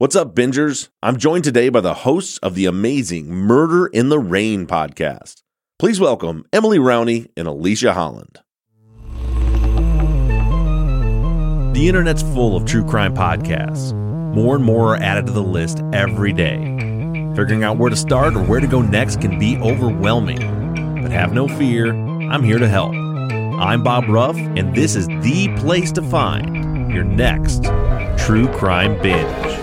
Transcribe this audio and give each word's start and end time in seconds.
What's 0.00 0.16
up, 0.16 0.34
bingers? 0.34 0.88
I'm 1.02 1.18
joined 1.18 1.44
today 1.44 1.68
by 1.68 1.82
the 1.82 1.92
hosts 1.92 2.38
of 2.38 2.54
the 2.54 2.64
amazing 2.64 3.28
Murder 3.28 3.86
in 3.86 4.08
the 4.08 4.18
Rain 4.18 4.66
podcast. 4.66 5.42
Please 5.78 6.00
welcome 6.00 6.46
Emily 6.54 6.78
Rowney 6.78 7.28
and 7.36 7.46
Alisha 7.46 7.92
Holland. 7.92 8.38
The 11.74 11.86
internet's 11.86 12.22
full 12.22 12.56
of 12.56 12.64
true 12.64 12.82
crime 12.82 13.14
podcasts. 13.14 13.92
More 14.34 14.56
and 14.56 14.64
more 14.64 14.94
are 14.94 15.02
added 15.02 15.26
to 15.26 15.32
the 15.32 15.42
list 15.42 15.82
every 15.92 16.32
day. 16.32 16.56
Figuring 17.36 17.62
out 17.62 17.76
where 17.76 17.90
to 17.90 17.96
start 17.96 18.34
or 18.34 18.42
where 18.42 18.60
to 18.60 18.66
go 18.66 18.80
next 18.80 19.20
can 19.20 19.38
be 19.38 19.58
overwhelming. 19.58 21.02
But 21.02 21.12
have 21.12 21.34
no 21.34 21.46
fear, 21.46 21.92
I'm 21.92 22.42
here 22.42 22.58
to 22.58 22.68
help. 22.68 22.94
I'm 22.94 23.82
Bob 23.82 24.08
Ruff, 24.08 24.36
and 24.38 24.74
this 24.74 24.96
is 24.96 25.08
the 25.08 25.54
place 25.58 25.92
to 25.92 26.00
find 26.00 26.90
your 26.90 27.04
next 27.04 27.64
true 28.16 28.48
crime 28.48 28.98
binge. 29.02 29.59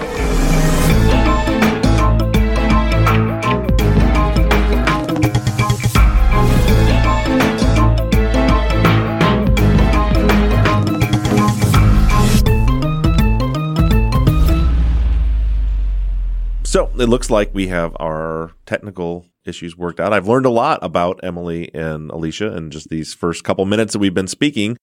So 16.78 16.92
it 17.00 17.08
looks 17.08 17.32
like 17.32 17.56
we 17.56 17.70
have 17.70 17.96
our 18.00 18.52
technical 18.68 19.26
issues 19.46 19.76
worked 19.76 20.00
out. 20.00 20.14
I've 20.14 20.28
learned 20.28 20.46
a 20.46 20.52
lot 20.52 20.78
about 20.84 21.20
Emily 21.24 21.74
and 21.74 22.12
Alisha 22.12 22.56
in 22.56 22.70
just 22.70 22.90
these 22.90 23.16
first 23.16 23.44
couple 23.44 23.66
minutes 23.66 23.94
that 23.94 24.00
we've 24.00 24.14
been 24.14 24.28
speaking. 24.28 24.78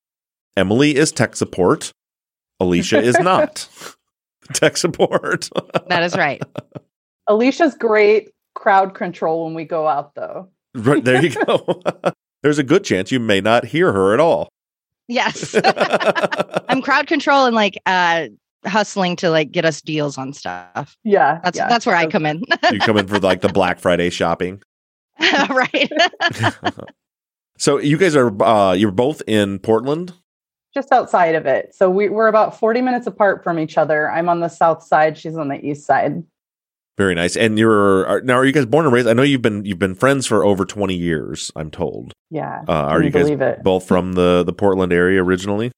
Emily 0.56 0.96
is 0.96 1.12
tech 1.12 1.36
support. 1.36 1.92
Alisha 2.60 3.00
is 3.00 3.16
not 3.20 3.68
tech 4.54 4.76
support. 4.76 5.48
That 5.88 6.02
is 6.02 6.16
right. 6.16 6.42
Alisha's 7.28 7.74
great 7.74 8.30
crowd 8.54 8.94
control 8.94 9.44
when 9.46 9.54
we 9.54 9.64
go 9.64 9.88
out, 9.88 10.14
though. 10.14 10.48
right, 10.74 11.02
there 11.04 11.22
you 11.24 11.30
go. 11.44 11.82
There's 12.42 12.58
a 12.58 12.62
good 12.62 12.84
chance 12.84 13.10
you 13.10 13.20
may 13.20 13.40
not 13.40 13.64
hear 13.64 13.92
her 13.92 14.12
at 14.12 14.20
all. 14.20 14.48
Yes. 15.08 15.54
I'm 16.68 16.82
crowd 16.82 17.06
control 17.06 17.46
and 17.46 17.54
like 17.54 17.78
uh 17.86 18.26
hustling 18.66 19.16
to 19.16 19.30
like 19.30 19.50
get 19.52 19.64
us 19.64 19.80
deals 19.82 20.16
on 20.18 20.32
stuff. 20.32 20.96
Yeah, 21.04 21.40
That's 21.44 21.56
yeah. 21.58 21.68
that's 21.68 21.84
where 21.86 21.96
I 21.96 22.06
come 22.06 22.24
in. 22.26 22.42
you 22.70 22.78
come 22.80 22.96
in 22.98 23.06
for 23.06 23.18
like 23.18 23.40
the 23.42 23.48
Black 23.50 23.78
Friday 23.78 24.10
shopping. 24.10 24.62
right. 25.20 25.90
so 27.58 27.78
you 27.78 27.96
guys 27.98 28.16
are 28.16 28.42
uh 28.42 28.72
you're 28.72 28.90
both 28.90 29.22
in 29.26 29.58
Portland? 29.58 30.12
Just 30.74 30.92
outside 30.92 31.34
of 31.34 31.46
it. 31.46 31.74
So 31.74 31.88
we, 31.88 32.08
we're 32.08 32.26
about 32.26 32.58
40 32.58 32.80
minutes 32.82 33.06
apart 33.06 33.44
from 33.44 33.58
each 33.58 33.78
other. 33.78 34.10
I'm 34.10 34.28
on 34.28 34.40
the 34.40 34.48
south 34.48 34.82
side, 34.82 35.16
she's 35.16 35.36
on 35.36 35.48
the 35.48 35.64
east 35.64 35.86
side. 35.86 36.22
Very 36.96 37.14
nice. 37.14 37.36
And 37.36 37.58
you're 37.58 38.06
are, 38.06 38.20
now 38.20 38.34
are 38.34 38.44
you 38.44 38.52
guys 38.52 38.66
born 38.66 38.84
and 38.86 38.94
raised? 38.94 39.08
I 39.08 39.14
know 39.14 39.22
you've 39.22 39.42
been 39.42 39.64
you've 39.64 39.80
been 39.80 39.96
friends 39.96 40.26
for 40.26 40.44
over 40.44 40.64
20 40.64 40.94
years, 40.94 41.50
I'm 41.56 41.70
told. 41.70 42.12
Yeah. 42.30 42.62
Uh, 42.68 42.72
are 42.72 43.02
you 43.02 43.10
guys 43.10 43.28
it? 43.30 43.62
both 43.64 43.86
from 43.86 44.12
the 44.12 44.44
the 44.44 44.52
Portland 44.52 44.92
area 44.92 45.22
originally? 45.22 45.72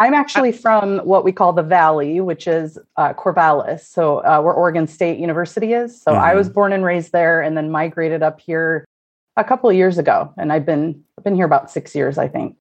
I'm 0.00 0.12
actually 0.12 0.52
from 0.52 0.98
what 0.98 1.24
we 1.24 1.32
call 1.32 1.52
the 1.52 1.62
Valley, 1.62 2.20
which 2.20 2.46
is 2.46 2.78
uh, 2.96 3.14
Corvallis. 3.14 3.80
So 3.86 4.18
uh, 4.18 4.42
where 4.42 4.52
Oregon 4.52 4.86
State 4.86 5.18
University 5.18 5.72
is. 5.72 5.98
So 6.02 6.12
I 6.12 6.32
Mhm. 6.32 6.36
was 6.36 6.48
born 6.50 6.72
and 6.72 6.84
raised 6.84 7.12
there, 7.12 7.40
and 7.40 7.56
then 7.56 7.70
migrated 7.70 8.22
up 8.22 8.38
here 8.40 8.84
a 9.36 9.44
couple 9.44 9.70
of 9.70 9.76
years 9.76 9.96
ago. 9.96 10.30
And 10.36 10.52
I've 10.52 10.66
been 10.66 11.02
I've 11.16 11.24
been 11.24 11.36
here 11.36 11.46
about 11.46 11.70
six 11.70 11.94
years, 11.94 12.18
I 12.18 12.28
think. 12.28 12.56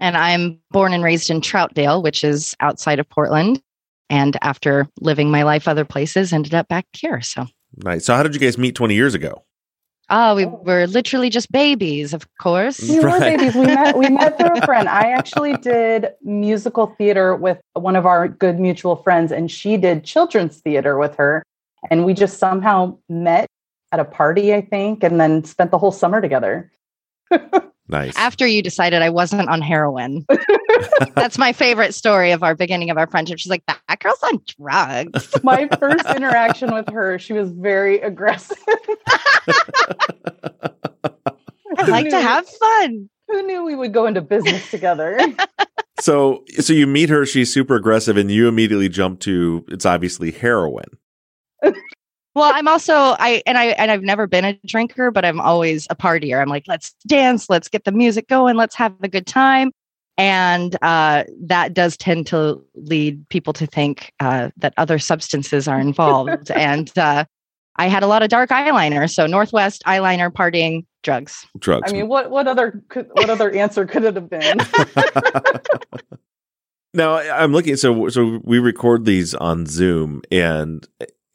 And 0.00 0.16
I'm 0.16 0.60
born 0.70 0.92
and 0.92 1.02
raised 1.04 1.30
in 1.30 1.40
Troutdale, 1.40 2.02
which 2.02 2.24
is 2.24 2.54
outside 2.60 2.98
of 2.98 3.08
Portland. 3.08 3.62
And 4.10 4.36
after 4.42 4.86
living 5.00 5.30
my 5.30 5.42
life 5.44 5.66
other 5.66 5.84
places, 5.84 6.32
ended 6.32 6.54
up 6.54 6.68
back 6.68 6.86
here. 6.92 7.20
So 7.22 7.46
Nice. 7.76 8.04
So 8.04 8.14
how 8.14 8.22
did 8.22 8.34
you 8.34 8.40
guys 8.40 8.56
meet 8.58 8.74
20 8.74 8.94
years 8.94 9.14
ago? 9.14 9.44
oh, 10.10 10.34
we 10.36 10.44
were 10.44 10.86
literally 10.86 11.30
just 11.30 11.50
babies, 11.50 12.12
of 12.12 12.28
course. 12.38 12.78
We 12.78 13.00
were 13.00 13.06
Right. 13.06 13.38
babies. 13.38 13.54
We 13.54 13.64
met 13.64 13.96
we 13.96 14.10
met 14.10 14.36
through 14.36 14.52
a 14.58 14.60
friend. 14.66 14.86
I 14.86 15.10
actually 15.12 15.56
did 15.56 16.08
musical 16.22 16.94
theater 16.98 17.34
with 17.34 17.58
one 17.72 17.96
of 17.96 18.04
our 18.04 18.28
good 18.28 18.60
mutual 18.60 18.96
friends, 18.96 19.32
and 19.32 19.50
she 19.50 19.78
did 19.78 20.04
children's 20.04 20.58
theater 20.58 20.98
with 20.98 21.16
her. 21.16 21.42
And 21.90 22.04
we 22.04 22.12
just 22.12 22.38
somehow 22.38 22.98
met 23.08 23.46
at 23.92 23.98
a 24.00 24.04
party, 24.04 24.54
I 24.54 24.60
think, 24.60 25.02
and 25.02 25.18
then 25.18 25.42
spent 25.44 25.70
the 25.70 25.78
whole 25.78 25.92
summer 25.92 26.20
together. 26.20 26.70
Nice. 27.88 28.16
After 28.16 28.46
you 28.46 28.62
decided 28.62 29.02
I 29.02 29.10
wasn't 29.10 29.48
on 29.48 29.60
heroin. 29.60 30.24
That's 31.14 31.36
my 31.36 31.52
favorite 31.52 31.94
story 31.94 32.32
of 32.32 32.42
our 32.42 32.54
beginning 32.54 32.90
of 32.90 32.96
our 32.96 33.06
friendship. 33.06 33.38
She's 33.38 33.50
like, 33.50 33.64
that 33.66 34.00
girl's 34.00 34.22
on 34.22 34.40
drugs. 34.58 35.34
My 35.42 35.68
first 35.78 36.06
interaction 36.06 36.72
with 36.72 36.88
her, 36.88 37.18
she 37.18 37.34
was 37.34 37.50
very 37.50 38.00
aggressive. 38.00 38.56
I 41.76 41.86
like 41.86 42.08
to 42.08 42.20
have 42.20 42.48
fun. 42.48 43.10
Who 43.28 43.42
knew 43.46 43.64
we 43.64 43.74
would 43.74 43.92
go 43.92 44.06
into 44.06 44.20
business 44.22 44.70
together? 44.70 45.18
so 46.00 46.44
so 46.60 46.72
you 46.72 46.86
meet 46.86 47.10
her, 47.10 47.26
she's 47.26 47.52
super 47.52 47.74
aggressive, 47.74 48.16
and 48.16 48.30
you 48.30 48.48
immediately 48.48 48.88
jump 48.88 49.20
to 49.20 49.64
it's 49.68 49.84
obviously 49.84 50.30
heroin. 50.30 50.86
Well, 52.34 52.50
I'm 52.52 52.66
also 52.66 52.94
I 52.94 53.42
and 53.46 53.56
I 53.56 53.66
and 53.66 53.90
I've 53.90 54.02
never 54.02 54.26
been 54.26 54.44
a 54.44 54.58
drinker, 54.66 55.10
but 55.10 55.24
I'm 55.24 55.40
always 55.40 55.86
a 55.90 55.94
partier. 55.94 56.40
I'm 56.40 56.48
like, 56.48 56.64
let's 56.66 56.94
dance, 57.06 57.48
let's 57.48 57.68
get 57.68 57.84
the 57.84 57.92
music 57.92 58.28
going, 58.28 58.56
let's 58.56 58.74
have 58.74 58.94
a 59.02 59.08
good 59.08 59.26
time. 59.26 59.70
And 60.16 60.76
uh, 60.82 61.24
that 61.42 61.74
does 61.74 61.96
tend 61.96 62.26
to 62.28 62.64
lead 62.74 63.28
people 63.30 63.52
to 63.54 63.66
think 63.66 64.12
uh, 64.20 64.50
that 64.56 64.72
other 64.76 64.98
substances 64.98 65.66
are 65.66 65.80
involved. 65.80 66.50
and 66.50 66.96
uh, 66.96 67.24
I 67.76 67.88
had 67.88 68.02
a 68.02 68.06
lot 68.06 68.22
of 68.22 68.28
dark 68.28 68.50
eyeliner, 68.50 69.12
so 69.12 69.26
Northwest 69.26 69.82
eyeliner, 69.86 70.30
partying, 70.30 70.86
drugs. 71.02 71.46
Drugs. 71.58 71.90
I 71.90 71.92
mean, 71.92 72.08
what 72.08 72.30
what 72.30 72.48
other 72.48 72.82
could, 72.88 73.08
what 73.12 73.30
other 73.30 73.50
answer 73.52 73.86
could 73.86 74.04
it 74.04 74.16
have 74.16 74.30
been? 74.30 74.58
now 76.94 77.16
I'm 77.16 77.52
looking. 77.52 77.76
So 77.76 78.08
so 78.08 78.40
we 78.42 78.58
record 78.58 79.04
these 79.04 79.34
on 79.34 79.66
Zoom, 79.66 80.22
and 80.30 80.86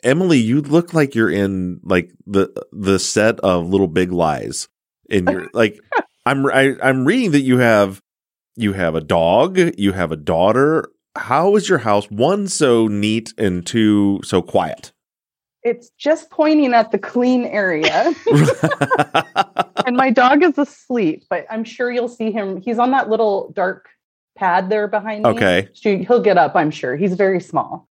Emily, 0.04 0.38
you 0.38 0.62
look 0.62 0.94
like 0.94 1.16
you're 1.16 1.30
in 1.30 1.80
like 1.84 2.12
the 2.26 2.52
the 2.72 3.00
set 3.00 3.40
of 3.42 3.68
Little 3.68 3.88
Big 3.88 4.12
Lies. 4.12 4.68
And 5.10 5.28
you're 5.28 5.50
like, 5.54 5.80
I'm 6.26 6.46
I, 6.48 6.76
I'm 6.82 7.06
reading 7.06 7.32
that 7.32 7.42
you 7.42 7.58
have 7.58 8.02
you 8.56 8.74
have 8.74 8.96
a 8.96 9.02
dog, 9.02 9.58
you 9.78 9.94
have 9.94 10.12
a 10.12 10.18
daughter. 10.18 10.90
How 11.16 11.56
is 11.56 11.68
your 11.68 11.80
house 11.80 12.06
one 12.12 12.48
so 12.48 12.88
neat 12.88 13.34
and 13.38 13.66
two 13.66 14.22
so 14.24 14.42
quiet? 14.42 14.92
It's 15.64 15.90
just 15.98 16.30
pointing 16.30 16.74
at 16.74 16.92
the 16.92 17.00
clean 17.00 17.44
area. 17.46 18.14
and 19.86 19.98
my 19.98 20.10
dog 20.10 20.42
is 20.42 20.58
asleep, 20.58 21.26
but 21.30 21.46
I'm 21.50 21.66
sure 21.66 21.92
you'll 21.92 22.08
see 22.08 22.32
him. 22.32 22.62
He's 22.62 22.80
on 22.80 22.92
that 22.92 23.10
little 23.10 23.52
dark 23.54 23.90
pad 24.38 24.70
there 24.70 24.88
behind 24.88 25.24
me. 25.24 25.30
Okay. 25.32 25.68
He'll 25.74 26.22
get 26.22 26.38
up, 26.38 26.56
I'm 26.56 26.72
sure. 26.72 26.96
He's 26.96 27.16
very 27.16 27.42
small. 27.42 27.89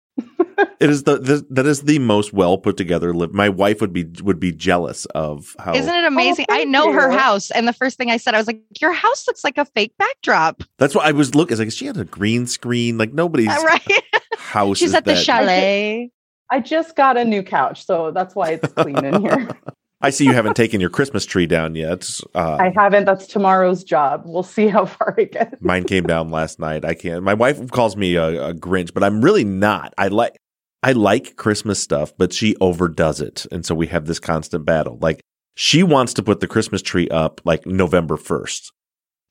It 0.80 0.90
is 0.90 1.04
the, 1.04 1.18
the 1.18 1.46
that 1.50 1.66
is 1.66 1.82
the 1.82 2.00
most 2.00 2.32
well 2.32 2.58
put 2.58 2.78
together 2.78 3.14
live. 3.14 3.34
My 3.34 3.50
wife 3.50 3.82
would 3.82 3.92
be 3.92 4.06
would 4.22 4.40
be 4.40 4.52
jealous 4.52 5.06
of 5.08 5.56
how. 5.60 5.74
Isn't 5.74 5.94
it 5.94 6.06
amazing? 6.06 6.46
I 6.50 6.60
thank 6.60 6.70
know 6.70 6.94
her 6.94 7.12
house, 7.12 7.52
and 7.52 7.68
the 7.68 7.74
first 7.74 7.98
thing 7.98 8.10
I 8.10 8.18
said, 8.18 8.36
I 8.36 8.38
was 8.38 8.48
like, 8.48 8.62
"Your 8.80 8.94
house 8.94 9.28
looks 9.28 9.44
like 9.44 9.58
a 9.58 9.66
fake 9.66 9.94
backdrop." 9.98 10.64
That's 10.78 10.96
what 10.96 11.06
I 11.06 11.12
was 11.12 11.36
looking. 11.36 11.54
It's 11.54 11.60
like 11.60 11.72
she 11.72 11.86
had 11.86 11.98
a 11.98 12.06
green 12.06 12.48
screen. 12.48 12.98
Like 12.98 13.14
nobody's 13.14 13.50
Uh, 13.50 13.62
right? 13.66 14.04
house. 14.38 14.78
She's 14.78 14.90
is 14.90 14.96
at 14.96 15.06
the 15.06 15.16
chalet. 15.16 16.12
I 16.52 16.60
just 16.60 16.96
got 16.96 17.18
a 17.18 17.26
new 17.26 17.44
couch, 17.44 17.86
so 17.86 18.12
that's 18.12 18.36
why 18.36 18.52
it's 18.52 18.72
clean 18.74 19.04
in 19.04 19.22
here. 19.22 19.50
I 20.06 20.10
see 20.12 20.26
you 20.26 20.34
haven't 20.34 20.56
taken 20.56 20.80
your 20.80 20.90
Christmas 20.90 21.26
tree 21.26 21.46
down 21.48 21.76
yet. 21.76 22.10
Uh, 22.34 22.58
I 22.60 22.72
haven't. 22.76 23.06
That's 23.06 23.28
tomorrow's 23.28 23.84
job. 23.84 24.24
We'll 24.26 24.44
see 24.44 24.68
how 24.68 24.86
far 24.86 25.16
I 25.18 25.24
get. 25.26 25.62
mine 25.62 25.84
came 25.84 26.04
down 26.06 26.30
last 26.30 26.60
night. 26.60 26.86
I 26.86 26.94
can't. 26.94 27.24
My 27.24 27.34
wife 27.34 27.72
calls 27.72 27.98
me 27.98 28.16
a, 28.16 28.50
a 28.50 28.54
Grinch, 28.54 28.94
but 28.94 29.04
I'm 29.04 29.22
really 29.22 29.44
not. 29.44 29.94
I 29.98 30.08
like 30.10 30.38
I 30.84 30.92
like 30.92 31.36
Christmas 31.36 31.82
stuff, 31.82 32.14
but 32.18 32.32
she 32.32 32.56
overdoes 32.62 33.20
it, 33.22 33.46
and 33.52 33.66
so 33.66 33.74
we 33.76 33.88
have 33.88 34.06
this 34.06 34.20
constant 34.20 34.66
battle. 34.66 34.98
Like 35.02 35.22
she 35.56 35.84
wants 35.84 36.14
to 36.16 36.24
put 36.24 36.40
the 36.42 36.48
Christmas 36.48 36.82
tree 36.82 37.10
up 37.10 37.42
like 37.46 37.66
November 37.66 38.18
first, 38.18 38.72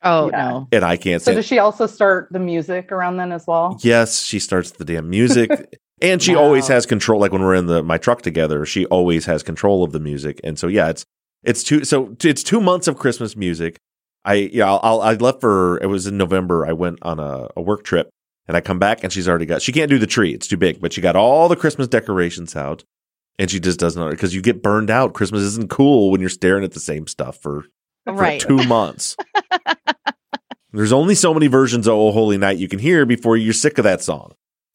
Oh 0.02 0.30
Yeah. 0.30 0.48
no! 0.50 0.68
and 0.72 0.84
I 0.84 0.96
can't 0.96 1.22
So 1.22 1.30
say. 1.30 1.34
does 1.36 1.46
she 1.46 1.58
also 1.58 1.86
start 1.86 2.28
the 2.30 2.38
music 2.40 2.90
around 2.90 3.18
then 3.18 3.30
as 3.30 3.46
well? 3.46 3.78
yes, 3.82 4.22
she 4.24 4.38
starts 4.40 4.72
the 4.72 4.84
damn 4.84 5.08
music. 5.10 5.50
And 6.02 6.22
she 6.22 6.34
Wow. 6.34 6.42
always 6.42 6.68
has 6.68 6.86
control. 6.86 7.20
Like 7.20 7.32
when 7.32 7.42
we're 7.42 7.54
in 7.54 7.66
the 7.66 7.82
my 7.82 7.98
truck 7.98 8.22
together, 8.22 8.66
she 8.66 8.84
always 8.86 9.26
has 9.26 9.42
control 9.42 9.84
of 9.84 9.92
the 9.92 10.00
music. 10.00 10.40
And 10.44 10.58
so 10.58 10.66
yeah, 10.66 10.88
it's 10.90 11.04
it's 11.44 11.62
two. 11.62 11.84
So 11.84 12.16
it's 12.24 12.42
two 12.42 12.60
months 12.60 12.88
of 12.88 12.98
Christmas 12.98 13.36
music. 13.36 13.76
I 14.24 14.34
yeah, 14.52 14.66
I'll, 14.70 14.80
I'll, 14.82 15.00
I 15.02 15.12
left 15.14 15.40
for 15.40 15.78
it 15.82 15.86
was 15.86 16.06
in 16.06 16.16
November. 16.16 16.66
I 16.66 16.72
went 16.72 16.98
on 17.02 17.18
a, 17.20 17.48
a 17.56 17.60
work 17.62 17.84
trip, 17.84 18.08
and 18.48 18.56
I 18.56 18.60
come 18.60 18.78
back 18.78 19.04
and 19.04 19.12
she's 19.12 19.28
already 19.28 19.46
got. 19.46 19.62
She 19.62 19.70
can't 19.72 19.90
do 19.90 19.98
the 19.98 20.06
tree; 20.06 20.32
it's 20.32 20.48
too 20.48 20.56
big. 20.56 20.80
But 20.80 20.92
she 20.92 21.00
got 21.00 21.16
all 21.16 21.48
the 21.48 21.56
Christmas 21.56 21.86
decorations 21.88 22.56
out, 22.56 22.82
and 23.38 23.50
she 23.50 23.60
just 23.60 23.78
doesn't 23.78 24.10
because 24.10 24.34
you 24.34 24.40
get 24.42 24.62
burned 24.62 24.90
out. 24.90 25.12
Christmas 25.14 25.42
isn't 25.42 25.70
cool 25.70 26.10
when 26.10 26.20
you're 26.20 26.30
staring 26.30 26.64
at 26.64 26.72
the 26.72 26.80
same 26.80 27.06
stuff 27.06 27.36
for, 27.40 27.66
for 28.06 28.14
two 28.38 28.64
months. 28.64 29.16
There's 30.72 30.92
only 30.92 31.14
so 31.14 31.32
many 31.32 31.46
versions 31.46 31.86
of 31.86 31.94
"Oh 31.94 32.10
Holy 32.10 32.36
Night" 32.38 32.58
you 32.58 32.66
can 32.68 32.78
hear 32.80 33.06
before 33.06 33.36
you're 33.36 33.52
sick 33.52 33.78
of 33.78 33.84
that 33.84 34.02
song. 34.02 34.32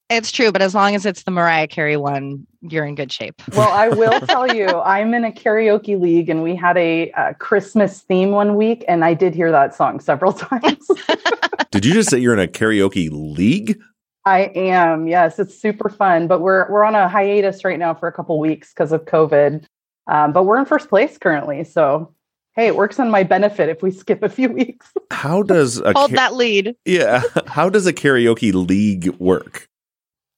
It's 0.09 0.31
true, 0.31 0.51
but 0.51 0.61
as 0.63 0.73
long 0.73 0.95
as 0.95 1.05
it's 1.05 1.23
the 1.23 1.31
Mariah 1.31 1.67
Carey 1.67 1.95
one, 1.95 2.47
you're 2.61 2.85
in 2.85 2.95
good 2.95 3.11
shape. 3.11 3.41
Well, 3.55 3.69
I 3.71 3.89
will 3.89 4.19
tell 4.27 4.53
you, 4.55 4.67
I'm 4.67 5.13
in 5.13 5.23
a 5.23 5.31
karaoke 5.31 5.99
league, 5.99 6.29
and 6.29 6.41
we 6.41 6.55
had 6.55 6.77
a, 6.77 7.11
a 7.11 7.33
Christmas 7.35 8.01
theme 8.01 8.31
one 8.31 8.55
week, 8.55 8.83
and 8.87 9.05
I 9.05 9.13
did 9.13 9.35
hear 9.35 9.51
that 9.51 9.75
song 9.75 9.99
several 9.99 10.33
times. 10.47 10.87
Did 11.71 11.85
you 11.85 11.93
just 11.93 12.09
say 12.09 12.17
you're 12.17 12.33
in 12.33 12.39
a 12.39 12.47
karaoke 12.47 13.09
league? 13.11 13.79
I 14.25 14.51
am. 14.55 15.07
Yes, 15.07 15.39
it's 15.39 15.55
super 15.59 15.89
fun, 15.89 16.27
but 16.27 16.41
we're 16.41 16.69
we're 16.71 16.83
on 16.83 16.93
a 16.95 17.07
hiatus 17.07 17.63
right 17.63 17.79
now 17.79 17.93
for 17.93 18.07
a 18.07 18.11
couple 18.11 18.37
weeks 18.39 18.73
because 18.73 18.91
of 18.91 19.05
COVID. 19.05 19.63
Um, 20.07 20.33
but 20.33 20.43
we're 20.43 20.57
in 20.59 20.65
first 20.65 20.89
place 20.89 21.17
currently, 21.17 21.63
so 21.63 22.13
hey, 22.55 22.67
it 22.67 22.75
works 22.75 22.99
on 22.99 23.09
my 23.09 23.23
benefit 23.23 23.69
if 23.69 23.81
we 23.81 23.91
skip 23.91 24.21
a 24.23 24.27
few 24.29 24.49
weeks. 24.49 24.87
How 25.11 25.43
does 25.43 25.79
a 25.79 25.93
Hold 25.93 26.09
ka- 26.11 26.15
that 26.17 26.33
lead. 26.35 26.75
yeah? 26.83 27.21
How 27.47 27.69
does 27.69 27.87
a 27.87 27.93
karaoke 27.93 28.51
league 28.53 29.07
work? 29.19 29.68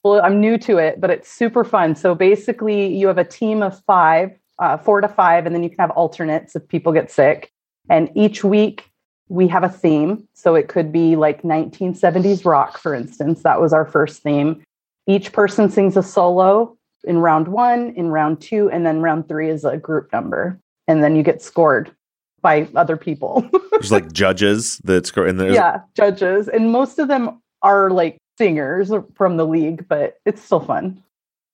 Well, 0.03 0.21
I'm 0.23 0.39
new 0.39 0.57
to 0.59 0.77
it, 0.77 0.99
but 0.99 1.09
it's 1.09 1.31
super 1.31 1.63
fun. 1.63 1.95
So 1.95 2.15
basically, 2.15 2.95
you 2.95 3.07
have 3.07 3.17
a 3.17 3.23
team 3.23 3.61
of 3.61 3.79
five, 3.83 4.31
uh, 4.59 4.77
four 4.77 5.01
to 5.01 5.07
five, 5.07 5.45
and 5.45 5.53
then 5.53 5.63
you 5.63 5.69
can 5.69 5.79
have 5.79 5.91
alternates 5.91 6.55
if 6.55 6.67
people 6.67 6.91
get 6.91 7.11
sick. 7.11 7.51
And 7.89 8.09
each 8.15 8.43
week 8.43 8.89
we 9.29 9.47
have 9.47 9.63
a 9.63 9.69
theme. 9.69 10.27
So 10.33 10.55
it 10.55 10.67
could 10.67 10.91
be 10.91 11.15
like 11.15 11.43
1970s 11.43 12.45
rock, 12.45 12.77
for 12.77 12.95
instance. 12.95 13.43
That 13.43 13.61
was 13.61 13.73
our 13.73 13.85
first 13.85 14.23
theme. 14.23 14.63
Each 15.07 15.31
person 15.31 15.69
sings 15.69 15.95
a 15.97 16.03
solo 16.03 16.77
in 17.03 17.19
round 17.19 17.47
one, 17.47 17.93
in 17.95 18.09
round 18.09 18.41
two, 18.41 18.69
and 18.71 18.85
then 18.85 19.01
round 19.01 19.27
three 19.27 19.49
is 19.49 19.63
a 19.63 19.77
group 19.77 20.11
number. 20.11 20.59
And 20.87 21.03
then 21.03 21.15
you 21.15 21.23
get 21.23 21.41
scored 21.41 21.95
by 22.41 22.67
other 22.75 22.97
people. 22.97 23.47
There's 23.71 23.91
like 23.91 24.11
judges 24.11 24.79
that 24.83 25.05
score, 25.05 25.25
and 25.25 25.39
there's 25.39 25.55
yeah, 25.55 25.81
judges. 25.95 26.47
And 26.47 26.71
most 26.71 26.99
of 26.99 27.07
them 27.07 27.41
are 27.61 27.89
like 27.89 28.17
singers 28.41 28.91
from 29.13 29.37
the 29.37 29.45
league, 29.45 29.87
but 29.87 30.19
it's 30.25 30.41
still 30.41 30.59
fun. 30.59 31.03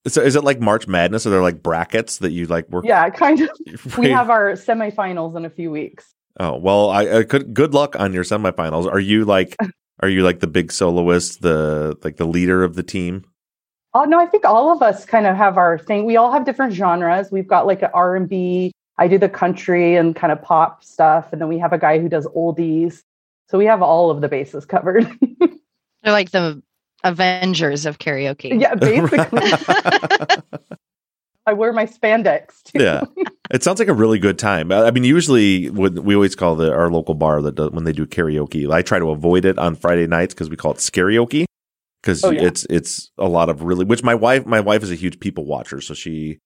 So 0.07 0.21
is 0.21 0.37
it 0.37 0.43
like 0.45 0.61
March 0.61 0.87
Madness? 0.87 1.27
Are 1.27 1.29
there 1.29 1.41
like 1.41 1.61
brackets 1.61 2.19
that 2.19 2.31
you 2.31 2.45
like 2.45 2.69
work? 2.69 2.85
Yeah, 2.85 3.09
kind 3.09 3.41
of. 3.41 3.49
We 3.97 4.09
have 4.09 4.29
our 4.29 4.53
semifinals 4.53 5.35
in 5.35 5.43
a 5.43 5.49
few 5.49 5.69
weeks. 5.69 6.13
Oh 6.39 6.55
well, 6.55 6.89
I, 6.89 7.19
I 7.19 7.23
could. 7.23 7.53
Good 7.53 7.73
luck 7.73 7.99
on 7.99 8.13
your 8.13 8.23
semifinals. 8.23 8.89
Are 8.89 8.99
you 8.99 9.25
like? 9.25 9.55
Are 9.99 10.07
you 10.07 10.21
like 10.21 10.39
the 10.39 10.47
big 10.47 10.71
soloist, 10.71 11.41
the 11.41 11.97
like 12.03 12.17
the 12.17 12.27
leader 12.27 12.63
of 12.63 12.75
the 12.75 12.83
team? 12.83 13.25
Oh 13.93 14.03
no, 14.03 14.19
I 14.19 14.27
think 14.27 14.45
all 14.45 14.71
of 14.71 14.81
us 14.81 15.05
kind 15.05 15.25
of 15.25 15.35
have 15.35 15.57
our 15.57 15.79
thing. 15.79 16.05
We 16.05 16.15
all 16.15 16.31
have 16.31 16.45
different 16.45 16.73
genres. 16.73 17.31
We've 17.31 17.47
got 17.47 17.65
like 17.65 17.81
an 17.81 17.89
R 17.93 18.15
and 18.15 18.29
B. 18.29 18.71
I 18.99 19.07
do 19.07 19.17
the 19.17 19.29
country 19.29 19.95
and 19.95 20.15
kind 20.15 20.31
of 20.31 20.41
pop 20.41 20.83
stuff, 20.83 21.33
and 21.33 21.41
then 21.41 21.49
we 21.49 21.57
have 21.57 21.73
a 21.73 21.77
guy 21.77 21.99
who 21.99 22.07
does 22.07 22.27
oldies. 22.27 23.01
So 23.49 23.57
we 23.57 23.65
have 23.65 23.81
all 23.81 24.11
of 24.11 24.21
the 24.21 24.29
bases 24.29 24.65
covered. 24.65 25.09
They're 25.39 26.13
like 26.13 26.31
the 26.31 26.61
Avengers 27.03 27.85
of 27.85 27.99
karaoke. 27.99 28.59
yeah, 28.59 28.75
basically. 28.75 29.51
I 31.45 31.53
wear 31.53 31.71
my 31.71 31.85
spandex 31.85 32.61
too. 32.63 32.83
yeah, 32.83 33.03
it 33.51 33.63
sounds 33.63 33.79
like 33.79 33.87
a 33.87 33.93
really 33.93 34.19
good 34.19 34.37
time. 34.37 34.69
I 34.71 34.87
I 34.87 34.91
mean, 34.91 35.05
usually 35.05 35.69
when 35.69 36.03
we 36.03 36.13
always 36.13 36.35
call 36.35 36.55
the 36.55 36.73
our 36.73 36.91
local 36.91 37.13
bar 37.15 37.41
that 37.41 37.55
does, 37.55 37.71
when 37.71 37.85
they 37.85 37.93
do 37.93 38.05
karaoke. 38.05 38.69
I 38.69 38.81
try 38.81 38.99
to 38.99 39.11
avoid 39.11 39.45
it 39.45 39.57
on 39.57 39.75
Friday 39.75 40.07
nights 40.07 40.33
because 40.33 40.49
we 40.49 40.57
call 40.57 40.71
it 40.71 40.77
karaoke 40.79 41.45
because 42.01 42.21
Oh, 42.25 42.31
yeah. 42.31 42.41
it's 42.43 42.65
it's 42.69 43.11
a 43.17 43.29
lot 43.29 43.47
of 43.49 43.61
really. 43.63 43.85
Which 43.85 44.03
my 44.03 44.13
wife 44.15 44.45
my 44.45 44.59
wife 44.59 44.83
is 44.83 44.91
a 44.91 44.95
huge 44.95 45.21
people 45.21 45.45
watcher, 45.45 45.79
so 45.79 45.93
she 45.93 46.39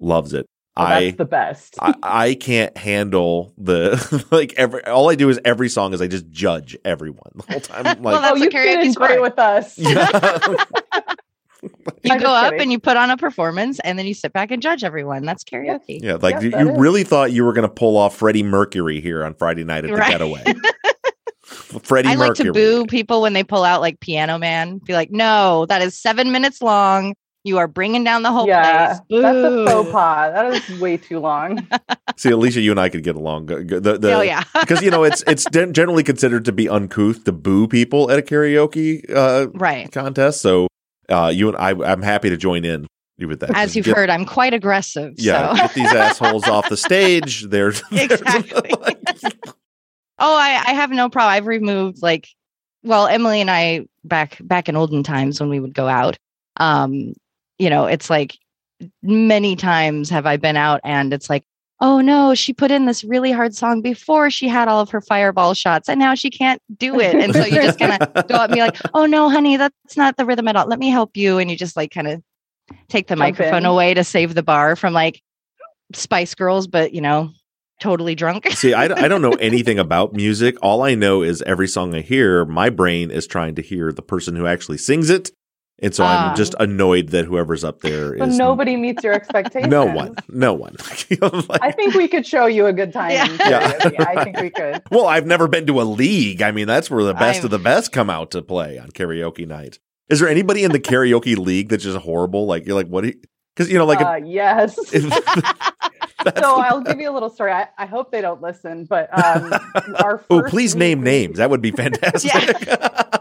loves 0.00 0.34
it. 0.34 0.46
Oh, 0.78 0.84
well, 0.84 0.92
I 0.92 1.04
that's 1.06 1.16
the 1.18 1.24
best. 1.24 1.76
I, 1.80 1.94
I 2.02 2.34
can't 2.34 2.76
handle 2.76 3.52
the 3.58 4.24
like 4.30 4.54
every 4.56 4.84
all 4.84 5.10
I 5.10 5.16
do 5.16 5.28
is 5.28 5.40
every 5.44 5.68
song 5.68 5.92
is 5.92 6.00
I 6.00 6.06
just 6.06 6.30
judge 6.30 6.76
everyone 6.84 7.32
the 7.34 7.42
whole 7.52 7.60
time. 7.60 7.86
I'm 7.86 8.02
Well, 8.02 8.14
like, 8.14 8.22
that's 8.22 8.30
oh, 8.30 8.44
what 8.44 8.52
you 8.54 8.60
fit 8.84 8.94
great 8.96 9.20
with 9.22 9.38
us. 9.38 9.76
yeah. 9.78 10.54
You 12.04 12.12
I'm 12.12 12.20
go 12.20 12.32
up 12.32 12.44
kidding. 12.44 12.60
and 12.60 12.72
you 12.72 12.78
put 12.78 12.96
on 12.96 13.10
a 13.10 13.16
performance 13.16 13.80
and 13.80 13.98
then 13.98 14.06
you 14.06 14.14
sit 14.14 14.32
back 14.32 14.52
and 14.52 14.62
judge 14.62 14.84
everyone. 14.84 15.24
That's 15.24 15.42
karaoke. 15.42 16.00
yeah, 16.00 16.14
like 16.14 16.40
Yep, 16.40 16.42
you, 16.42 16.50
you 16.58 16.70
really 16.76 17.02
thought 17.02 17.32
you 17.32 17.44
were 17.44 17.52
going 17.52 17.68
to 17.68 17.74
pull 17.74 17.96
off 17.96 18.16
Freddie 18.16 18.44
Mercury 18.44 19.00
here 19.00 19.24
on 19.24 19.34
Friday 19.34 19.64
night 19.64 19.84
at 19.84 19.90
the 19.90 19.96
Right. 19.96 20.12
getaway. 20.12 20.44
Freddie 21.44 22.10
I 22.10 22.14
like 22.14 22.34
to 22.34 22.52
boo 22.52 22.86
people 22.86 23.20
when 23.22 23.32
they 23.32 23.42
pull 23.42 23.64
out 23.64 23.80
like 23.80 23.98
Piano 23.98 24.38
Man. 24.38 24.78
Be 24.78 24.92
like, 24.92 25.10
no, 25.10 25.66
that 25.66 25.82
is 25.82 25.98
seven 25.98 26.30
minutes 26.30 26.62
long. 26.62 27.14
You 27.48 27.58
are 27.58 27.66
bringing 27.66 28.04
down 28.04 28.22
the 28.22 28.30
whole 28.30 28.46
yeah, 28.46 28.98
place. 29.08 29.22
that's 29.22 29.38
a 29.38 29.64
faux 29.66 29.90
pas. 29.90 30.32
That 30.32 30.54
is 30.54 30.80
way 30.80 30.96
too 30.98 31.18
long. 31.18 31.58
See, 32.16 32.30
Alisha, 32.30 32.62
you 32.62 32.70
and 32.70 32.78
I 32.78 32.88
could 32.88 33.02
get 33.02 33.16
along. 33.16 33.46
Go- 33.46 33.64
go- 33.64 33.80
The, 33.80 33.98
the, 33.98 34.12
oh 34.14 34.20
yeah. 34.20 34.44
Because 34.60 34.82
you 34.82 34.90
know 34.90 35.02
it's 35.04 35.24
it's 35.26 35.44
gen- 35.50 35.72
generally 35.72 36.02
considered 36.04 36.44
to 36.44 36.52
be 36.52 36.68
uncouth 36.68 37.24
to 37.24 37.32
boo 37.32 37.66
people 37.66 38.10
at 38.10 38.18
a 38.18 38.22
karaoke 38.22 39.02
uh, 39.14 39.48
right. 39.54 39.90
contest. 39.90 40.40
So 40.42 40.68
uh, 41.08 41.32
you 41.34 41.48
and 41.48 41.56
I, 41.56 41.70
I'm 41.90 42.02
happy 42.02 42.28
to 42.30 42.36
join 42.36 42.64
in 42.64 42.86
with 43.18 43.40
that. 43.40 43.50
As 43.50 43.68
Just 43.68 43.76
you've 43.76 43.84
get- 43.86 43.96
heard, 43.96 44.10
I'm 44.10 44.24
quite 44.26 44.54
aggressive. 44.54 45.14
Yeah, 45.16 45.54
So. 45.54 45.62
get 45.62 45.74
these 45.74 45.92
assholes 45.92 46.46
off 46.46 46.68
the 46.68 46.76
stage. 46.76 47.44
There's 47.48 47.82
Exactly. 47.90 48.70
Oh, 50.20 50.36
I, 50.36 50.62
I 50.66 50.72
have 50.72 50.90
no 50.90 51.08
problem. 51.08 51.32
I've 51.32 51.46
removed 51.46 52.02
like, 52.02 52.28
well, 52.82 53.06
Emily 53.06 53.40
and 53.40 53.50
I 53.50 53.86
back 54.04 54.36
back 54.40 54.68
in 54.68 54.76
olden 54.76 55.02
times 55.02 55.40
when 55.40 55.48
we 55.48 55.60
would 55.60 55.74
go 55.74 55.86
out. 55.88 56.16
Um, 56.56 57.14
you 57.58 57.70
know, 57.70 57.86
it's 57.86 58.10
like 58.10 58.38
many 59.02 59.56
times 59.56 60.08
have 60.10 60.26
I 60.26 60.36
been 60.36 60.56
out 60.56 60.80
and 60.84 61.12
it's 61.12 61.28
like, 61.28 61.44
oh 61.80 62.00
no, 62.00 62.34
she 62.34 62.52
put 62.52 62.70
in 62.70 62.86
this 62.86 63.04
really 63.04 63.30
hard 63.30 63.54
song 63.54 63.80
before 63.80 64.30
she 64.30 64.48
had 64.48 64.68
all 64.68 64.80
of 64.80 64.90
her 64.90 65.00
fireball 65.00 65.54
shots 65.54 65.88
and 65.88 65.98
now 65.98 66.14
she 66.14 66.30
can't 66.30 66.60
do 66.76 66.98
it. 67.00 67.14
And 67.14 67.32
so 67.32 67.44
you 67.44 67.54
just 67.62 67.78
kind 67.78 68.00
of 68.00 68.26
go 68.28 68.34
up 68.34 68.50
and 68.50 68.54
be 68.54 68.60
like, 68.60 68.76
oh 68.94 69.06
no, 69.06 69.28
honey, 69.28 69.56
that's 69.56 69.96
not 69.96 70.16
the 70.16 70.24
rhythm 70.24 70.48
at 70.48 70.56
all. 70.56 70.66
Let 70.66 70.78
me 70.78 70.88
help 70.88 71.16
you. 71.16 71.38
And 71.38 71.50
you 71.50 71.56
just 71.56 71.76
like 71.76 71.90
kind 71.90 72.08
of 72.08 72.22
take 72.88 73.06
the 73.06 73.14
Jump 73.14 73.20
microphone 73.20 73.58
in. 73.58 73.66
away 73.66 73.94
to 73.94 74.04
save 74.04 74.34
the 74.34 74.42
bar 74.42 74.76
from 74.76 74.92
like 74.92 75.22
Spice 75.94 76.34
Girls, 76.34 76.66
but 76.66 76.92
you 76.92 77.00
know, 77.00 77.30
totally 77.80 78.14
drunk. 78.14 78.50
See, 78.50 78.74
I, 78.74 78.84
I 78.84 79.08
don't 79.08 79.22
know 79.22 79.32
anything 79.32 79.78
about 79.78 80.12
music. 80.12 80.56
All 80.62 80.82
I 80.82 80.94
know 80.94 81.22
is 81.22 81.42
every 81.42 81.68
song 81.68 81.94
I 81.94 82.00
hear, 82.00 82.44
my 82.44 82.70
brain 82.70 83.10
is 83.10 83.26
trying 83.26 83.54
to 83.54 83.62
hear 83.62 83.92
the 83.92 84.02
person 84.02 84.36
who 84.36 84.46
actually 84.46 84.78
sings 84.78 85.10
it. 85.10 85.30
And 85.80 85.94
so 85.94 86.02
Ah. 86.04 86.30
I'm 86.30 86.36
just 86.36 86.54
annoyed 86.58 87.08
that 87.10 87.24
whoever's 87.24 87.62
up 87.62 87.80
there 87.82 88.14
nobody 88.26 88.76
meets 88.76 89.04
your 89.04 89.12
expectations. 89.12 89.70
no 89.70 89.84
one. 89.86 90.16
No 90.28 90.52
one. 90.54 90.76
Like- 91.20 91.62
I 91.62 91.70
think 91.70 91.94
we 91.94 92.08
could 92.08 92.26
show 92.26 92.46
you 92.46 92.66
a 92.66 92.72
good 92.72 92.92
time. 92.92 93.12
in 93.12 93.16
Yeah. 93.38 93.72
karaoke. 93.72 94.06
I 94.06 94.24
think 94.24 94.40
we 94.40 94.50
could. 94.50 94.82
well, 94.90 95.06
I've 95.06 95.26
never 95.26 95.46
been 95.48 95.66
to 95.66 95.80
a 95.80 95.84
league. 95.84 96.42
I 96.42 96.50
mean, 96.50 96.66
that's 96.66 96.90
where 96.90 97.04
the 97.04 97.14
best 97.14 97.38
I'm- 97.38 97.44
of 97.46 97.50
the 97.52 97.58
best 97.58 97.92
come 97.92 98.10
out 98.10 98.30
to 98.32 98.42
play 98.42 98.78
on 98.78 98.88
karaoke 98.90 99.46
night. 99.46 99.78
Is 100.08 100.20
there 100.20 100.28
anybody 100.28 100.64
in 100.64 100.72
the 100.72 100.80
karaoke 100.80 101.36
league 101.36 101.68
that's 101.68 101.84
just 101.84 101.98
horrible? 101.98 102.46
Like 102.46 102.66
you're 102.66 102.74
like, 102.74 102.88
what? 102.88 103.04
Because 103.54 103.70
you 103.70 103.78
know, 103.78 103.84
like, 103.86 104.00
uh, 104.00 104.20
yes. 104.24 104.76
if, 104.92 105.04
if- 105.04 105.74
that's 106.24 106.40
so 106.40 106.56
I'll 106.60 106.80
give 106.80 106.98
you 106.98 107.08
a 107.08 107.12
little 107.12 107.30
story. 107.30 107.52
I, 107.52 107.68
I 107.78 107.86
hope 107.86 108.10
they 108.10 108.20
don't 108.20 108.42
listen, 108.42 108.86
but 108.86 109.08
um, 109.16 109.52
our 110.02 110.24
oh, 110.30 110.42
please 110.42 110.74
week 110.74 110.80
name 110.80 111.02
names. 111.04 111.36
That 111.38 111.48
would 111.48 111.62
be 111.62 111.70
fantastic. 111.70 112.32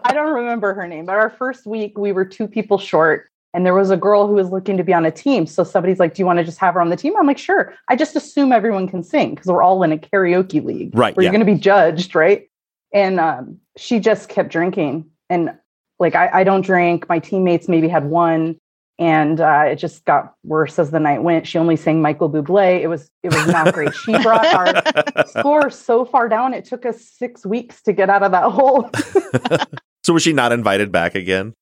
I 0.08 0.14
don't 0.14 0.34
remember 0.34 0.74
her 0.74 0.88
name, 0.88 1.06
but 1.06 1.16
our 1.16 1.30
first 1.30 1.66
week 1.66 1.98
we 1.98 2.12
were 2.12 2.26
two 2.26 2.48
people 2.48 2.78
short, 2.78 3.30
and 3.54 3.66
there 3.66 3.74
was 3.74 3.90
a 3.92 3.98
girl 3.98 4.28
who 4.28 4.34
was 4.34 4.50
looking 4.50 4.78
to 4.78 4.84
be 4.84 4.94
on 4.94 5.06
a 5.06 5.12
team. 5.12 5.46
So 5.46 5.64
somebody's 5.64 6.00
like, 6.00 6.14
"Do 6.14 6.22
you 6.22 6.26
want 6.26 6.40
to 6.40 6.46
just 6.46 6.60
have 6.60 6.76
her 6.76 6.82
on 6.82 6.90
the 6.90 6.96
team?" 6.96 7.14
I'm 7.20 7.28
like, 7.28 7.38
"Sure." 7.38 7.74
I 7.90 7.96
just 7.96 8.16
assume 8.16 8.52
everyone 8.52 8.88
can 8.88 9.04
sing 9.04 9.32
because 9.32 9.48
we're 9.48 9.62
all 9.62 9.84
in 9.84 9.92
a 9.92 9.98
karaoke 9.98 10.64
league, 10.64 10.92
Right, 10.98 11.16
Where 11.16 11.24
yeah. 11.24 11.28
you're 11.28 11.38
going 11.38 11.46
to 11.46 11.54
be 11.54 11.60
judged, 11.60 12.16
right? 12.16 12.50
And 12.94 13.20
um, 13.20 13.60
she 13.76 14.00
just 14.00 14.30
kept 14.30 14.50
drinking, 14.50 15.10
and 15.30 15.52
like 16.00 16.16
I, 16.16 16.30
I 16.34 16.44
don't 16.44 16.62
drink. 16.62 17.10
My 17.10 17.20
teammates 17.20 17.68
maybe 17.68 17.90
had 17.90 18.06
one, 18.06 18.58
and 19.00 19.42
uh, 19.42 19.66
it 19.68 19.76
just 19.76 20.06
got 20.06 20.34
worse 20.44 20.80
as 20.80 20.92
the 20.92 21.00
night 21.00 21.22
went. 21.22 21.48
She 21.48 21.58
only 21.58 21.76
sang 21.76 22.02
Michael 22.02 22.30
Bublé. 22.30 22.82
It 22.82 22.88
was 22.88 23.10
it 23.24 23.34
was 23.34 23.48
not 23.48 23.74
great. 23.74 23.94
She 23.94 24.12
brought 24.24 24.46
our 25.16 25.26
score 25.28 25.70
so 25.70 26.06
far 26.06 26.30
down. 26.30 26.54
It 26.54 26.66
took 26.66 26.86
us 26.86 27.02
six 27.02 27.46
weeks 27.46 27.82
to 27.84 27.94
get 27.94 28.10
out 28.10 28.24
of 28.24 28.32
that 28.32 28.52
hole. 28.52 28.90
so 30.08 30.14
was 30.14 30.24
she 30.24 30.32
not 30.32 30.54
invited 30.54 30.90
back 30.90 31.16
again? 31.16 31.54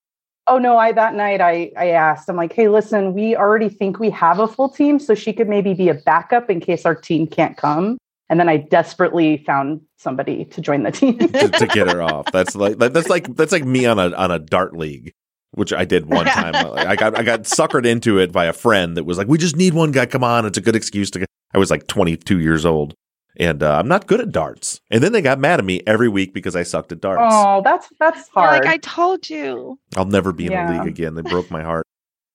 Oh 0.45 0.59
no, 0.59 0.77
I 0.77 0.91
that 0.91 1.15
night 1.15 1.41
I 1.41 1.71
I 1.75 1.87
asked. 1.87 2.29
I'm 2.29 2.35
like, 2.35 2.53
"Hey, 2.53 2.69
listen, 2.69 3.15
we 3.15 3.35
already 3.35 3.69
think 3.69 3.97
we 3.99 4.11
have 4.11 4.37
a 4.37 4.47
full 4.47 4.69
team, 4.69 4.99
so 4.99 5.15
she 5.15 5.33
could 5.33 5.49
maybe 5.49 5.73
be 5.73 5.89
a 5.89 5.95
backup 5.95 6.47
in 6.51 6.59
case 6.59 6.85
our 6.85 6.93
team 6.93 7.25
can't 7.25 7.57
come." 7.57 7.97
And 8.29 8.39
then 8.39 8.47
I 8.47 8.57
desperately 8.57 9.37
found 9.47 9.81
somebody 9.97 10.45
to 10.45 10.61
join 10.61 10.83
the 10.83 10.91
team. 10.91 11.17
to, 11.17 11.49
to 11.49 11.65
get 11.73 11.89
her 11.91 12.03
off. 12.03 12.31
That's 12.31 12.55
like 12.55 12.77
that's 12.77 13.09
like 13.09 13.35
that's 13.35 13.51
like 13.51 13.65
me 13.65 13.87
on 13.87 13.97
a 13.97 14.13
on 14.15 14.29
a 14.29 14.37
dart 14.37 14.77
league, 14.77 15.11
which 15.55 15.73
I 15.73 15.83
did 15.83 16.05
one 16.05 16.25
time. 16.27 16.53
Like, 16.53 16.85
I 16.85 16.95
got 16.95 17.17
I 17.17 17.23
got 17.23 17.41
suckered 17.45 17.87
into 17.87 18.19
it 18.19 18.31
by 18.31 18.45
a 18.45 18.53
friend 18.53 18.95
that 18.95 19.05
was 19.05 19.17
like, 19.17 19.27
"We 19.27 19.39
just 19.39 19.55
need 19.55 19.73
one 19.73 19.91
guy. 19.91 20.05
Come 20.05 20.23
on, 20.23 20.45
it's 20.45 20.59
a 20.59 20.61
good 20.61 20.75
excuse 20.75 21.09
to." 21.11 21.19
Get. 21.19 21.29
I 21.55 21.57
was 21.57 21.71
like 21.71 21.87
22 21.87 22.41
years 22.41 22.63
old, 22.63 22.93
and 23.37 23.61
uh, 23.63 23.77
I'm 23.77 23.87
not 23.87 24.07
good 24.07 24.21
at 24.21 24.31
darts. 24.31 24.79
And 24.91 25.03
then 25.03 25.11
they 25.11 25.21
got 25.21 25.39
mad 25.39 25.59
at 25.59 25.65
me 25.65 25.81
every 25.87 26.09
week 26.09 26.33
because 26.33 26.55
I 26.55 26.63
sucked 26.63 26.91
at 26.91 27.01
darts. 27.01 27.21
oh, 27.35 27.61
that's 27.63 27.87
that's 27.99 28.29
You're 28.35 28.45
hard. 28.45 28.63
like 28.63 28.73
I 28.73 28.77
told 28.77 29.29
you. 29.29 29.79
I'll 29.95 30.05
never 30.05 30.31
be 30.31 30.45
in 30.47 30.51
a 30.51 30.55
Yeah. 30.55 30.77
league 30.79 30.87
again. 30.87 31.15
They 31.15 31.21
broke 31.21 31.49
my 31.51 31.63
heart. 31.63 31.85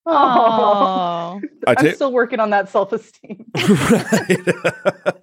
oh, 0.07 1.41
I 1.67 1.71
I'm 1.71 1.77
tell- 1.77 1.95
still 1.95 2.13
working 2.13 2.41
on 2.41 2.51
that 2.51 2.69
self 2.69 2.93
esteem. 2.93 3.45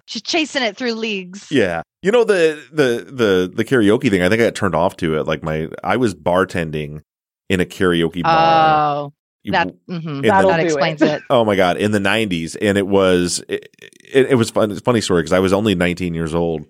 She's 0.06 0.22
chasing 0.22 0.62
it 0.62 0.76
through 0.76 0.92
leagues. 0.92 1.48
Yeah. 1.50 1.82
You 2.02 2.12
know 2.12 2.24
the 2.24 2.62
the 2.72 3.04
the 3.10 3.52
the 3.54 3.64
karaoke 3.64 4.08
thing, 4.08 4.22
I 4.22 4.28
think 4.28 4.40
I 4.40 4.44
got 4.46 4.54
turned 4.54 4.74
off 4.74 4.96
to 4.98 5.18
it. 5.18 5.26
Like 5.26 5.42
my 5.42 5.68
I 5.82 5.96
was 5.96 6.14
bartending 6.14 7.00
in 7.48 7.60
a 7.60 7.64
karaoke 7.64 8.22
bar. 8.22 9.06
Oh, 9.08 9.12
You- 9.42 9.52
that 9.52 9.68
mhm, 9.90 10.22
That'll 10.22 10.50
the, 10.50 10.56
that 10.56 10.60
do 10.60 10.66
explains 10.66 11.02
it. 11.02 11.08
it. 11.10 11.22
oh 11.28 11.44
my 11.44 11.56
god, 11.56 11.76
in 11.76 11.90
the 11.90 11.98
'90s, 11.98 12.56
and 12.62 12.78
it 12.78 12.86
was 12.86 13.42
it, 13.48 13.68
it, 14.12 14.30
it 14.30 14.34
was 14.34 14.50
fun. 14.50 14.70
It's 14.70 14.80
a 14.80 14.84
funny 14.84 15.00
story 15.00 15.22
because 15.22 15.32
I 15.32 15.38
was 15.40 15.52
only 15.52 15.74
19 15.74 16.14
years 16.14 16.34
old, 16.34 16.64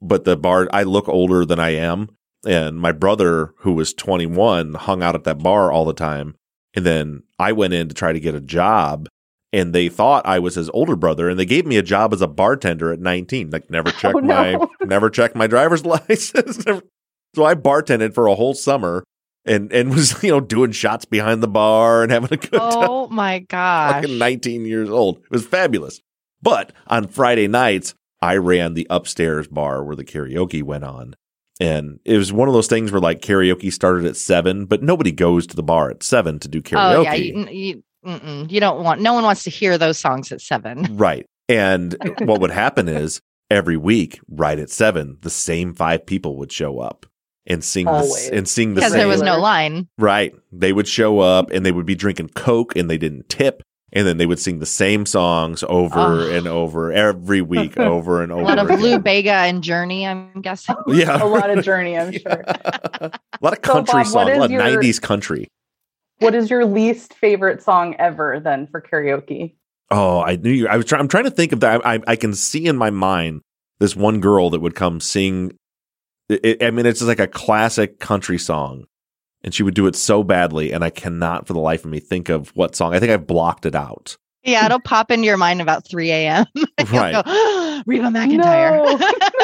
but 0.00 0.24
the 0.24 0.36
bar 0.36 0.68
I 0.72 0.82
look 0.82 1.08
older 1.08 1.44
than 1.44 1.58
I 1.60 1.70
am, 1.70 2.08
and 2.46 2.78
my 2.78 2.92
brother 2.92 3.52
who 3.58 3.72
was 3.72 3.92
21 3.94 4.74
hung 4.74 5.02
out 5.02 5.14
at 5.14 5.24
that 5.24 5.38
bar 5.42 5.70
all 5.72 5.84
the 5.84 5.92
time, 5.92 6.34
and 6.74 6.84
then 6.86 7.22
I 7.38 7.52
went 7.52 7.74
in 7.74 7.88
to 7.88 7.94
try 7.94 8.12
to 8.12 8.20
get 8.20 8.34
a 8.34 8.40
job. 8.40 9.08
And 9.54 9.74
they 9.74 9.90
thought 9.90 10.24
I 10.24 10.38
was 10.38 10.54
his 10.54 10.70
older 10.70 10.96
brother, 10.96 11.28
and 11.28 11.38
they 11.38 11.44
gave 11.44 11.66
me 11.66 11.76
a 11.76 11.82
job 11.82 12.14
as 12.14 12.22
a 12.22 12.26
bartender 12.26 12.90
at 12.90 13.00
19. 13.00 13.50
Like, 13.50 13.68
never 13.70 13.88
oh, 13.90 13.92
checked 13.92 14.16
Oh, 14.16 14.20
no. 14.20 14.26
my 14.26 14.66
never 14.86 15.10
checked 15.10 15.36
my 15.36 15.46
driver's 15.46 15.84
license. 15.86 16.64
So 17.34 17.44
I 17.44 17.54
bartended 17.54 18.14
for 18.14 18.28
a 18.28 18.34
whole 18.34 18.54
summer 18.54 19.04
and 19.44 19.70
and 19.72 19.90
was 19.94 20.22
you 20.22 20.30
know 20.30 20.40
doing 20.40 20.72
shots 20.72 21.04
behind 21.04 21.42
the 21.42 21.48
bar 21.48 22.02
and 22.02 22.10
having 22.10 22.32
a 22.32 22.36
good 22.38 22.52
time. 22.52 22.60
Oh 22.62 23.08
my 23.08 23.40
gosh. 23.40 24.02
Fucking 24.02 24.16
19 24.16 24.64
years 24.64 24.88
old. 24.88 25.18
It 25.18 25.30
was 25.30 25.44
fabulous. 25.46 26.00
But 26.42 26.72
on 26.88 27.08
Friday 27.08 27.48
nights, 27.48 27.94
I 28.20 28.36
ran 28.36 28.74
the 28.74 28.86
upstairs 28.90 29.48
bar 29.48 29.84
where 29.84 29.96
the 29.96 30.04
karaoke 30.04 30.62
went 30.62 30.84
on. 30.84 31.14
And 31.60 32.00
it 32.04 32.16
was 32.16 32.32
one 32.32 32.48
of 32.48 32.54
those 32.54 32.66
things 32.66 32.90
where 32.90 33.00
like 33.00 33.20
karaoke 33.20 33.72
started 33.72 34.04
at 34.06 34.16
seven, 34.16 34.64
but 34.64 34.82
nobody 34.82 35.12
goes 35.12 35.46
to 35.48 35.56
the 35.56 35.62
bar 35.62 35.90
at 35.90 36.02
seven 36.02 36.38
to 36.40 36.48
do 36.48 36.62
karaoke. 36.62 36.96
Oh 36.96 37.02
yeah, 37.02 37.14
you, 37.14 37.48
you, 37.48 38.46
you 38.48 38.60
don't 38.60 38.82
want. 38.82 39.00
No 39.00 39.14
one 39.14 39.24
wants 39.24 39.44
to 39.44 39.50
hear 39.50 39.78
those 39.78 39.98
songs 39.98 40.32
at 40.32 40.40
seven. 40.40 40.96
Right. 40.96 41.26
And 41.48 41.96
what 42.20 42.40
would 42.40 42.50
happen 42.50 42.88
is 42.88 43.20
every 43.50 43.76
week, 43.76 44.20
right 44.28 44.58
at 44.58 44.70
seven, 44.70 45.18
the 45.20 45.30
same 45.30 45.74
five 45.74 46.06
people 46.06 46.36
would 46.38 46.52
show 46.52 46.78
up 46.78 47.06
and 47.46 47.62
sing 47.62 47.86
the, 47.86 48.30
and 48.32 48.48
sing 48.48 48.74
the 48.74 48.80
Because 48.80 48.92
there 48.92 49.08
was 49.08 49.22
no 49.22 49.38
line. 49.38 49.88
Right. 49.98 50.32
They 50.52 50.72
would 50.72 50.88
show 50.88 51.18
up 51.18 51.50
and 51.50 51.66
they 51.66 51.72
would 51.72 51.86
be 51.86 51.94
drinking 51.94 52.30
Coke 52.30 52.76
and 52.76 52.88
they 52.88 52.98
didn't 52.98 53.28
tip. 53.28 53.62
And 53.94 54.06
then 54.06 54.16
they 54.16 54.24
would 54.24 54.38
sing 54.38 54.58
the 54.58 54.64
same 54.66 55.04
songs 55.04 55.62
over 55.68 55.98
Oh. 55.98 56.30
and 56.30 56.46
over 56.46 56.90
every 56.92 57.42
week, 57.42 57.76
over 57.78 58.22
and 58.22 58.32
over. 58.32 58.40
A 58.40 58.44
lot 58.44 58.58
of 58.58 58.66
again. 58.70 58.80
Lou 58.80 58.98
Bega 58.98 59.32
and 59.32 59.62
Journey. 59.62 60.06
I'm 60.06 60.40
guessing. 60.40 60.76
Yeah. 60.88 61.22
a 61.22 61.26
lot 61.26 61.50
of 61.50 61.62
journey, 61.64 61.98
I'm 61.98 62.10
Yeah. 62.12 62.18
sure. 62.20 62.44
a 62.46 63.10
lot 63.42 63.52
of 63.52 63.58
So, 63.64 63.72
country 63.72 63.92
Bob, 64.00 64.06
songs, 64.06 64.28
a 64.30 64.32
is 64.32 64.38
lot 64.38 64.44
of 64.46 64.50
your- 64.50 64.62
90s 64.62 65.00
country. 65.00 65.48
What 66.20 66.34
is 66.34 66.48
your 66.50 66.64
least 66.64 67.14
favorite 67.14 67.62
song 67.62 67.94
ever 67.98 68.40
then 68.40 68.66
for 68.68 68.80
karaoke? 68.80 69.54
Oh, 69.90 70.20
I 70.22 70.36
knew 70.36 70.50
you. 70.52 70.68
I 70.68 70.76
was 70.76 70.86
trying. 70.86 71.00
I'm 71.00 71.08
trying 71.08 71.24
to 71.24 71.30
think 71.30 71.52
of 71.52 71.60
that. 71.60 71.84
I, 71.84 71.94
I, 71.96 72.00
I 72.06 72.16
can 72.16 72.32
see 72.32 72.66
in 72.66 72.76
my 72.78 72.90
mind 72.90 73.42
this 73.80 73.94
one 73.96 74.20
girl 74.20 74.48
that 74.50 74.60
would 74.60 74.74
come 74.74 75.00
sing. 75.00 75.52
It, 76.30 76.62
I 76.62 76.70
mean, 76.70 76.86
it's 76.86 77.00
just 77.00 77.08
like 77.08 77.18
a 77.18 77.26
classic 77.26 77.98
country 77.98 78.38
song, 78.38 78.84
and 79.44 79.54
she 79.54 79.62
would 79.62 79.74
do 79.74 79.86
it 79.86 79.96
so 79.96 80.22
badly, 80.22 80.72
and 80.72 80.84
I 80.84 80.90
cannot 80.90 81.46
for 81.46 81.52
the 81.52 81.60
life 81.60 81.84
of 81.84 81.90
me 81.90 82.00
think 82.00 82.28
of 82.28 82.50
what 82.50 82.74
song. 82.76 82.94
I 82.94 83.00
think 83.00 83.12
I've 83.12 83.26
blocked 83.26 83.66
it 83.66 83.74
out. 83.74 84.16
Yeah, 84.44 84.66
it'll 84.66 84.80
pop 84.80 85.10
into 85.10 85.26
your 85.26 85.36
mind 85.36 85.60
about 85.60 85.86
3 85.86 86.10
a.m. 86.10 86.46
Right. 86.92 87.24
Go, 87.24 87.82
Reba 87.86 88.08
McEntire. 88.08 89.00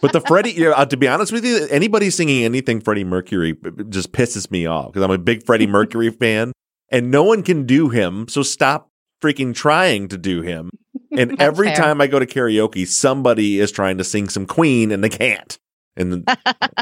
But 0.00 0.12
the 0.12 0.20
Freddie, 0.20 0.52
you 0.52 0.64
know, 0.64 0.72
uh, 0.72 0.84
to 0.84 0.98
be 0.98 1.08
honest 1.08 1.32
with 1.32 1.46
you, 1.46 1.66
anybody 1.70 2.10
singing 2.10 2.44
anything 2.44 2.82
Freddie 2.82 3.04
Mercury 3.04 3.52
b- 3.52 3.70
b- 3.70 3.84
just 3.88 4.12
pisses 4.12 4.50
me 4.50 4.66
off 4.66 4.88
because 4.88 5.02
I'm 5.02 5.10
a 5.10 5.16
big 5.16 5.46
Freddie 5.46 5.66
Mercury 5.78 6.10
fan, 6.10 6.52
and 6.90 7.10
no 7.10 7.22
one 7.22 7.42
can 7.42 7.64
do 7.64 7.88
him. 7.88 8.28
So 8.28 8.42
stop 8.42 8.90
freaking 9.22 9.54
trying 9.54 10.08
to 10.08 10.18
do 10.18 10.42
him. 10.42 10.68
And 11.10 11.40
every 11.40 11.68
fair. 11.68 11.76
time 11.76 12.02
I 12.02 12.06
go 12.06 12.18
to 12.18 12.26
karaoke, 12.26 12.86
somebody 12.86 13.58
is 13.60 13.72
trying 13.72 13.96
to 13.96 14.04
sing 14.04 14.28
some 14.28 14.44
Queen 14.44 14.92
and 14.92 15.02
they 15.02 15.08
can't, 15.08 15.56
and 15.96 16.12
then 16.12 16.24
it 16.26 16.38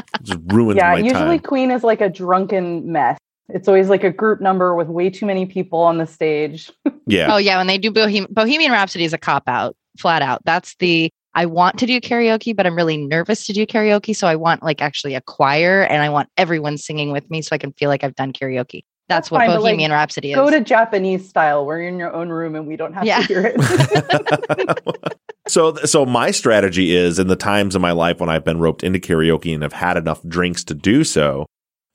just 0.23 0.39
ruins 0.47 0.77
yeah, 0.77 0.91
my 0.93 0.99
usually 0.99 1.37
time. 1.37 1.47
Queen 1.47 1.71
is 1.71 1.83
like 1.83 2.01
a 2.01 2.09
drunken 2.09 2.91
mess. 2.91 3.17
It's 3.49 3.67
always 3.67 3.89
like 3.89 4.03
a 4.03 4.11
group 4.11 4.39
number 4.41 4.73
with 4.73 4.87
way 4.87 5.09
too 5.09 5.25
many 5.25 5.45
people 5.45 5.79
on 5.79 5.97
the 5.97 6.07
stage. 6.07 6.71
Yeah, 7.05 7.33
Oh 7.33 7.37
yeah, 7.37 7.57
when 7.57 7.67
they 7.67 7.77
do 7.77 7.91
Bohem- 7.91 8.29
Bohemian 8.29 8.71
Rhapsody 8.71 9.03
is 9.03 9.11
a 9.11 9.17
cop 9.17 9.43
out, 9.47 9.75
flat 9.99 10.21
out. 10.21 10.41
That's 10.45 10.73
the 10.77 11.11
I 11.35 11.45
want 11.47 11.77
to 11.79 11.85
do 11.85 11.99
karaoke, 11.99 12.55
but 12.55 12.65
I'm 12.65 12.75
really 12.77 12.95
nervous 12.95 13.45
to 13.47 13.53
do 13.53 13.65
karaoke, 13.65 14.15
so 14.15 14.25
I 14.25 14.37
want 14.37 14.63
like 14.63 14.81
actually 14.81 15.13
a 15.15 15.19
choir 15.21 15.81
and 15.83 16.01
I 16.01 16.07
want 16.09 16.29
everyone 16.37 16.77
singing 16.77 17.11
with 17.11 17.29
me 17.29 17.41
so 17.41 17.49
I 17.53 17.57
can 17.57 17.73
feel 17.73 17.89
like 17.89 18.05
I've 18.05 18.15
done 18.15 18.31
karaoke. 18.31 18.85
That's, 19.09 19.27
That's 19.27 19.31
what 19.31 19.39
fine, 19.39 19.47
but, 19.49 19.55
like, 19.61 19.71
Bohemian 19.71 19.91
Rhapsody 19.91 20.31
is. 20.31 20.35
Go 20.37 20.49
to 20.49 20.61
Japanese 20.61 21.27
style 21.27 21.65
where 21.65 21.79
you're 21.79 21.89
in 21.89 21.99
your 21.99 22.13
own 22.13 22.29
room 22.29 22.55
and 22.55 22.65
we 22.65 22.77
don't 22.77 22.93
have 22.93 23.03
Yeah. 23.03 23.19
to 23.19 23.25
hear 23.25 23.53
it. 23.53 25.17
so 25.47 25.75
so 25.77 26.05
my 26.05 26.31
strategy 26.31 26.95
is 26.95 27.19
in 27.19 27.27
the 27.27 27.35
times 27.35 27.75
of 27.75 27.81
my 27.81 27.91
life 27.91 28.19
when 28.19 28.29
I've 28.29 28.43
been 28.45 28.59
roped 28.59 28.83
into 28.83 28.99
karaoke 28.99 29.53
and 29.53 29.63
have 29.63 29.73
had 29.73 29.97
enough 29.97 30.21
drinks 30.27 30.63
to 30.65 30.73
do 30.73 31.03
so 31.03 31.45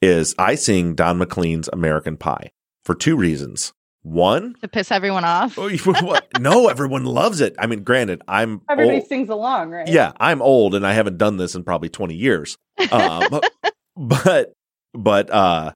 is 0.02 0.34
I 0.38 0.54
sing 0.54 0.94
Don 0.94 1.18
McLean's 1.18 1.68
American 1.72 2.16
Pie 2.16 2.50
for 2.84 2.94
two 2.94 3.16
reasons. 3.16 3.72
One, 4.02 4.54
to 4.62 4.68
piss 4.68 4.92
everyone 4.92 5.24
off. 5.24 5.58
oh, 5.58 5.66
you- 5.66 5.78
what? 5.84 6.28
no, 6.40 6.68
everyone 6.68 7.04
loves 7.04 7.40
it. 7.40 7.56
I 7.58 7.66
mean, 7.66 7.82
granted, 7.82 8.22
I'm 8.28 8.62
Everybody 8.70 8.98
old. 9.00 9.08
sings 9.08 9.28
along, 9.28 9.70
right? 9.70 9.88
Yeah, 9.88 10.12
I'm 10.20 10.40
old 10.40 10.74
and 10.74 10.86
I 10.86 10.92
haven't 10.92 11.18
done 11.18 11.36
this 11.36 11.54
in 11.56 11.64
probably 11.64 11.88
20 11.88 12.14
years. 12.14 12.56
Um, 12.92 13.40
but 13.96 14.52
but 14.94 15.30
uh 15.30 15.72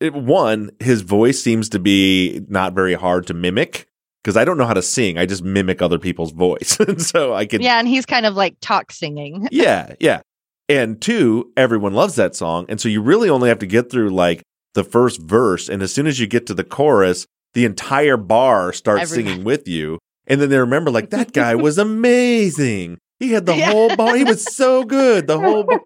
it, 0.00 0.14
one, 0.14 0.70
his 0.80 1.02
voice 1.02 1.42
seems 1.42 1.68
to 1.70 1.78
be 1.78 2.40
not 2.48 2.72
very 2.72 2.94
hard 2.94 3.26
to 3.28 3.34
mimic 3.34 3.86
because 4.22 4.36
I 4.36 4.44
don't 4.44 4.58
know 4.58 4.66
how 4.66 4.74
to 4.74 4.82
sing. 4.82 5.18
I 5.18 5.26
just 5.26 5.42
mimic 5.42 5.80
other 5.82 5.98
people's 5.98 6.32
voice. 6.32 6.78
and 6.86 7.00
so 7.00 7.34
I 7.34 7.46
can 7.46 7.62
Yeah, 7.62 7.78
and 7.78 7.88
he's 7.88 8.06
kind 8.06 8.26
of 8.26 8.34
like 8.34 8.56
talk 8.60 8.92
singing. 8.92 9.48
yeah, 9.52 9.94
yeah. 10.00 10.20
And 10.68 11.00
two, 11.00 11.52
everyone 11.56 11.94
loves 11.94 12.14
that 12.16 12.36
song. 12.36 12.66
And 12.68 12.80
so 12.80 12.88
you 12.88 13.00
really 13.02 13.28
only 13.28 13.48
have 13.48 13.58
to 13.60 13.66
get 13.66 13.90
through 13.90 14.10
like 14.10 14.42
the 14.74 14.84
first 14.84 15.20
verse. 15.20 15.68
And 15.68 15.82
as 15.82 15.92
soon 15.92 16.06
as 16.06 16.20
you 16.20 16.26
get 16.26 16.46
to 16.46 16.54
the 16.54 16.62
chorus, 16.64 17.26
the 17.54 17.64
entire 17.64 18.16
bar 18.16 18.72
starts 18.72 19.02
Everybody. 19.10 19.28
singing 19.30 19.44
with 19.44 19.66
you. 19.66 19.98
And 20.28 20.40
then 20.40 20.48
they 20.48 20.58
remember, 20.58 20.92
like, 20.92 21.10
that 21.10 21.32
guy 21.32 21.56
was 21.56 21.76
amazing. 21.76 22.98
He 23.18 23.32
had 23.32 23.46
the 23.46 23.56
Yeah. 23.56 23.72
whole 23.72 23.96
bar. 23.96 24.14
He 24.16 24.22
was 24.22 24.44
so 24.54 24.84
good. 24.84 25.26
The 25.26 25.40
whole 25.40 25.64
bar. 25.64 25.80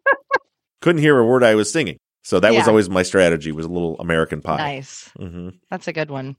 Couldn't 0.82 1.00
hear 1.00 1.18
a 1.18 1.24
word 1.24 1.42
I 1.42 1.54
was 1.54 1.72
singing. 1.72 1.96
So 2.24 2.40
that 2.40 2.54
was 2.54 2.66
always 2.66 2.88
my 2.88 3.02
strategy 3.02 3.52
was 3.52 3.66
a 3.66 3.68
little 3.68 3.96
American 4.00 4.40
pie. 4.40 4.56
Nice. 4.56 5.10
hmm 5.16 5.50
That's 5.70 5.86
a 5.88 5.92
good 5.92 6.10
one. 6.10 6.36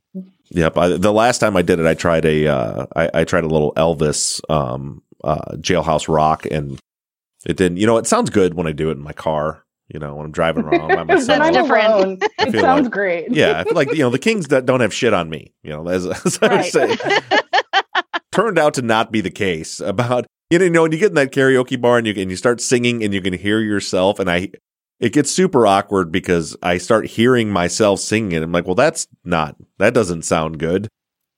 Yep. 0.49 0.77
I, 0.77 0.87
the 0.97 1.13
last 1.13 1.37
time 1.37 1.55
I 1.55 1.61
did 1.61 1.79
it, 1.79 1.85
I 1.85 1.93
tried 1.93 2.25
a, 2.25 2.47
uh, 2.47 2.85
I, 2.95 3.09
I 3.13 3.23
tried 3.23 3.43
a 3.43 3.47
little 3.47 3.71
Elvis, 3.75 4.41
um, 4.49 5.03
uh, 5.23 5.55
jailhouse 5.57 6.07
rock 6.11 6.45
and 6.49 6.79
it 7.45 7.55
didn't, 7.57 7.77
you 7.77 7.85
know, 7.85 7.97
it 7.97 8.07
sounds 8.07 8.31
good 8.31 8.55
when 8.55 8.65
I 8.65 8.71
do 8.71 8.89
it 8.89 8.93
in 8.93 9.03
my 9.03 9.13
car, 9.13 9.63
you 9.87 9.99
know, 9.99 10.15
when 10.15 10.25
I'm 10.25 10.31
driving 10.31 10.63
around 10.65 10.87
by 10.87 10.95
when 11.03 11.07
myself. 11.07 11.39
I'm 11.39 11.53
Different. 11.53 11.85
alone, 11.93 12.17
it 12.39 12.51
feel 12.51 12.61
sounds 12.61 12.83
like- 12.85 12.91
great. 12.91 13.31
yeah. 13.31 13.59
I 13.59 13.63
feel 13.63 13.73
like, 13.73 13.91
you 13.93 13.99
know, 13.99 14.09
the 14.09 14.17
Kings 14.17 14.47
that 14.47 14.65
don't 14.65 14.79
have 14.81 14.91
shit 14.93 15.13
on 15.13 15.29
me, 15.29 15.53
you 15.61 15.69
know, 15.69 15.87
as, 15.87 16.05
as 16.25 16.39
I 16.41 16.55
was 16.55 16.75
Right. 16.75 16.97
saying, 16.97 16.97
turned 18.31 18.57
out 18.59 18.73
to 18.75 18.81
not 18.81 19.11
be 19.11 19.21
the 19.21 19.29
case 19.31 19.79
about, 19.79 20.25
you 20.49 20.59
know, 20.59 20.65
you 20.65 20.71
know, 20.71 20.81
when 20.83 20.91
you 20.91 20.97
get 20.97 21.09
in 21.09 21.15
that 21.15 21.31
karaoke 21.31 21.79
bar 21.79 21.97
and 21.99 22.07
you, 22.07 22.13
and 22.19 22.29
you 22.31 22.37
start 22.37 22.59
singing 22.61 23.03
and 23.03 23.13
you 23.13 23.21
can 23.21 23.33
hear 23.33 23.59
yourself 23.59 24.19
and 24.19 24.29
I, 24.29 24.49
it 24.99 25.13
gets 25.13 25.31
super 25.31 25.67
awkward 25.67 26.11
because 26.11 26.55
I 26.63 26.77
start 26.77 27.05
hearing 27.07 27.49
myself 27.51 27.99
singing 27.99 28.33
and 28.33 28.43
I'm 28.43 28.51
like, 28.51 28.65
well, 28.65 28.75
that's 28.75 29.07
not, 29.23 29.55
that 29.77 29.93
doesn't 29.93 30.23
sound 30.23 30.57
good. 30.59 30.87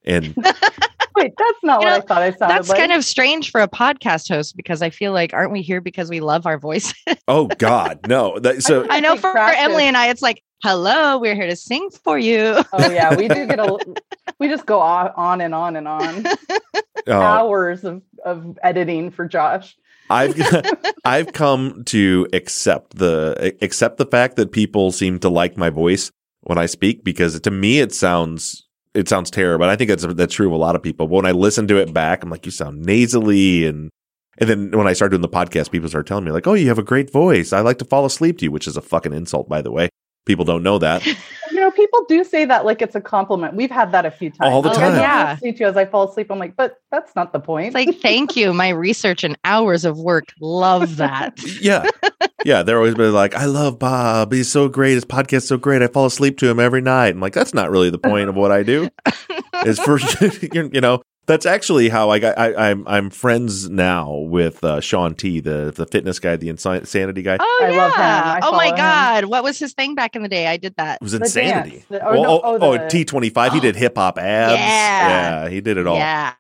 And 0.06 0.36
Wait, 1.18 1.34
that's 1.36 1.64
not 1.64 1.82
You 1.82 1.88
what 1.88 1.92
know, 1.92 1.96
I 1.96 2.00
thought 2.02 2.22
I 2.22 2.32
sounded 2.32 2.56
That's 2.56 2.70
like. 2.70 2.78
kind 2.78 2.92
of 2.92 3.04
strange 3.04 3.50
for 3.50 3.60
a 3.60 3.68
podcast 3.68 4.30
host 4.30 4.56
because 4.56 4.84
I 4.84 4.92
feel 4.92 5.14
like 5.14 5.34
aren't 5.34 5.52
we 5.52 5.64
here 5.64 5.82
because 5.82 6.12
we 6.12 6.20
love 6.20 6.46
our 6.46 6.60
voices? 6.60 6.94
oh 7.28 7.48
God, 7.58 8.08
no. 8.08 8.38
That, 8.40 8.62
so 8.62 8.86
I 8.90 9.00
know 9.00 9.16
for, 9.16 9.32
for. 9.32 9.38
Emily 9.40 9.86
and 9.86 9.98
I, 9.98 10.10
it's 10.10 10.22
like, 10.22 10.44
hello, 10.62 11.18
we're 11.18 11.34
here 11.34 11.48
to 11.48 11.56
sing 11.56 11.90
for 12.04 12.20
you. 12.20 12.64
oh 12.72 12.92
yeah, 12.92 13.16
we 13.16 13.28
do 13.28 13.48
get 13.48 13.60
a. 13.60 13.78
We 14.40 14.48
just 14.50 14.68
go 14.68 14.80
on, 14.80 15.12
on 15.16 15.42
and 15.42 15.56
on 15.56 15.76
and 15.76 15.88
on. 15.88 16.28
uh, 17.08 17.12
Hours 17.12 17.84
of 17.84 18.04
of 18.24 18.60
editing 18.62 19.10
for 19.10 19.28
Josh. 19.28 19.76
I've 20.10 20.36
I've 21.06 21.34
come 21.34 21.84
to 21.86 22.28
accept 22.34 22.96
the 22.96 23.56
accept 23.62 23.98
the 23.98 24.06
fact 24.06 24.36
that 24.38 24.52
people 24.52 24.92
seem 24.92 25.20
to 25.20 25.30
like 25.30 25.58
my 25.58 25.70
voice 25.70 26.12
when 26.42 26.58
I 26.58 26.66
speak 26.66 27.04
because 27.04 27.40
to 27.40 27.52
me 27.52 27.80
it 27.80 27.94
sounds 27.94 28.68
it 28.94 29.08
sounds 29.08 29.30
terrible. 29.30 29.64
But 29.64 29.70
I 29.70 29.76
think 29.76 29.90
that's 29.90 30.06
that's 30.16 30.34
true 30.34 30.48
of 30.48 30.54
a 30.54 30.58
lot 30.58 30.76
of 30.76 30.84
people. 30.84 31.08
But 31.08 31.16
when 31.16 31.26
I 31.26 31.32
listen 31.32 31.68
to 31.68 31.78
it 31.78 31.94
back, 31.94 32.24
I'm 32.24 32.30
like, 32.30 32.46
you 32.46 32.52
sound 32.52 32.86
nasally 32.86 33.66
and 33.66 33.90
and 34.40 34.50
then 34.50 34.72
when 34.72 34.88
I 34.88 34.94
start 34.94 35.12
doing 35.12 35.22
the 35.22 35.30
podcast, 35.30 35.72
people 35.72 35.90
start 35.90 36.06
telling 36.06 36.24
me 36.24 36.32
like, 36.32 36.46
"Oh, 36.46 36.54
you 36.54 36.68
have 36.68 36.78
a 36.78 36.84
great 36.84 37.12
voice. 37.12 37.54
I 37.54 37.62
like 37.62 37.80
to 37.80 37.86
fall 37.86 38.06
asleep 38.06 38.38
to 38.40 38.46
you," 38.46 38.52
which 38.52 38.68
is 38.68 38.78
a 38.78 38.82
fucking 38.82 39.14
insult, 39.14 39.50
by 39.50 39.62
the 39.62 39.72
way. 39.72 39.90
People 40.28 40.46
don't 40.46 40.62
know 40.64 40.78
that. 40.80 41.04
You 41.50 41.64
know, 41.64 41.72
people 41.72 42.06
do 42.08 42.24
say 42.24 42.46
that 42.46 42.66
like 42.66 42.84
it's 42.84 42.94
a 42.94 43.02
compliment. 43.02 43.56
We've 43.56 43.72
had 43.72 43.92
that 43.92 44.06
a 44.06 44.12
few 44.12 44.30
times. 44.30 44.54
All 44.54 44.62
the 44.62 44.70
time. 44.70 44.84
I 44.84 44.88
don't 44.90 45.00
Yeah. 45.00 45.24
wanna 45.26 45.38
sleep 45.40 45.60
you 45.60 45.66
as 45.66 45.76
I 45.76 45.86
fall 45.86 46.08
asleep. 46.08 46.28
I'm 46.30 46.38
like, 46.38 46.56
but 46.56 46.76
that's 46.92 47.16
not 47.16 47.34
the 47.34 47.40
point. 47.40 47.68
It's 47.68 47.74
like, 47.74 48.00
thank 48.00 48.36
you. 48.36 48.54
My 48.54 48.70
research 48.86 49.24
and 49.24 49.36
hours 49.44 49.84
of 49.84 49.98
work. 49.98 50.26
Love 50.40 50.98
that. 50.98 51.40
Yeah. 51.62 51.90
Yeah. 52.46 52.62
They're 52.62 52.78
always 52.78 52.94
been 52.94 53.12
like, 53.12 53.34
I 53.34 53.46
love 53.46 53.80
Bob. 53.80 54.34
He's 54.34 54.52
so 54.52 54.68
great. 54.70 54.94
His 54.94 55.06
podcast's 55.06 55.48
so 55.48 55.58
great. 55.58 55.82
I 55.82 55.88
fall 55.88 56.06
asleep 56.06 56.38
to 56.40 56.48
him 56.48 56.60
every 56.60 56.82
night. 56.82 57.16
I'm 57.16 57.22
like, 57.22 57.34
that's 57.34 57.56
not 57.56 57.72
really 57.72 57.90
the 57.90 57.98
point 57.98 58.30
of 58.30 58.36
what 58.36 58.52
I 58.52 58.62
do. 58.62 58.90
Is 59.66 59.80
for 59.80 59.98
you 60.54 60.82
know, 60.82 61.02
That's 61.28 61.46
actually 61.46 61.90
how 61.90 62.10
I 62.10 62.20
got. 62.20 62.40
I, 62.40 62.70
I'm 62.70 62.88
I'm 62.88 63.10
friends 63.10 63.70
now 63.70 64.14
with 64.16 64.64
uh, 64.64 64.80
Shaun 64.80 65.14
T, 65.14 65.42
the 65.42 65.74
the 65.76 65.86
fitness 65.86 66.20
guy, 66.20 66.38
the 66.38 66.48
insanity 66.48 67.22
guy. 67.22 67.38
Oh 67.40 67.62
I 67.64 67.70
yeah. 67.70 67.78
love 67.78 67.92
him. 67.94 68.02
I 68.02 68.40
oh 68.44 68.52
my 68.54 68.58
follow 68.58 68.70
him. 68.70 68.76
god. 68.78 69.26
What 69.26 69.44
was 69.44 69.60
his 69.60 69.74
thing 69.74 69.94
back 69.94 70.16
in 70.16 70.24
the 70.24 70.30
day? 70.30 70.48
I 70.48 70.56
did 70.56 70.76
that. 70.78 71.00
It 71.02 71.04
was 71.04 71.12
The 71.12 71.18
insanity. 71.18 71.84
The- 71.90 72.08
oh, 72.08 72.14
no, 72.14 72.42
oh, 72.42 72.58
oh, 72.62 72.78
oh, 72.80 72.88
T 72.88 73.04
twenty 73.04 73.30
five. 73.30 73.52
He 73.52 73.60
did 73.60 73.76
hip 73.76 73.98
hop 73.98 74.18
abs. 74.18 74.54
Yeah. 74.54 75.44
yeah, 75.44 75.50
he 75.50 75.60
did 75.60 75.78
it 75.78 75.86
all. 75.86 75.98
Yeah. 75.98 76.34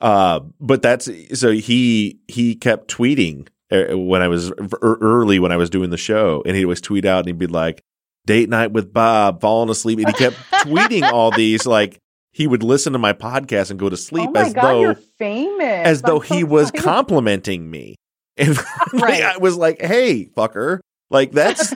Uh, 0.00 0.40
but 0.60 0.82
that's 0.82 1.08
so 1.38 1.50
he 1.52 2.18
he 2.28 2.54
kept 2.54 2.88
tweeting 2.90 3.48
uh, 3.72 3.96
when 3.98 4.20
I 4.20 4.28
was 4.28 4.52
early 4.82 5.38
when 5.38 5.52
I 5.52 5.56
was 5.56 5.70
doing 5.70 5.88
the 5.88 5.96
show, 5.96 6.42
and 6.44 6.54
he'd 6.54 6.64
always 6.64 6.82
tweet 6.82 7.06
out 7.06 7.20
and 7.20 7.28
he'd 7.28 7.38
be 7.38 7.46
like, 7.46 7.82
"Date 8.26 8.50
night 8.50 8.72
with 8.72 8.92
Bob, 8.92 9.40
falling 9.40 9.70
asleep," 9.70 10.00
and 10.00 10.08
he 10.08 10.12
kept 10.12 10.36
tweeting 10.52 11.10
all 11.10 11.30
these 11.30 11.64
like 11.64 11.98
he 12.34 12.46
would 12.46 12.62
listen 12.62 12.92
to 12.92 12.98
my 12.98 13.12
podcast 13.14 13.70
and 13.70 13.78
go 13.78 13.88
to 13.88 13.96
sleep 13.96 14.28
oh 14.28 14.32
my 14.32 14.40
as 14.42 14.52
god, 14.52 14.62
though 14.64 14.80
you're 14.80 14.94
famous. 15.18 15.86
as 15.86 16.02
though 16.02 16.20
I'm 16.20 16.26
so 16.26 16.34
he 16.34 16.44
was 16.44 16.68
excited. 16.70 16.84
complimenting 16.84 17.70
me, 17.70 17.94
and 18.36 18.58
Right. 18.92 19.22
I 19.22 19.38
was 19.38 19.56
like, 19.56 19.80
"Hey, 19.80 20.26
fucker, 20.36 20.80
like 21.10 21.32
that's 21.32 21.72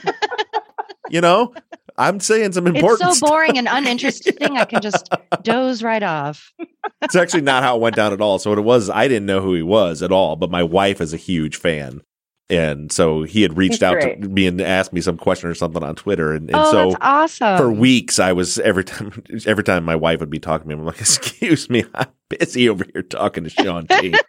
you 1.10 1.20
know." 1.20 1.54
I'm 2.00 2.20
saying 2.20 2.52
some 2.52 2.68
important 2.68 3.10
It's 3.10 3.18
so 3.18 3.26
stuff. 3.26 3.28
boring 3.28 3.58
and 3.58 3.66
uninteresting. 3.68 4.56
I 4.56 4.64
can 4.66 4.80
just 4.82 5.12
doze 5.42 5.82
right 5.82 6.02
off. 6.04 6.52
it's 7.02 7.16
actually 7.16 7.40
not 7.42 7.64
how 7.64 7.74
it 7.74 7.80
went 7.80 7.96
down 7.96 8.12
at 8.12 8.20
all. 8.20 8.38
So 8.38 8.50
what 8.50 8.58
it 8.60 8.62
was, 8.62 8.88
I 8.88 9.08
didn't 9.08 9.26
know 9.26 9.40
who 9.40 9.52
he 9.54 9.62
was 9.64 10.00
at 10.00 10.12
all, 10.12 10.36
but 10.36 10.48
my 10.48 10.62
wife 10.62 11.00
is 11.00 11.12
a 11.12 11.16
huge 11.16 11.56
fan. 11.56 12.02
And 12.50 12.90
so 12.90 13.24
he 13.24 13.42
had 13.42 13.56
reached 13.58 13.74
He's 13.74 13.82
out 13.82 14.00
great. 14.00 14.22
to 14.22 14.28
me 14.28 14.46
and 14.46 14.58
asked 14.60 14.92
me 14.92 15.00
some 15.02 15.18
question 15.18 15.50
or 15.50 15.54
something 15.54 15.82
on 15.82 15.94
Twitter. 15.96 16.32
And, 16.32 16.48
and 16.48 16.56
oh, 16.56 16.70
so 16.92 16.96
awesome. 17.00 17.58
for 17.58 17.70
weeks, 17.70 18.18
I 18.18 18.32
was 18.32 18.58
every 18.60 18.84
time, 18.84 19.22
every 19.46 19.64
time 19.64 19.84
my 19.84 19.96
wife 19.96 20.20
would 20.20 20.30
be 20.30 20.38
talking 20.38 20.68
to 20.68 20.74
me, 20.76 20.80
I'm 20.80 20.86
like, 20.86 20.98
excuse 21.00 21.68
me, 21.68 21.84
I'm 21.94 22.08
busy 22.30 22.68
over 22.68 22.84
here 22.92 23.02
talking 23.02 23.44
to 23.44 23.50
Shaun 23.50 23.86
T. 23.86 24.14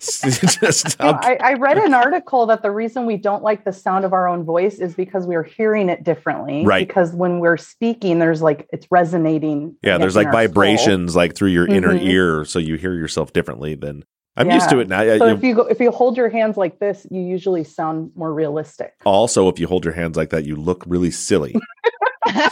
Just, 0.00 0.96
You 0.98 1.04
know, 1.06 1.18
I, 1.20 1.36
I 1.42 1.52
read 1.54 1.76
an 1.76 1.92
article 1.92 2.46
that 2.46 2.62
the 2.62 2.70
reason 2.70 3.04
we 3.04 3.18
don't 3.18 3.42
like 3.42 3.64
the 3.66 3.72
sound 3.72 4.06
of 4.06 4.14
our 4.14 4.26
own 4.26 4.44
voice 4.44 4.78
is 4.78 4.94
because 4.94 5.26
we're 5.26 5.42
hearing 5.42 5.90
it 5.90 6.02
differently. 6.04 6.64
Right. 6.64 6.88
Because 6.88 7.12
when 7.12 7.38
we're 7.38 7.58
speaking, 7.58 8.18
there's 8.18 8.40
like 8.40 8.66
it's 8.72 8.86
resonating. 8.90 9.76
yeah, 9.82 9.98
there's 9.98 10.16
like 10.16 10.28
our 10.28 10.32
soul. 10.32 10.40
vibrations 10.40 11.14
like 11.14 11.34
through 11.34 11.50
your 11.50 11.66
inner 11.68 11.92
Mhm. 11.92 12.02
ear. 12.06 12.44
So 12.46 12.58
you 12.58 12.76
hear 12.76 12.94
yourself 12.94 13.34
differently 13.34 13.74
than 13.74 14.04
I'm 14.36 14.50
used 14.50 14.70
to 14.70 14.78
it 14.78 14.88
now. 14.88 15.00
So 15.18 15.26
You- 15.26 15.34
if 15.34 15.42
you 15.42 15.54
go, 15.54 15.62
if 15.62 15.80
you 15.80 15.90
hold 15.90 16.16
your 16.16 16.28
hands 16.28 16.56
like 16.56 16.78
this, 16.78 17.06
you 17.10 17.20
usually 17.20 17.64
sound 17.64 18.12
more 18.14 18.32
realistic. 18.32 18.94
also, 19.04 19.48
if 19.48 19.58
you 19.58 19.66
hold 19.66 19.84
your 19.84 19.94
hands 19.94 20.16
like 20.16 20.30
that, 20.30 20.44
you 20.44 20.56
look 20.56 20.84
really 20.86 21.10
silly. 21.10 21.54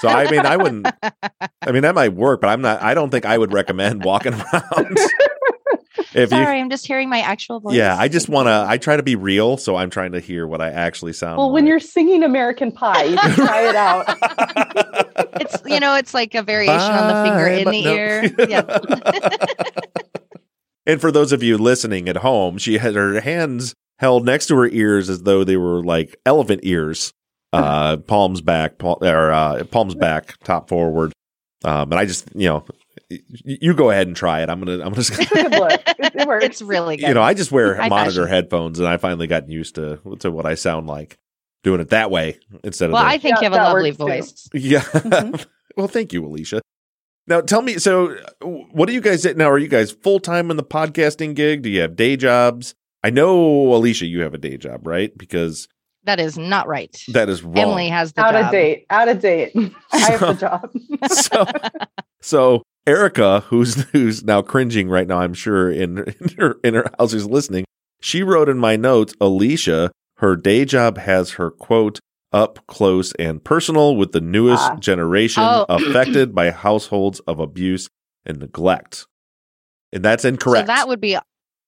So 0.00 0.08
I 0.08 0.28
mean, 0.30 0.40
I 0.40 0.56
wouldn't. 0.56 0.86
I 1.62 1.70
mean, 1.72 1.82
that 1.82 1.94
might 1.94 2.12
work, 2.14 2.40
but 2.40 2.48
I'm 2.48 2.62
not. 2.62 2.82
I 2.82 2.94
don't 2.94 3.10
think 3.10 3.24
I 3.26 3.38
would 3.38 3.52
recommend 3.52 4.04
walking 4.04 4.32
around. 4.52 4.96
if 6.14 6.14
you, 6.14 6.26
Sorry, 6.26 6.58
I'm 6.60 6.68
just 6.70 6.86
hearing 6.86 7.08
my 7.08 7.20
actual 7.20 7.60
voice. 7.60 7.74
yeah, 7.76 7.96
I 7.96 8.08
just 8.08 8.28
want 8.28 8.46
to. 8.48 8.64
I 8.66 8.78
try 8.78 8.96
to 8.96 9.02
be 9.02 9.14
real, 9.14 9.56
so 9.56 9.76
I'm 9.76 9.90
trying 9.90 10.12
to 10.12 10.20
hear 10.20 10.46
what 10.48 10.60
I 10.60 10.70
actually 10.70 11.12
sound. 11.12 11.38
Well, 11.38 11.52
when 11.52 11.66
you're 11.66 11.78
singing 11.80 12.24
American 12.24 12.72
Pie, 12.72 13.04
you 13.04 13.16
can 13.18 13.34
try 13.34 13.68
it 13.68 13.76
out. 13.76 14.06
It's 15.40 15.56
you 15.66 15.78
know, 15.80 15.94
it's 15.94 16.14
like 16.14 16.34
a 16.34 16.42
variation 16.42 16.80
on 16.80 17.08
the 17.08 17.30
finger 17.30 17.46
in 17.48 17.64
the 17.70 17.84
no. 17.84 17.94
ear. 17.94 18.30
Yeah. 18.48 20.02
And 20.88 21.00
for 21.00 21.12
those 21.12 21.30
of 21.32 21.42
you 21.44 21.56
listening 21.58 22.08
at 22.08 22.16
home, 22.16 22.58
she 22.58 22.78
had 22.78 22.96
her 22.96 23.20
hands 23.20 23.74
held 24.00 24.24
next 24.24 24.46
to 24.46 24.56
her 24.56 24.66
ears 24.68 25.08
as 25.08 25.22
though 25.22 25.44
they 25.44 25.56
were 25.56 25.84
like 25.84 26.16
elephant 26.26 26.60
ears. 26.64 27.12
Uh, 27.50 27.96
palms 27.96 28.42
back, 28.42 28.76
pal- 28.76 28.98
or 29.00 29.32
uh, 29.32 29.64
palms 29.70 29.94
back, 29.94 30.36
top 30.44 30.68
forward. 30.68 31.14
Um, 31.64 31.90
and 31.92 31.94
I 31.94 32.04
just, 32.04 32.28
you 32.34 32.46
know, 32.46 32.64
you 33.08 33.72
go 33.72 33.88
ahead 33.90 34.06
and 34.06 34.14
try 34.14 34.42
it. 34.42 34.50
I'm 34.50 34.60
gonna, 34.62 34.84
I'm 34.84 34.92
just, 34.94 35.18
It's 35.18 35.30
a 35.32 35.34
good 35.34 35.52
look. 35.52 35.80
It, 35.98 36.14
it 36.14 36.28
works. 36.28 36.44
it's 36.44 36.60
really 36.60 36.98
good. 36.98 37.08
you 37.08 37.14
know, 37.14 37.22
I 37.22 37.32
just 37.32 37.50
wear 37.50 37.74
High 37.74 37.88
monitor 37.88 38.24
fashion. 38.24 38.28
headphones, 38.28 38.78
and 38.80 38.86
I 38.86 38.98
finally 38.98 39.26
got 39.28 39.48
used 39.48 39.76
to 39.76 39.98
to 40.18 40.30
what 40.30 40.44
I 40.44 40.56
sound 40.56 40.88
like 40.88 41.16
doing 41.64 41.80
it 41.80 41.88
that 41.88 42.10
way 42.10 42.38
instead 42.62 42.90
of. 42.90 42.92
well, 42.92 43.02
I 43.02 43.16
think 43.16 43.36
Yeah, 43.40 43.48
you 43.48 43.52
have 43.54 43.60
a 43.62 43.64
lovely 43.64 43.92
works 43.92 43.96
too. 43.96 44.04
voice. 44.04 44.48
yeah. 44.52 44.80
Mhm. 44.82 45.46
well, 45.78 45.88
thank 45.88 46.12
you, 46.12 46.20
Alisha. 46.24 46.60
Now, 47.28 47.42
tell 47.42 47.60
me. 47.62 47.74
So, 47.78 48.16
what 48.40 48.86
do 48.86 48.92
you 48.94 49.00
guys 49.02 49.26
at 49.26 49.36
now? 49.36 49.50
Are 49.50 49.58
you 49.58 49.68
guys 49.68 49.90
full 49.92 50.18
time 50.18 50.50
in 50.50 50.56
the 50.56 50.64
podcasting 50.64 51.34
gig? 51.34 51.62
Do 51.62 51.68
you 51.68 51.80
have 51.82 51.94
day 51.94 52.16
jobs? 52.16 52.74
I 53.04 53.10
know, 53.10 53.36
Alisha, 53.68 54.08
you 54.08 54.22
have 54.22 54.34
a 54.34 54.38
day 54.38 54.56
job, 54.56 54.86
right? 54.86 55.16
Because 55.16 55.68
That 56.04 56.18
is 56.18 56.36
not 56.38 56.66
right. 56.66 56.96
that 57.08 57.28
is 57.28 57.42
wrong. 57.44 57.58
Emily 57.58 57.88
has 57.90 58.14
the 58.14 58.22
out 58.22 58.32
job. 58.32 58.46
of 58.46 58.50
date. 58.50 58.86
Out 58.90 59.08
of 59.08 59.20
date. 59.20 59.52
I 59.92 59.98
have 59.98 60.20
the 60.20 60.32
job. 60.34 60.70
so, 61.12 61.44
so 62.20 62.62
Erica, 62.86 63.40
who's 63.40 63.74
who's 63.90 64.24
now 64.24 64.40
cringing 64.40 64.88
right 64.88 65.06
now, 65.06 65.20
I'm 65.20 65.34
sure 65.34 65.70
in 65.70 65.98
in 65.98 66.28
her 66.38 66.56
in 66.64 66.74
her 66.74 66.90
house 66.98 67.12
who's 67.12 67.26
listening. 67.26 67.64
She 68.00 68.22
wrote 68.22 68.48
in 68.48 68.58
my 68.58 68.76
notes, 68.76 69.12
Alisha, 69.20 69.90
her 70.16 70.34
day 70.34 70.64
job 70.64 70.98
has 70.98 71.32
her 71.32 71.50
quote 71.50 72.00
up 72.32 72.66
close 72.66 73.12
and 73.14 73.42
personal 73.42 73.96
with 73.96 74.12
the 74.12 74.20
newest 74.20 74.70
Ah. 74.70 74.76
generation 74.76 75.42
Oh. 75.44 75.64
affected 75.68 76.34
by 76.34 76.50
households 76.66 77.20
of 77.20 77.38
abuse 77.40 77.88
and 78.26 78.38
neglect. 78.38 79.06
And 79.92 80.04
that's 80.04 80.24
incorrect. 80.24 80.68
So 80.68 80.74
that 80.74 80.88
would 80.88 81.00
be 81.00 81.16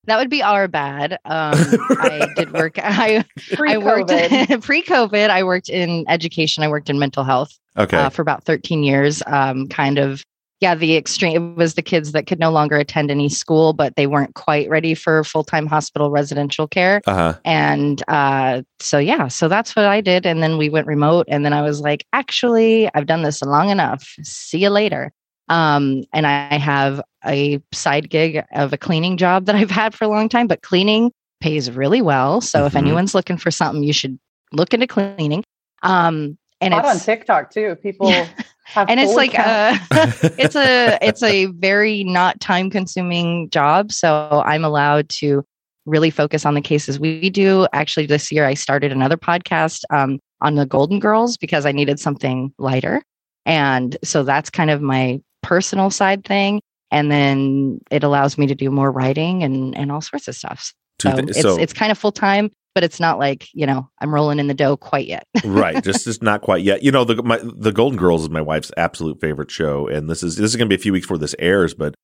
that 0.06 0.16
would 0.18 0.30
be 0.30 0.42
our 0.42 0.66
bad. 0.66 1.12
Um, 1.24 1.54
I 1.54 2.26
did 2.36 2.52
work. 2.54 2.74
I 2.78 3.24
I 3.66 3.78
worked 3.78 4.08
Pre-COVID. 4.08 4.62
pre-COVID. 4.64 5.30
I 5.30 5.42
worked 5.44 5.68
in 5.68 6.04
education. 6.08 6.62
I 6.64 6.68
worked 6.68 6.88
in 6.90 6.98
mental 6.98 7.22
health 7.24 7.58
okay. 7.76 7.96
uh, 7.98 8.08
for 8.08 8.22
about 8.22 8.44
13 8.44 8.82
years. 8.82 9.22
Um, 9.26 9.68
kind 9.68 9.98
of, 9.98 10.22
yeah, 10.60 10.74
the 10.74 10.96
extreme. 10.96 11.34
It 11.52 11.56
was 11.56 11.74
the 11.74 11.82
kids 11.82 12.12
that 12.12 12.26
could 12.26 12.38
no 12.38 12.50
longer 12.50 12.76
attend 12.76 13.10
any 13.10 13.28
school, 13.30 13.72
but 13.72 13.96
they 13.96 14.06
weren't 14.06 14.34
quite 14.34 14.68
ready 14.68 14.94
for 14.94 15.24
full-time 15.24 15.66
hospital 15.66 16.10
residential 16.10 16.68
care. 16.68 17.00
uh 17.06 17.14
huh. 17.14 17.38
And 17.44 18.02
uh, 18.08 18.62
so, 18.78 18.98
yeah, 18.98 19.28
so 19.28 19.48
that's 19.48 19.74
what 19.74 19.86
I 19.86 20.00
did. 20.02 20.26
And 20.26 20.42
then 20.42 20.58
we 20.58 20.68
went 20.68 20.86
remote. 20.86 21.26
And 21.28 21.44
then 21.44 21.52
I 21.54 21.62
was 21.62 21.80
like, 21.80 22.04
actually, 22.12 22.90
I've 22.94 23.06
done 23.06 23.22
this 23.22 23.40
long 23.42 23.70
enough. 23.70 24.14
See 24.22 24.58
you 24.58 24.68
later. 24.70 25.12
Um, 25.48 26.04
and 26.12 26.26
I 26.26 26.58
have 26.58 27.00
a 27.26 27.60
side 27.72 28.10
gig 28.10 28.42
of 28.52 28.72
a 28.72 28.78
cleaning 28.78 29.16
job 29.16 29.46
that 29.46 29.54
I've 29.56 29.70
had 29.70 29.94
for 29.94 30.04
a 30.04 30.08
long 30.08 30.28
time, 30.28 30.46
but 30.46 30.62
cleaning 30.62 31.10
pays 31.40 31.70
really 31.70 32.02
well. 32.02 32.40
So 32.42 32.66
if 32.66 32.74
Mhm. 32.74 32.78
anyone's 32.78 33.14
looking 33.14 33.38
for 33.38 33.50
something, 33.50 33.82
you 33.82 33.92
should 33.94 34.18
look 34.52 34.74
into 34.74 34.86
cleaning. 34.86 35.42
Um, 35.82 36.36
and 36.60 36.72
Not 36.72 36.84
on 36.84 36.96
it's 36.96 37.06
TikTok 37.06 37.50
too. 37.50 37.76
People 37.82 38.08
Yeah. 38.10 38.26
Have 38.70 38.88
and 38.88 39.00
it's 39.00 39.14
like 39.14 39.34
accounts. 39.34 39.90
uh, 39.90 40.28
it's 40.38 40.56
a 40.56 40.98
it's 41.02 41.22
a 41.22 41.46
very 41.46 42.04
not 42.04 42.40
time 42.40 42.70
consuming 42.70 43.50
job 43.50 43.92
so 43.92 44.42
i'm 44.46 44.64
allowed 44.64 45.08
to 45.08 45.44
really 45.86 46.10
focus 46.10 46.44
on 46.46 46.54
the 46.54 46.60
cases 46.60 47.00
we 47.00 47.30
do. 47.30 47.66
Actually 47.72 48.06
this 48.06 48.30
year 48.30 48.46
i 48.46 48.54
started 48.54 48.92
another 48.92 49.16
podcast 49.16 49.80
um, 49.90 50.20
on 50.40 50.54
the 50.54 50.66
golden 50.66 51.00
girls 51.00 51.36
because 51.36 51.66
i 51.66 51.72
needed 51.72 51.98
something 51.98 52.52
lighter. 52.58 53.02
And 53.46 53.96
so 54.04 54.22
that's 54.22 54.50
kind 54.50 54.70
of 54.70 54.82
my 54.82 55.20
personal 55.42 55.90
side 55.90 56.24
thing. 56.24 56.60
And 56.90 57.10
then 57.10 57.80
it 57.90 58.04
allows 58.04 58.36
me 58.36 58.46
to 58.46 58.54
do 58.54 58.70
more 58.70 58.92
writing 58.92 59.42
and 59.42 59.76
and 59.76 59.90
all 59.90 60.02
sorts 60.02 60.28
of 60.28 60.36
stuff. 60.36 60.72
Two 60.98 61.10
so 61.10 61.16
thi- 61.16 61.22
it's 61.28 61.40
so- 61.42 61.58
it's 61.58 61.72
kind 61.72 61.90
of 61.90 61.98
full 61.98 62.12
time 62.12 62.50
but 62.74 62.84
it's 62.84 63.00
not 63.00 63.18
like 63.18 63.48
you 63.52 63.66
know 63.66 63.88
i'm 64.00 64.12
rolling 64.14 64.38
in 64.38 64.46
the 64.46 64.54
dough 64.54 64.76
quite 64.76 65.06
yet 65.06 65.26
right 65.44 65.82
just 65.84 66.04
just 66.04 66.22
not 66.22 66.40
quite 66.40 66.62
yet 66.62 66.82
you 66.82 66.90
know 66.92 67.04
the 67.04 67.22
my, 67.22 67.38
the 67.42 67.72
golden 67.72 67.98
girls 67.98 68.22
is 68.22 68.30
my 68.30 68.40
wife's 68.40 68.70
absolute 68.76 69.20
favorite 69.20 69.50
show 69.50 69.86
and 69.88 70.08
this 70.08 70.22
is 70.22 70.36
this 70.36 70.50
is 70.50 70.56
going 70.56 70.68
to 70.68 70.74
be 70.74 70.78
a 70.80 70.82
few 70.82 70.92
weeks 70.92 71.04
before 71.06 71.18
this 71.18 71.34
airs 71.38 71.74
but 71.74 71.94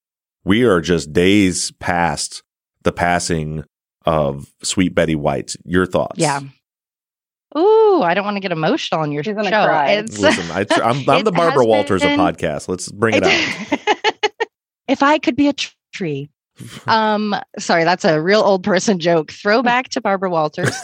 we 0.44 0.64
are 0.64 0.80
just 0.80 1.12
days 1.12 1.70
past 1.80 2.42
the 2.82 2.92
passing 2.92 3.64
of 4.04 4.46
sweet 4.62 4.94
betty 4.94 5.14
white 5.16 5.54
your 5.64 5.86
thoughts 5.86 6.18
Yeah. 6.18 6.40
Ooh, 7.56 8.02
I 8.02 8.12
don't 8.14 8.24
want 8.24 8.36
to 8.36 8.40
get 8.40 8.52
emotional 8.52 9.00
on 9.00 9.12
your 9.12 9.22
She's 9.22 9.34
show. 9.34 9.40
cry. 9.42 9.92
It's, 9.92 10.18
listen 10.18 10.50
I, 10.50 10.66
i'm, 10.82 11.08
I'm 11.08 11.20
It 11.20 11.24
the 11.24 11.32
barbara 11.32 11.60
has 11.62 11.66
walters 11.66 12.02
of 12.02 12.10
podcast. 12.10 12.68
let's 12.68 12.90
bring 12.90 13.14
it 13.14 13.22
out 13.22 14.32
if 14.88 15.02
I 15.02 15.18
could 15.18 15.36
be 15.36 15.48
a 15.48 15.52
tr- 15.52 15.72
tree. 15.92 16.28
Um, 16.86 17.34
sorry, 17.58 17.84
that's 17.84 18.04
a 18.04 18.20
real 18.22 18.40
old 18.40 18.62
person 18.62 18.98
joke. 18.98 19.30
Throwback 19.30 19.88
to 19.90 20.00
Barbara 20.00 20.30
Walters. 20.30 20.74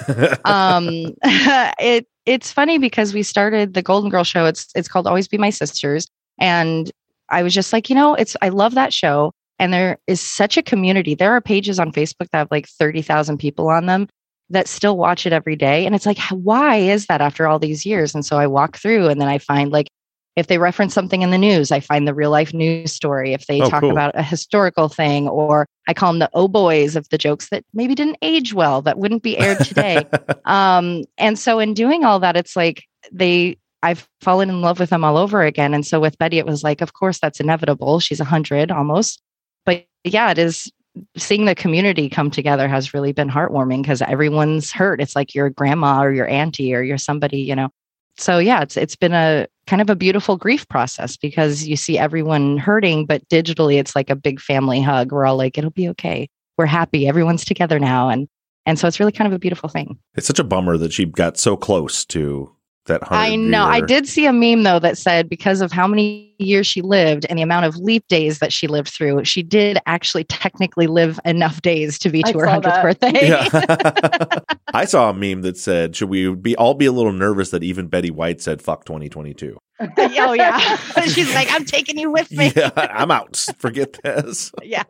Um, 0.44 1.14
it 1.24 2.06
it's 2.26 2.52
funny 2.52 2.78
because 2.78 3.14
we 3.14 3.22
started 3.22 3.74
the 3.74 3.82
Golden 3.82 4.10
Girl 4.10 4.24
show. 4.24 4.46
It's 4.46 4.68
it's 4.74 4.88
called 4.88 5.06
Always 5.06 5.28
Be 5.28 5.38
My 5.38 5.50
Sisters, 5.50 6.08
and 6.38 6.90
I 7.28 7.42
was 7.42 7.54
just 7.54 7.72
like, 7.72 7.88
you 7.88 7.94
know, 7.94 8.14
it's 8.14 8.36
I 8.42 8.48
love 8.50 8.74
that 8.74 8.92
show, 8.92 9.32
and 9.58 9.72
there 9.72 9.98
is 10.06 10.20
such 10.20 10.56
a 10.56 10.62
community. 10.62 11.14
There 11.14 11.32
are 11.32 11.40
pages 11.40 11.78
on 11.78 11.92
Facebook 11.92 12.28
that 12.32 12.38
have 12.38 12.48
like 12.50 12.68
thirty 12.68 13.02
thousand 13.02 13.38
people 13.38 13.68
on 13.68 13.86
them 13.86 14.08
that 14.50 14.68
still 14.68 14.96
watch 14.96 15.26
it 15.26 15.32
every 15.32 15.56
day, 15.56 15.86
and 15.86 15.94
it's 15.94 16.06
like, 16.06 16.18
why 16.30 16.76
is 16.76 17.06
that 17.06 17.20
after 17.20 17.46
all 17.46 17.58
these 17.58 17.86
years? 17.86 18.14
And 18.14 18.24
so 18.24 18.36
I 18.38 18.46
walk 18.46 18.76
through, 18.76 19.08
and 19.08 19.20
then 19.20 19.28
I 19.28 19.38
find 19.38 19.70
like 19.70 19.88
if 20.36 20.46
they 20.46 20.58
reference 20.58 20.94
something 20.94 21.22
in 21.22 21.30
the 21.30 21.38
news, 21.38 21.70
I 21.70 21.80
find 21.80 22.08
the 22.08 22.14
real 22.14 22.30
life 22.30 22.54
news 22.54 22.92
story. 22.92 23.34
If 23.34 23.46
they 23.46 23.60
Oh, 23.60 23.68
talk 23.68 23.80
cool. 23.80 23.90
about 23.90 24.16
a 24.16 24.22
historical 24.22 24.88
thing, 24.88 25.28
or 25.28 25.66
I 25.86 25.94
call 25.94 26.12
them 26.12 26.20
the 26.20 26.30
oh 26.32 26.48
boys 26.48 26.96
of 26.96 27.08
the 27.10 27.18
jokes 27.18 27.50
that 27.50 27.64
maybe 27.74 27.94
didn't 27.94 28.18
age 28.22 28.54
well, 28.54 28.80
that 28.82 28.98
wouldn't 28.98 29.22
be 29.22 29.36
aired 29.36 29.58
today. 29.58 30.06
um, 30.46 31.04
and 31.18 31.38
so 31.38 31.58
in 31.58 31.74
doing 31.74 32.04
all 32.04 32.18
that, 32.20 32.36
it's 32.36 32.56
like 32.56 32.84
they, 33.12 33.58
I've 33.82 34.08
fallen 34.20 34.48
in 34.48 34.62
love 34.62 34.78
with 34.78 34.90
them 34.90 35.04
all 35.04 35.18
over 35.18 35.42
again. 35.42 35.74
And 35.74 35.84
so 35.86 36.00
with 36.00 36.16
Betty, 36.18 36.38
it 36.38 36.46
was 36.46 36.62
like, 36.62 36.80
of 36.80 36.94
course, 36.94 37.18
that's 37.18 37.40
inevitable. 37.40 38.00
She's 38.00 38.20
a 38.20 38.24
hundred 38.24 38.70
almost, 38.70 39.20
but 39.66 39.84
yeah, 40.04 40.30
it 40.30 40.38
is 40.38 40.72
seeing 41.16 41.44
the 41.46 41.54
community 41.54 42.08
come 42.08 42.30
together 42.30 42.68
has 42.68 42.94
really 42.94 43.12
been 43.12 43.30
heartwarming 43.30 43.82
because 43.82 44.02
everyone's 44.02 44.72
hurt. 44.72 45.00
It's 45.00 45.16
like 45.16 45.34
your 45.34 45.50
grandma 45.50 46.02
or 46.02 46.12
your 46.12 46.28
auntie 46.28 46.74
or 46.74 46.82
you're 46.82 46.98
somebody, 46.98 47.38
you 47.40 47.56
know. 47.56 47.70
So 48.18 48.38
yeah, 48.38 48.60
it's 48.62 48.76
it's 48.76 48.96
been 48.96 49.14
a 49.14 49.46
kind 49.66 49.82
of 49.82 49.90
a 49.90 49.96
beautiful 49.96 50.36
grief 50.36 50.68
process 50.68 51.16
because 51.16 51.66
you 51.66 51.76
see 51.76 51.98
everyone 51.98 52.58
hurting, 52.58 53.06
but 53.06 53.26
digitally 53.28 53.78
it's 53.78 53.94
like 53.94 54.10
a 54.10 54.16
big 54.16 54.40
family 54.40 54.80
hug. 54.80 55.12
We're 55.12 55.26
all 55.26 55.36
like, 55.36 55.56
it'll 55.56 55.70
be 55.70 55.88
okay. 55.90 56.28
We're 56.58 56.66
happy. 56.66 57.06
Everyone's 57.06 57.44
together 57.44 57.78
now. 57.78 58.08
And 58.08 58.28
and 58.64 58.78
so 58.78 58.86
it's 58.86 59.00
really 59.00 59.12
kind 59.12 59.26
of 59.26 59.34
a 59.34 59.40
beautiful 59.40 59.68
thing. 59.68 59.98
It's 60.14 60.26
such 60.26 60.38
a 60.38 60.44
bummer 60.44 60.76
that 60.76 60.92
she 60.92 61.04
got 61.04 61.36
so 61.36 61.56
close 61.56 62.04
to 62.06 62.54
that 62.86 63.00
I 63.10 63.36
know. 63.36 63.64
I 63.64 63.80
did 63.80 64.08
see 64.08 64.26
a 64.26 64.32
meme 64.32 64.64
though 64.64 64.78
that 64.78 64.98
said 64.98 65.28
because 65.28 65.60
of 65.60 65.72
how 65.72 65.86
many 65.86 66.34
years 66.38 66.66
she 66.66 66.82
lived 66.82 67.26
and 67.28 67.38
the 67.38 67.42
amount 67.42 67.66
of 67.66 67.76
leap 67.76 68.06
days 68.08 68.40
that 68.40 68.52
she 68.52 68.66
lived 68.66 68.88
through, 68.88 69.24
she 69.24 69.42
did 69.42 69.78
actually 69.86 70.24
technically 70.24 70.86
live 70.86 71.20
enough 71.24 71.62
days 71.62 71.98
to 72.00 72.10
be 72.10 72.22
to 72.24 72.38
her 72.38 72.46
hundredth 72.46 72.82
birthday. 72.82 73.28
Yeah. 73.28 74.38
I 74.74 74.84
saw 74.84 75.10
a 75.10 75.14
meme 75.14 75.42
that 75.42 75.56
said, 75.56 75.94
"Should 75.94 76.08
we 76.08 76.34
be 76.34 76.56
all 76.56 76.74
be 76.74 76.86
a 76.86 76.92
little 76.92 77.12
nervous 77.12 77.50
that 77.50 77.62
even 77.62 77.88
Betty 77.88 78.10
White 78.10 78.40
said 78.40 78.62
fuck 78.62 78.84
2022?" 78.84 79.58
oh 79.80 80.32
yeah, 80.32 80.76
she's 81.06 81.34
like, 81.34 81.52
"I'm 81.52 81.64
taking 81.64 81.98
you 81.98 82.10
with 82.10 82.30
me. 82.30 82.52
yeah, 82.54 82.70
I'm 82.76 83.10
out. 83.10 83.36
Forget 83.58 83.98
this." 84.02 84.52
yeah. 84.62 84.84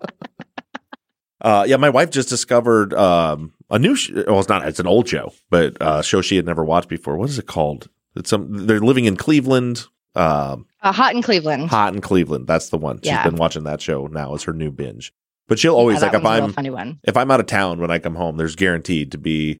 Uh, 1.43 1.65
yeah, 1.67 1.77
my 1.77 1.91
wife 1.91 2.11
just 2.11 2.29
discovered 2.29 2.95
um, 2.95 3.53
a 3.69 3.79
new. 3.79 3.97
Sh- 3.97 4.13
well, 4.29 4.39
it's 4.39 4.49
not. 4.49 4.67
It's 4.67 4.79
an 4.81 4.87
old 4.87 5.09
show, 5.09 5.33
but 5.51 5.77
uh, 5.83 5.97
a 5.99 6.03
show 6.03 6.23
she 6.23 6.37
had 6.37 6.47
never 6.47 6.65
watched 6.65 6.89
before. 6.89 7.17
What 7.19 7.29
is 7.29 7.39
it 7.39 7.47
called? 7.47 7.89
It's 8.15 8.31
some. 8.31 8.67
They're 8.67 8.81
living 8.81 9.07
in 9.07 9.17
Cleveland. 9.17 9.87
Um, 10.15 10.67
uh, 10.83 10.93
Hot 10.93 11.15
in 11.15 11.23
Cleveland. 11.23 11.69
Hot 11.71 11.95
in 11.95 12.01
Cleveland. 12.01 12.47
That's 12.47 12.69
the 12.69 12.79
one. 12.79 13.01
Yeah. 13.03 13.23
She's 13.23 13.31
been 13.31 13.39
watching 13.39 13.65
that 13.65 13.81
show 13.81 14.07
now 14.07 14.35
as 14.35 14.45
her 14.45 14.53
new 14.53 14.71
binge. 14.71 15.13
But 15.49 15.59
she'll 15.59 15.75
always 15.75 16.01
yeah, 16.01 16.07
like 16.07 16.15
if 16.15 16.25
I'm 16.25 16.53
funny 16.53 16.71
one. 16.71 17.01
if 17.03 17.17
I'm 17.17 17.31
out 17.31 17.41
of 17.41 17.47
town 17.47 17.81
when 17.81 17.91
I 17.91 17.99
come 17.99 18.15
home, 18.15 18.37
there's 18.37 18.55
guaranteed 18.55 19.11
to 19.13 19.19
be 19.19 19.59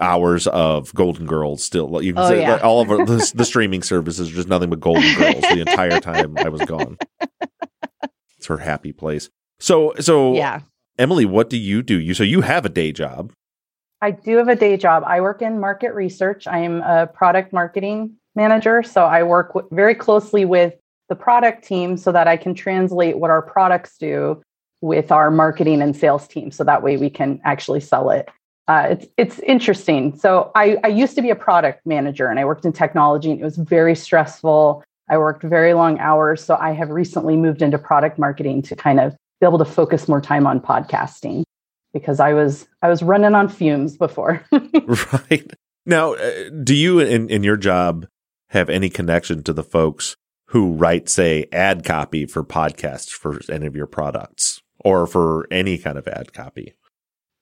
hours 0.00 0.46
of 0.46 0.94
Golden 0.94 1.26
Girls 1.26 1.64
still. 1.64 2.00
You 2.00 2.12
can 2.14 2.22
Oh, 2.22 2.28
say 2.28 2.42
yeah. 2.42 2.52
like, 2.52 2.64
all 2.64 2.80
of 2.80 2.90
our, 2.90 3.04
the, 3.04 3.32
the 3.34 3.44
streaming 3.46 3.82
services 3.82 4.30
are 4.30 4.34
just 4.34 4.46
nothing 4.48 4.70
but 4.70 4.78
Golden 4.78 5.02
Girls 5.16 5.40
the 5.40 5.60
entire 5.60 5.98
time 6.00 6.38
I 6.38 6.48
was 6.48 6.60
gone. 6.62 6.96
It's 8.36 8.46
her 8.46 8.58
happy 8.58 8.92
place. 8.92 9.30
So 9.58 9.94
so 9.98 10.34
Yeah. 10.34 10.60
Emily, 10.98 11.24
what 11.24 11.48
do 11.48 11.56
you 11.56 11.82
do? 11.82 11.98
You 11.98 12.12
so 12.12 12.24
you 12.24 12.40
have 12.40 12.64
a 12.64 12.68
day 12.68 12.92
job. 12.92 13.32
I 14.00 14.10
do 14.10 14.36
have 14.36 14.48
a 14.48 14.56
day 14.56 14.76
job. 14.76 15.04
I 15.06 15.20
work 15.20 15.42
in 15.42 15.60
market 15.60 15.94
research. 15.94 16.46
I 16.46 16.58
am 16.58 16.82
a 16.82 17.06
product 17.06 17.52
marketing 17.52 18.16
manager. 18.34 18.82
So 18.82 19.04
I 19.04 19.22
work 19.22 19.54
w- 19.54 19.68
very 19.72 19.94
closely 19.94 20.44
with 20.44 20.74
the 21.08 21.16
product 21.16 21.64
team 21.64 21.96
so 21.96 22.12
that 22.12 22.28
I 22.28 22.36
can 22.36 22.54
translate 22.54 23.18
what 23.18 23.30
our 23.30 23.42
products 23.42 23.96
do 23.98 24.42
with 24.80 25.10
our 25.10 25.30
marketing 25.30 25.82
and 25.82 25.96
sales 25.96 26.28
team. 26.28 26.50
So 26.50 26.62
that 26.64 26.82
way 26.82 26.96
we 26.96 27.10
can 27.10 27.40
actually 27.44 27.80
sell 27.80 28.10
it. 28.10 28.28
Uh, 28.68 28.88
it's 28.90 29.06
it's 29.16 29.38
interesting. 29.40 30.16
So 30.16 30.52
I, 30.54 30.76
I 30.84 30.88
used 30.88 31.14
to 31.16 31.22
be 31.22 31.30
a 31.30 31.36
product 31.36 31.86
manager 31.86 32.28
and 32.28 32.38
I 32.38 32.44
worked 32.44 32.64
in 32.64 32.72
technology 32.72 33.30
and 33.30 33.40
it 33.40 33.44
was 33.44 33.56
very 33.56 33.94
stressful. 33.94 34.84
I 35.08 35.16
worked 35.16 35.42
very 35.42 35.74
long 35.74 35.98
hours. 35.98 36.44
So 36.44 36.56
I 36.56 36.72
have 36.72 36.90
recently 36.90 37.36
moved 37.36 37.62
into 37.62 37.78
product 37.78 38.18
marketing 38.18 38.62
to 38.62 38.76
kind 38.76 39.00
of 39.00 39.16
be 39.40 39.46
able 39.46 39.58
to 39.58 39.64
focus 39.64 40.08
more 40.08 40.20
time 40.20 40.46
on 40.46 40.60
podcasting 40.60 41.44
because 41.92 42.20
I 42.20 42.32
was 42.32 42.66
I 42.82 42.88
was 42.88 43.02
running 43.02 43.34
on 43.34 43.48
fumes 43.48 43.96
before. 43.96 44.44
right 44.52 45.52
now 45.86 46.14
uh, 46.14 46.50
do 46.62 46.74
you 46.74 47.00
in, 47.00 47.28
in 47.30 47.42
your 47.42 47.56
job 47.56 48.06
have 48.50 48.68
any 48.68 48.88
connection 48.88 49.42
to 49.44 49.52
the 49.52 49.62
folks 49.62 50.16
who 50.48 50.72
write 50.72 51.08
say 51.08 51.46
ad 51.52 51.84
copy 51.84 52.26
for 52.26 52.42
podcasts 52.42 53.10
for 53.10 53.40
any 53.50 53.66
of 53.66 53.76
your 53.76 53.86
products 53.86 54.62
or 54.80 55.06
for 55.06 55.46
any 55.50 55.78
kind 55.78 55.98
of 55.98 56.08
ad 56.08 56.32
copy 56.32 56.74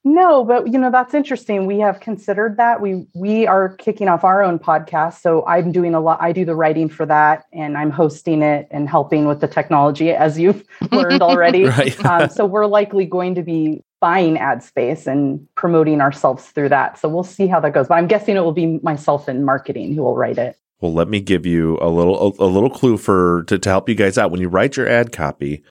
no, 0.07 0.45
but 0.45 0.71
you 0.71 0.79
know 0.79 0.89
that's 0.89 1.13
interesting. 1.13 1.65
We 1.65 1.79
have 1.79 1.99
considered 1.99 2.55
that. 2.55 2.79
We 2.79 3.05
we 3.13 3.45
are 3.45 3.75
kicking 3.75 4.07
off 4.07 4.23
our 4.23 4.41
own 4.41 4.57
podcast, 4.57 5.19
so 5.19 5.45
I'm 5.45 5.73
doing 5.73 5.93
a 5.93 5.99
lot. 5.99 6.21
I 6.21 6.31
do 6.31 6.45
the 6.45 6.55
writing 6.55 6.87
for 6.87 7.05
that, 7.05 7.45
and 7.51 7.77
I'm 7.77 7.91
hosting 7.91 8.41
it 8.41 8.69
and 8.71 8.87
helping 8.87 9.25
with 9.25 9.41
the 9.41 9.49
technology, 9.49 10.11
as 10.11 10.39
you've 10.39 10.63
learned 10.91 11.21
already. 11.21 11.65
right 11.65 12.05
um, 12.05 12.29
so 12.29 12.45
we're 12.45 12.67
likely 12.67 13.05
going 13.05 13.35
to 13.35 13.43
be 13.43 13.83
buying 13.99 14.37
ad 14.37 14.63
space 14.63 15.07
and 15.07 15.45
promoting 15.55 15.99
ourselves 15.99 16.45
through 16.45 16.69
that. 16.69 16.97
So 16.97 17.09
we'll 17.09 17.23
see 17.23 17.47
how 17.47 17.59
that 17.59 17.73
goes. 17.73 17.89
But 17.89 17.95
I'm 17.95 18.07
guessing 18.07 18.37
it 18.37 18.41
will 18.41 18.53
be 18.53 18.79
myself 18.83 19.27
in 19.27 19.43
marketing 19.43 19.93
who 19.93 20.03
will 20.03 20.15
write 20.15 20.37
it. 20.37 20.57
well 20.79 20.93
let 20.93 21.09
me 21.09 21.19
give 21.19 21.45
you 21.45 21.77
a 21.81 21.89
little 21.89 22.33
a, 22.39 22.45
a 22.45 22.47
little 22.47 22.69
clue 22.69 22.95
for 22.95 23.43
to, 23.47 23.59
to 23.59 23.69
help 23.69 23.89
you 23.89 23.95
guys 23.95 24.17
out 24.17 24.31
when 24.31 24.39
you 24.39 24.47
write 24.47 24.77
your 24.77 24.87
ad 24.87 25.11
copy 25.11 25.63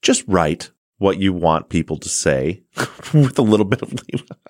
just 0.00 0.24
write 0.26 0.70
what 0.98 1.18
you 1.18 1.32
want 1.32 1.68
people 1.68 1.96
to 1.96 2.08
say 2.08 2.62
with 3.14 3.38
a 3.38 3.42
little 3.42 3.66
bit 3.66 3.82
of 3.82 3.92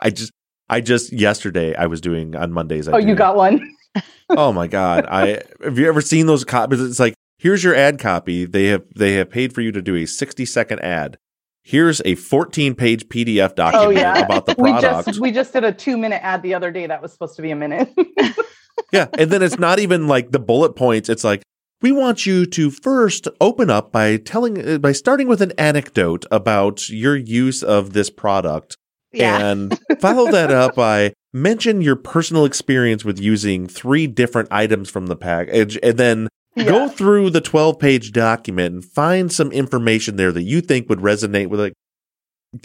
i 0.00 0.10
just 0.10 0.32
i 0.68 0.80
just 0.80 1.12
yesterday 1.12 1.74
i 1.76 1.86
was 1.86 2.00
doing 2.00 2.34
on 2.34 2.52
mondays 2.52 2.88
I 2.88 2.92
oh, 2.92 2.98
you 2.98 3.14
got 3.14 3.36
one. 3.36 3.74
oh 4.30 4.52
my 4.52 4.66
god. 4.66 5.06
I 5.06 5.40
have 5.62 5.78
you 5.78 5.88
ever 5.88 6.00
seen 6.00 6.26
those 6.26 6.44
copies? 6.44 6.80
It's 6.80 7.00
like 7.00 7.14
here's 7.38 7.64
your 7.64 7.74
ad 7.74 7.98
copy. 7.98 8.44
They 8.44 8.66
have 8.66 8.84
they 8.94 9.14
have 9.14 9.30
paid 9.30 9.52
for 9.52 9.60
you 9.60 9.72
to 9.72 9.82
do 9.82 9.94
a 9.96 10.06
60 10.06 10.44
second 10.44 10.80
ad. 10.80 11.18
Here's 11.62 12.00
a 12.04 12.14
14 12.14 12.74
page 12.74 13.08
pdf 13.08 13.50
oh, 13.50 13.54
document 13.54 13.86
Oh 13.86 13.90
yeah, 13.90 14.18
about 14.20 14.46
the 14.46 14.54
product. 14.54 15.06
we 15.06 15.12
just 15.12 15.20
we 15.20 15.32
just 15.32 15.52
did 15.52 15.64
a 15.64 15.72
two 15.72 15.96
minute 15.96 16.20
ad 16.22 16.42
the 16.42 16.54
other 16.54 16.70
day 16.70 16.86
that 16.86 17.02
was 17.02 17.12
supposed 17.12 17.36
to 17.36 17.42
be 17.42 17.50
a 17.50 17.56
minute. 17.56 17.92
yeah 18.92 19.06
and 19.18 19.30
then 19.30 19.42
it's 19.42 19.58
not 19.58 19.78
even 19.78 20.06
like 20.08 20.30
the 20.30 20.38
bullet 20.38 20.76
points. 20.76 21.08
It's 21.08 21.24
like 21.24 21.42
we 21.80 21.92
want 21.92 22.26
you 22.26 22.44
to 22.46 22.70
first 22.70 23.28
open 23.40 23.70
up 23.70 23.92
by 23.92 24.16
telling 24.16 24.66
uh, 24.74 24.78
by 24.78 24.92
starting 24.92 25.28
with 25.28 25.40
an 25.42 25.52
anecdote 25.58 26.24
about 26.30 26.88
your 26.88 27.16
use 27.16 27.62
of 27.62 27.92
this 27.92 28.10
product 28.10 28.76
Yeah. 29.12 29.38
and 29.50 29.78
follow 30.00 30.30
that 30.30 30.50
up 30.50 30.74
by 30.74 31.12
mention 31.32 31.80
your 31.82 31.96
personal 31.96 32.44
experience 32.44 33.04
with 33.04 33.20
using 33.20 33.66
three 33.66 34.06
different 34.06 34.48
items 34.50 34.90
from 34.90 35.06
the 35.06 35.16
package 35.16 35.78
and 35.82 35.96
then 35.98 36.28
go 36.56 36.88
through 36.88 37.30
the 37.30 37.40
12 37.40 37.78
page 37.78 38.10
document 38.12 38.74
and 38.74 38.84
find 38.84 39.30
some 39.32 39.52
information 39.52 40.16
there 40.16 40.32
that 40.32 40.42
you 40.42 40.60
think 40.60 40.88
would 40.88 40.98
resonate 40.98 41.46
with 41.48 41.60
like 41.60 41.72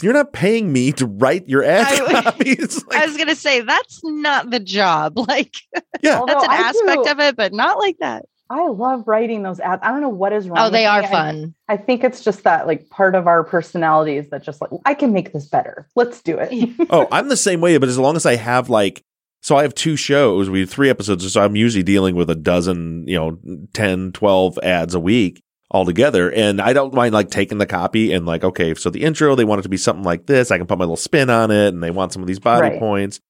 you're 0.02 0.14
not 0.14 0.32
paying 0.32 0.72
me 0.72 0.90
to 0.92 1.06
write 1.06 1.46
your 1.46 1.62
ad 1.62 1.86
I- 1.86 2.22
copies 2.22 2.82
I 2.92 3.06
was 3.06 3.16
gonna 3.16 3.36
say 3.36 3.60
that's 3.60 4.00
not 4.02 4.50
the 4.50 4.58
job. 4.60 5.18
Like 5.18 5.54
yeah 6.02 6.22
that's 6.26 6.42
an 6.42 6.50
I 6.50 6.56
aspect 6.56 7.04
do- 7.04 7.10
of 7.10 7.20
it, 7.20 7.36
but 7.36 7.52
not 7.52 7.78
like 7.78 7.96
that. 8.00 8.24
I 8.54 8.68
love 8.68 9.06
writing 9.08 9.42
those 9.42 9.58
ads. 9.60 9.80
I 9.84 9.90
don't 9.90 10.00
know 10.00 10.08
what 10.08 10.32
is 10.32 10.48
wrong. 10.48 10.58
Oh, 10.58 10.64
with 10.64 10.72
they 10.74 10.80
me. 10.82 10.86
are 10.86 11.02
I- 11.02 11.06
fun. 11.06 11.54
I 11.68 11.76
think 11.76 12.04
it's 12.04 12.22
just 12.22 12.44
that 12.44 12.66
like 12.66 12.88
part 12.90 13.14
of 13.14 13.26
our 13.26 13.42
personalities 13.44 14.28
that 14.30 14.42
just 14.42 14.60
like 14.60 14.70
I 14.84 14.94
can 14.94 15.12
make 15.12 15.32
this 15.32 15.46
better. 15.46 15.88
Let's 15.96 16.22
do 16.22 16.38
it. 16.40 16.70
oh, 16.90 17.08
I'm 17.10 17.28
the 17.28 17.36
same 17.36 17.60
way, 17.60 17.76
but 17.78 17.88
as 17.88 17.98
long 17.98 18.16
as 18.16 18.26
I 18.26 18.36
have 18.36 18.70
like, 18.70 19.02
so 19.42 19.56
I 19.56 19.62
have 19.62 19.74
two 19.74 19.96
shows, 19.96 20.48
we 20.48 20.60
have 20.60 20.70
three 20.70 20.88
episodes, 20.90 21.30
so 21.30 21.42
I'm 21.42 21.56
usually 21.56 21.82
dealing 21.82 22.14
with 22.16 22.30
a 22.30 22.34
dozen, 22.34 23.06
you 23.06 23.16
know, 23.18 23.38
10, 23.74 24.12
12 24.12 24.58
ads 24.62 24.94
a 24.94 25.00
week 25.00 25.42
altogether. 25.70 26.30
And 26.32 26.60
I 26.62 26.72
don't 26.72 26.94
mind 26.94 27.12
like 27.14 27.30
taking 27.30 27.58
the 27.58 27.66
copy 27.66 28.12
and 28.12 28.24
like, 28.24 28.44
okay, 28.44 28.74
so 28.74 28.88
the 28.90 29.02
intro, 29.02 29.34
they 29.34 29.44
want 29.44 29.58
it 29.58 29.62
to 29.64 29.68
be 29.68 29.76
something 29.76 30.04
like 30.04 30.26
this. 30.26 30.50
I 30.50 30.58
can 30.58 30.66
put 30.66 30.78
my 30.78 30.84
little 30.84 30.96
spin 30.96 31.28
on 31.30 31.50
it 31.50 31.68
and 31.68 31.82
they 31.82 31.90
want 31.90 32.12
some 32.12 32.22
of 32.22 32.28
these 32.28 32.38
body 32.38 32.68
Right. 32.70 32.78
points. 32.78 33.20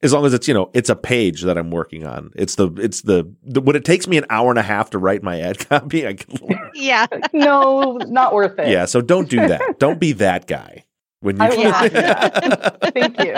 As 0.00 0.12
long 0.12 0.24
as 0.24 0.32
it's, 0.32 0.46
you 0.46 0.54
know, 0.54 0.70
it's 0.74 0.88
a 0.88 0.94
page 0.96 1.42
that 1.42 1.58
I'm 1.58 1.70
working 1.72 2.06
on. 2.06 2.30
It's 2.36 2.54
the, 2.54 2.70
it's 2.76 3.02
the, 3.02 3.32
the, 3.42 3.60
when 3.60 3.74
it 3.74 3.84
takes 3.84 4.06
me 4.06 4.16
an 4.16 4.24
hour 4.30 4.48
and 4.50 4.58
a 4.58 4.62
half 4.62 4.90
to 4.90 4.98
write 4.98 5.22
my 5.24 5.40
ad 5.40 5.58
copy, 5.68 6.06
I 6.06 6.14
can, 6.14 6.38
Yeah. 6.74 7.06
no, 7.32 7.96
not 8.06 8.32
worth 8.32 8.58
it. 8.60 8.68
yeah. 8.68 8.84
So 8.84 9.00
don't 9.00 9.28
do 9.28 9.38
that. 9.48 9.78
don't 9.80 9.98
be 9.98 10.12
that 10.12 10.46
guy. 10.46 10.84
When 11.20 11.36
you, 11.36 11.42
I 11.42 11.48
will 11.48 11.64
not 11.64 11.82
do 11.82 11.88
that. 11.94 12.94
Thank 12.94 13.18
you. 13.18 13.34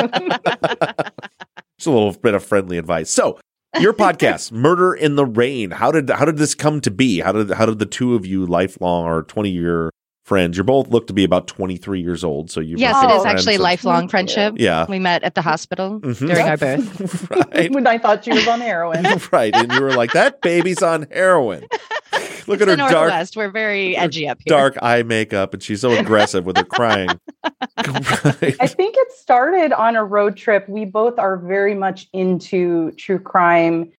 Just 1.78 1.86
a 1.86 1.90
little 1.90 2.12
bit 2.12 2.34
of 2.34 2.44
friendly 2.44 2.76
advice. 2.76 3.10
So, 3.10 3.38
your 3.78 3.94
podcast, 3.94 4.52
Murder 4.52 4.92
in 4.92 5.16
the 5.16 5.24
Rain. 5.24 5.70
How 5.70 5.90
did 5.90 6.10
how 6.10 6.24
did 6.26 6.36
this 6.36 6.54
come 6.54 6.80
to 6.82 6.90
be? 6.90 7.20
How 7.20 7.32
did 7.32 7.50
how 7.52 7.64
did 7.66 7.78
the 7.78 7.86
two 7.86 8.14
of 8.16 8.26
you, 8.26 8.44
lifelong 8.44 9.06
or 9.06 9.22
twenty 9.22 9.48
year 9.50 9.90
friends, 10.30 10.56
you 10.56 10.62
both 10.62 10.86
look 10.90 11.08
to 11.08 11.12
be 11.12 11.24
about 11.24 11.48
twenty 11.48 11.76
three 11.76 12.00
years 12.00 12.22
old. 12.22 12.52
So 12.52 12.60
you 12.60 12.76
yes, 12.78 12.94
both 12.94 13.02
it 13.02 13.06
been 13.08 13.16
is 13.16 13.22
friends 13.22 13.34
actually 13.40 13.52
since- 13.54 13.62
lifelong 13.64 14.08
friendship. 14.08 14.54
Yeah, 14.58 14.86
We 14.88 15.00
met 15.00 15.24
at 15.24 15.34
the 15.34 15.42
hospital 15.42 15.98
Mhm. 15.98 16.18
during 16.28 16.46
our 16.48 16.56
birth. 16.56 17.30
right, 17.30 17.70
when 17.74 17.86
I 17.88 17.98
thought 17.98 18.24
she 18.24 18.30
was 18.32 18.46
on 18.46 18.60
heroin. 18.60 19.04
right. 19.32 19.52
And 19.54 19.72
you 19.72 19.80
were 19.82 19.92
like, 19.92 20.12
that 20.12 20.40
baby's 20.40 20.82
on 20.84 21.08
heroin. 21.10 21.62
Look 22.46 22.60
It's 22.60 22.70
at 22.70 22.76
the 22.78 22.84
her 22.84 22.90
dark 22.90 23.28
We're 23.34 23.50
very 23.50 23.96
edgy 23.96 24.28
up 24.28 24.38
here. 24.44 24.56
dark 24.56 24.76
eye 24.80 25.02
makeup, 25.02 25.52
and 25.52 25.60
she's 25.62 25.80
so 25.80 25.90
aggressive 25.98 26.46
with 26.46 26.56
her 26.58 26.64
crying. 26.64 27.08
Right. 27.76 28.56
I 28.60 28.66
think 28.68 28.94
it 28.96 29.12
started 29.18 29.72
on 29.72 29.96
a 29.96 30.04
road 30.04 30.36
trip. 30.36 30.68
We 30.68 30.84
both 30.84 31.18
are 31.18 31.36
very 31.36 31.74
much 31.74 32.08
into 32.12 32.92
true 32.92 33.18
crime, 33.18 33.90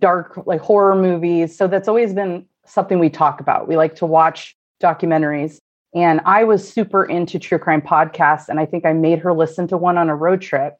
dark, 0.00 0.46
like 0.46 0.60
horror 0.60 0.96
movies. 0.96 1.56
So 1.56 1.68
that's 1.68 1.86
always 1.88 2.12
been 2.12 2.44
something 2.66 2.98
we 2.98 3.08
talk 3.10 3.40
about. 3.40 3.68
We 3.68 3.76
like 3.76 3.94
to 3.96 4.06
watch 4.06 4.56
documentaries. 4.82 5.58
And 5.96 6.20
I 6.26 6.44
was 6.44 6.68
super 6.68 7.04
into 7.06 7.38
true 7.38 7.58
crime 7.58 7.80
podcasts. 7.80 8.48
And 8.50 8.60
I 8.60 8.66
think 8.66 8.84
I 8.84 8.92
made 8.92 9.18
her 9.20 9.32
listen 9.32 9.66
to 9.68 9.78
one 9.78 9.96
on 9.96 10.10
a 10.10 10.14
road 10.14 10.42
trip. 10.42 10.76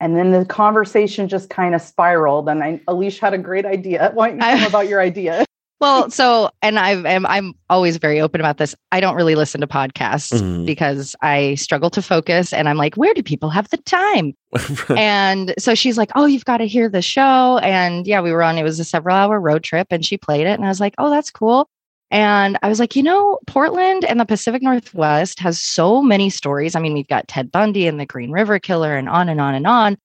And 0.00 0.16
then 0.18 0.32
the 0.32 0.44
conversation 0.44 1.28
just 1.28 1.48
kind 1.48 1.74
of 1.74 1.80
spiraled. 1.80 2.48
And 2.50 2.62
I, 2.62 2.80
Alisha 2.86 3.20
had 3.20 3.32
a 3.32 3.38
great 3.38 3.64
idea. 3.64 4.10
Why 4.14 4.28
don't 4.28 4.36
you 4.36 4.42
tell 4.42 4.58
them 4.58 4.66
about 4.66 4.86
your 4.86 5.00
idea? 5.00 5.46
well, 5.80 6.10
so 6.10 6.50
and 6.60 6.78
I've 6.78 7.06
I'm, 7.06 7.24
I'm 7.24 7.54
always 7.70 7.96
very 7.96 8.20
open 8.20 8.38
about 8.38 8.58
this. 8.58 8.74
I 8.92 9.00
don't 9.00 9.16
really 9.16 9.34
listen 9.34 9.62
to 9.62 9.66
podcasts 9.66 10.38
Mhm. 10.38 10.66
because 10.66 11.16
I 11.22 11.54
struggle 11.54 11.88
to 11.90 12.02
focus 12.02 12.52
and 12.52 12.68
I'm 12.68 12.76
like, 12.76 12.96
where 12.96 13.14
do 13.14 13.22
people 13.22 13.48
have 13.48 13.70
the 13.70 13.78
time? 13.78 14.34
and 14.90 15.54
so 15.58 15.74
she's 15.74 15.96
like, 15.96 16.10
Oh, 16.16 16.26
you've 16.26 16.44
got 16.44 16.58
to 16.58 16.66
hear 16.66 16.90
the 16.90 17.02
show. 17.02 17.58
And 17.58 18.06
yeah, 18.06 18.20
we 18.20 18.30
were 18.32 18.42
on 18.42 18.58
it 18.58 18.62
was 18.62 18.78
a 18.78 18.84
several 18.84 19.16
hour 19.16 19.40
road 19.40 19.62
trip 19.62 19.86
and 19.90 20.04
she 20.04 20.18
played 20.18 20.46
it 20.46 20.52
and 20.58 20.66
I 20.66 20.68
was 20.68 20.80
like, 20.80 20.94
Oh, 20.98 21.08
that's 21.08 21.30
cool. 21.30 21.68
And 22.10 22.58
I 22.62 22.68
was 22.68 22.78
like, 22.78 22.94
you 22.94 23.02
know, 23.02 23.38
Portland 23.46 24.04
and 24.04 24.20
the 24.20 24.24
Pacific 24.24 24.62
Northwest 24.62 25.40
has 25.40 25.60
so 25.60 26.02
many 26.02 26.30
stories. 26.30 26.76
I 26.76 26.80
mean, 26.80 26.94
we've 26.94 27.08
got 27.08 27.28
Ted 27.28 27.50
Bundy 27.50 27.86
and 27.86 27.98
the 27.98 28.06
Green 28.06 28.30
River 28.30 28.58
Killer 28.58 28.96
and 28.96 29.08
on 29.08 29.28
and 29.28 29.40
on 29.40 29.54
and 29.54 29.66
on. 29.66 29.96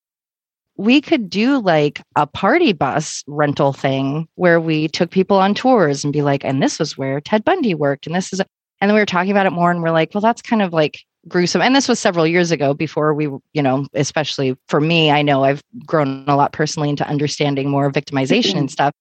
We 0.75 1.01
could 1.01 1.29
do 1.29 1.59
like 1.59 2.01
a 2.15 2.25
party 2.25 2.71
bus 2.71 3.23
rental 3.27 3.73
thing 3.73 4.27
where 4.35 4.61
we 4.61 4.87
took 4.87 5.11
people 5.11 5.37
on 5.37 5.53
tours 5.53 6.03
and 6.03 6.13
be 6.13 6.21
like, 6.21 6.45
and 6.45 6.63
this 6.63 6.79
was 6.79 6.97
where 6.97 7.19
Ted 7.19 7.43
Bundy 7.43 7.75
worked. 7.75 8.07
And 8.07 8.15
this 8.15 8.31
is, 8.31 8.39
and 8.39 8.89
then 8.89 8.93
we 8.93 9.01
were 9.01 9.05
talking 9.05 9.31
about 9.31 9.45
it 9.45 9.51
more 9.51 9.71
and 9.71 9.83
we're 9.83 9.91
like, 9.91 10.13
well, 10.13 10.21
that's 10.21 10.41
kind 10.41 10.61
of 10.61 10.71
like 10.71 10.99
gruesome. 11.27 11.61
And 11.61 11.75
this 11.75 11.89
was 11.89 11.99
several 11.99 12.25
years 12.25 12.49
ago 12.51 12.73
before 12.73 13.13
we, 13.13 13.25
you 13.53 13.61
know, 13.61 13.87
especially 13.93 14.55
for 14.67 14.79
me, 14.79 15.11
I 15.11 15.21
know 15.21 15.43
I've 15.43 15.61
grown 15.85 16.23
a 16.27 16.35
lot 16.35 16.53
personally 16.53 16.89
into 16.89 17.07
understanding 17.07 17.69
more 17.69 17.91
victimization 17.91 18.51
mm-hmm. 18.51 18.59
and 18.59 18.71
stuff. 18.71 18.93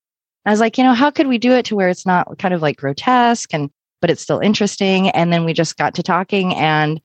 I 0.45 0.51
was 0.51 0.59
like, 0.59 0.77
you 0.77 0.83
know, 0.83 0.93
how 0.93 1.11
could 1.11 1.27
we 1.27 1.37
do 1.37 1.53
it 1.53 1.65
to 1.65 1.75
where 1.75 1.89
it's 1.89 2.05
not 2.05 2.37
kind 2.39 2.53
of 2.53 2.61
like 2.61 2.77
grotesque 2.77 3.53
and 3.53 3.69
but 4.01 4.09
it's 4.09 4.21
still 4.21 4.39
interesting? 4.39 5.09
And 5.09 5.31
then 5.31 5.45
we 5.45 5.53
just 5.53 5.77
got 5.77 5.95
to 5.95 6.03
talking 6.03 6.55
and 6.55 7.01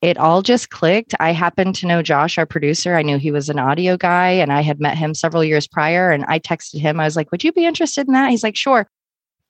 it 0.00 0.16
all 0.16 0.40
just 0.40 0.70
clicked. 0.70 1.14
I 1.20 1.32
happened 1.32 1.74
to 1.76 1.86
know 1.86 2.02
Josh, 2.02 2.38
our 2.38 2.46
producer. 2.46 2.94
I 2.94 3.02
knew 3.02 3.18
he 3.18 3.30
was 3.30 3.50
an 3.50 3.58
audio 3.58 3.98
guy 3.98 4.30
and 4.30 4.50
I 4.50 4.62
had 4.62 4.80
met 4.80 4.96
him 4.96 5.12
several 5.12 5.44
years 5.44 5.68
prior. 5.68 6.10
And 6.10 6.24
I 6.26 6.38
texted 6.38 6.80
him, 6.80 6.98
I 6.98 7.04
was 7.04 7.16
like, 7.16 7.30
Would 7.32 7.44
you 7.44 7.52
be 7.52 7.66
interested 7.66 8.06
in 8.06 8.14
that? 8.14 8.30
He's 8.30 8.42
like, 8.42 8.56
Sure. 8.56 8.88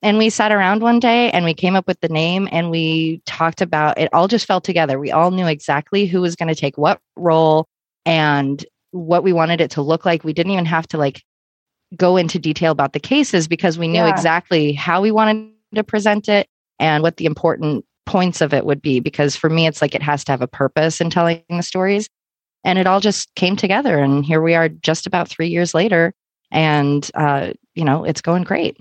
And 0.03 0.19
we 0.19 0.31
sat 0.31 0.51
around 0.51 0.83
one 0.83 0.99
day 0.99 1.31
and 1.31 1.45
we 1.45 1.55
came 1.55 1.77
up 1.77 1.87
with 1.87 2.01
the 2.01 2.09
name 2.09 2.49
and 2.51 2.71
we 2.71 3.21
talked 3.27 3.61
about 3.61 3.99
it 3.99 4.13
all 4.15 4.29
just 4.29 4.47
fell 4.47 4.61
together. 4.61 4.99
We 4.99 5.13
all 5.13 5.31
knew 5.31 5.47
exactly 5.47 6.07
who 6.07 6.21
was 6.23 6.37
going 6.37 6.49
to 6.49 6.55
take 6.55 6.79
what 6.79 7.01
role 7.17 7.69
and 8.07 8.65
what 8.93 9.23
we 9.23 9.33
wanted 9.33 9.61
it 9.61 9.73
to 9.73 9.83
look 9.83 10.05
like. 10.07 10.25
We 10.25 10.33
didn't 10.33 10.53
even 10.53 10.67
have 10.67 10.89
to 10.89 10.99
like 10.99 11.23
go 11.97 12.17
into 12.17 12.39
detail 12.39 12.73
about 12.73 12.93
the 12.93 13.01
cases 13.01 13.49
because 13.49 13.79
we 13.79 13.89
knew 13.89 13.99
Yeah. 13.99 14.11
exactly 14.11 14.73
how 14.73 15.01
we 15.01 15.11
wanted 15.11 15.51
to 15.75 15.85
present 15.85 16.29
it 16.29 16.47
and 16.79 17.03
what 17.03 17.17
the 17.17 17.27
important 17.27 17.85
points 18.07 18.41
of 18.41 18.53
it 18.55 18.65
would 18.65 18.83
be. 18.83 19.01
Because 19.01 19.37
for 19.37 19.51
me, 19.51 19.67
it's 19.67 19.83
like 19.83 19.95
it 19.95 20.03
has 20.03 20.25
to 20.25 20.33
have 20.33 20.43
a 20.43 20.47
purpose 20.49 21.01
in 21.01 21.11
telling 21.11 21.43
the 21.49 21.63
stories. 21.63 22.09
And 22.65 22.79
it 22.79 22.87
all 22.87 23.01
just 23.01 23.35
came 23.37 23.57
together. 23.57 23.99
And 23.99 24.25
here 24.25 24.43
we 24.43 24.55
are 24.55 24.69
just 24.69 25.07
about 25.07 25.29
three 25.29 25.49
years 25.49 25.75
later. 25.75 26.13
And, 26.51 27.09
uh, 27.15 27.53
you 27.75 27.85
know, 27.85 28.05
it's 28.05 28.21
going 28.21 28.43
great. 28.43 28.77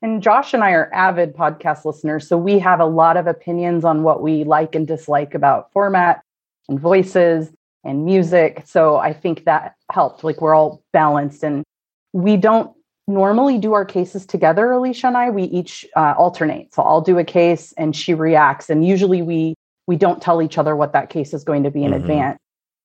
And 0.00 0.22
Josh 0.22 0.54
and 0.54 0.62
I 0.62 0.70
are 0.72 0.92
avid 0.94 1.34
podcast 1.34 1.84
listeners, 1.84 2.28
so 2.28 2.38
we 2.38 2.60
have 2.60 2.78
a 2.78 2.86
lot 2.86 3.16
of 3.16 3.26
opinions 3.26 3.84
on 3.84 4.04
what 4.04 4.22
we 4.22 4.44
like 4.44 4.76
and 4.76 4.86
dislike 4.86 5.34
about 5.34 5.72
format 5.72 6.22
and 6.68 6.78
voices 6.78 7.50
and 7.82 8.04
music. 8.04 8.62
So 8.64 8.98
I 8.98 9.12
think 9.12 9.44
that 9.46 9.74
helped. 9.90 10.22
Like 10.22 10.40
we're 10.40 10.54
all 10.54 10.82
balanced, 10.92 11.42
and 11.42 11.64
we 12.12 12.36
don't 12.36 12.72
normally 13.06 13.58
do 13.58 13.72
our 13.72 13.84
cases 13.84 14.26
together. 14.26 14.66
Alisha 14.66 15.04
and 15.04 15.16
I, 15.16 15.30
we 15.30 15.44
each 15.44 15.86
uh, 15.96 16.14
alternate. 16.18 16.74
So 16.74 16.82
I'll 16.82 17.00
do 17.00 17.18
a 17.18 17.24
case, 17.24 17.72
and 17.78 17.96
she 17.96 18.14
reacts, 18.14 18.70
and 18.70 18.86
usually 18.86 19.22
we 19.22 19.54
we 19.86 19.96
don't 19.96 20.20
tell 20.20 20.42
each 20.42 20.58
other 20.58 20.76
what 20.76 20.92
that 20.92 21.08
case 21.08 21.32
is 21.32 21.42
going 21.44 21.62
to 21.62 21.70
be 21.70 21.82
in 21.82 21.92
Mhm. 21.92 21.96
advance. 21.96 22.38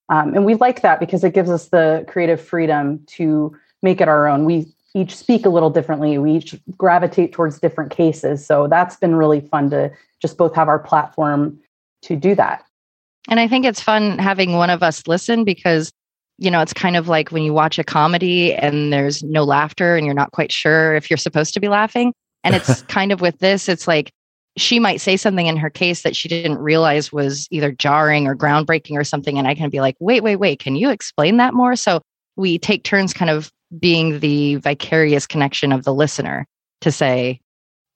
Um, 0.10 0.34
and 0.36 0.46
we 0.46 0.56
like 0.56 0.82
that 0.82 1.02
because 1.02 1.24
it 1.26 1.34
gives 1.34 1.50
us 1.50 1.68
the 1.68 2.06
creative 2.08 2.40
freedom 2.40 3.02
to 3.08 3.54
make 3.82 4.00
it 4.00 4.08
our 4.08 4.28
own. 4.28 4.46
We 4.46 4.68
each 4.96 5.16
speak 5.16 5.46
a 5.46 5.50
little 5.50 5.70
differently. 5.70 6.18
We 6.18 6.34
each 6.34 6.56
gravitate 6.78 7.34
towards 7.34 7.60
different 7.60 7.92
cases. 7.92 8.46
So 8.46 8.68
that's 8.68 8.96
been 8.96 9.16
really 9.16 9.42
fun 9.42 9.70
to 9.72 9.92
just 10.22 10.38
both 10.38 10.56
have 10.56 10.70
our 10.70 10.80
platform 10.80 11.60
to 12.04 12.16
do 12.16 12.36
that. 12.36 12.64
And 13.28 13.40
I 13.40 13.48
think 13.48 13.66
it's 13.66 13.82
fun 13.82 14.18
having 14.20 14.54
one 14.54 14.70
of 14.70 14.84
us 14.84 15.06
listen 15.08 15.44
because, 15.44 15.92
you 16.38 16.50
know, 16.50 16.62
it's 16.62 16.74
kind 16.74 16.96
of 16.96 17.08
like 17.08 17.32
when 17.32 17.44
you 17.44 17.54
watch 17.54 17.78
a 17.80 17.84
comedy 17.84 18.54
and 18.54 18.92
there's 18.92 19.24
no 19.24 19.44
laughter 19.44 19.96
and 19.96 20.06
you're 20.06 20.16
not 20.16 20.32
quite 20.32 20.52
sure 20.52 20.96
if 20.96 21.10
you're 21.10 21.18
supposed 21.18 21.54
to 21.54 21.60
be 21.60 21.68
laughing. 21.68 22.14
And 22.44 22.56
it's 22.56 22.82
kind 22.84 23.12
of 23.12 23.22
with 23.22 23.40
this, 23.40 23.70
it's 23.70 23.88
like 23.88 24.12
she 24.58 24.80
might 24.80 25.02
say 25.02 25.18
something 25.18 25.48
in 25.48 25.58
her 25.58 25.70
case 25.70 26.04
that 26.04 26.16
she 26.16 26.28
didn't 26.28 26.58
realize 26.58 27.12
was 27.12 27.48
either 27.52 27.72
jarring 27.72 28.28
or 28.28 28.36
groundbreaking 28.36 28.98
or 28.98 29.04
something. 29.04 29.38
And 29.38 29.48
I 29.48 29.56
can 29.56 29.70
be 29.70 29.82
like, 29.82 29.96
wait, 30.00 30.22
wait, 30.22 30.36
wait, 30.38 30.60
can 30.60 30.76
you 30.76 30.90
explain 30.90 31.38
that 31.38 31.54
more? 31.54 31.76
So 31.76 32.02
we 32.36 32.58
take 32.58 32.84
turns 32.84 33.14
kind 33.14 33.32
of 33.32 33.52
being 33.80 34.20
the 34.20 34.56
vicarious 34.56 35.26
connection 35.26 35.72
of 35.72 35.84
the 35.84 35.94
listener 35.94 36.46
to 36.82 36.92
say, 36.92 37.40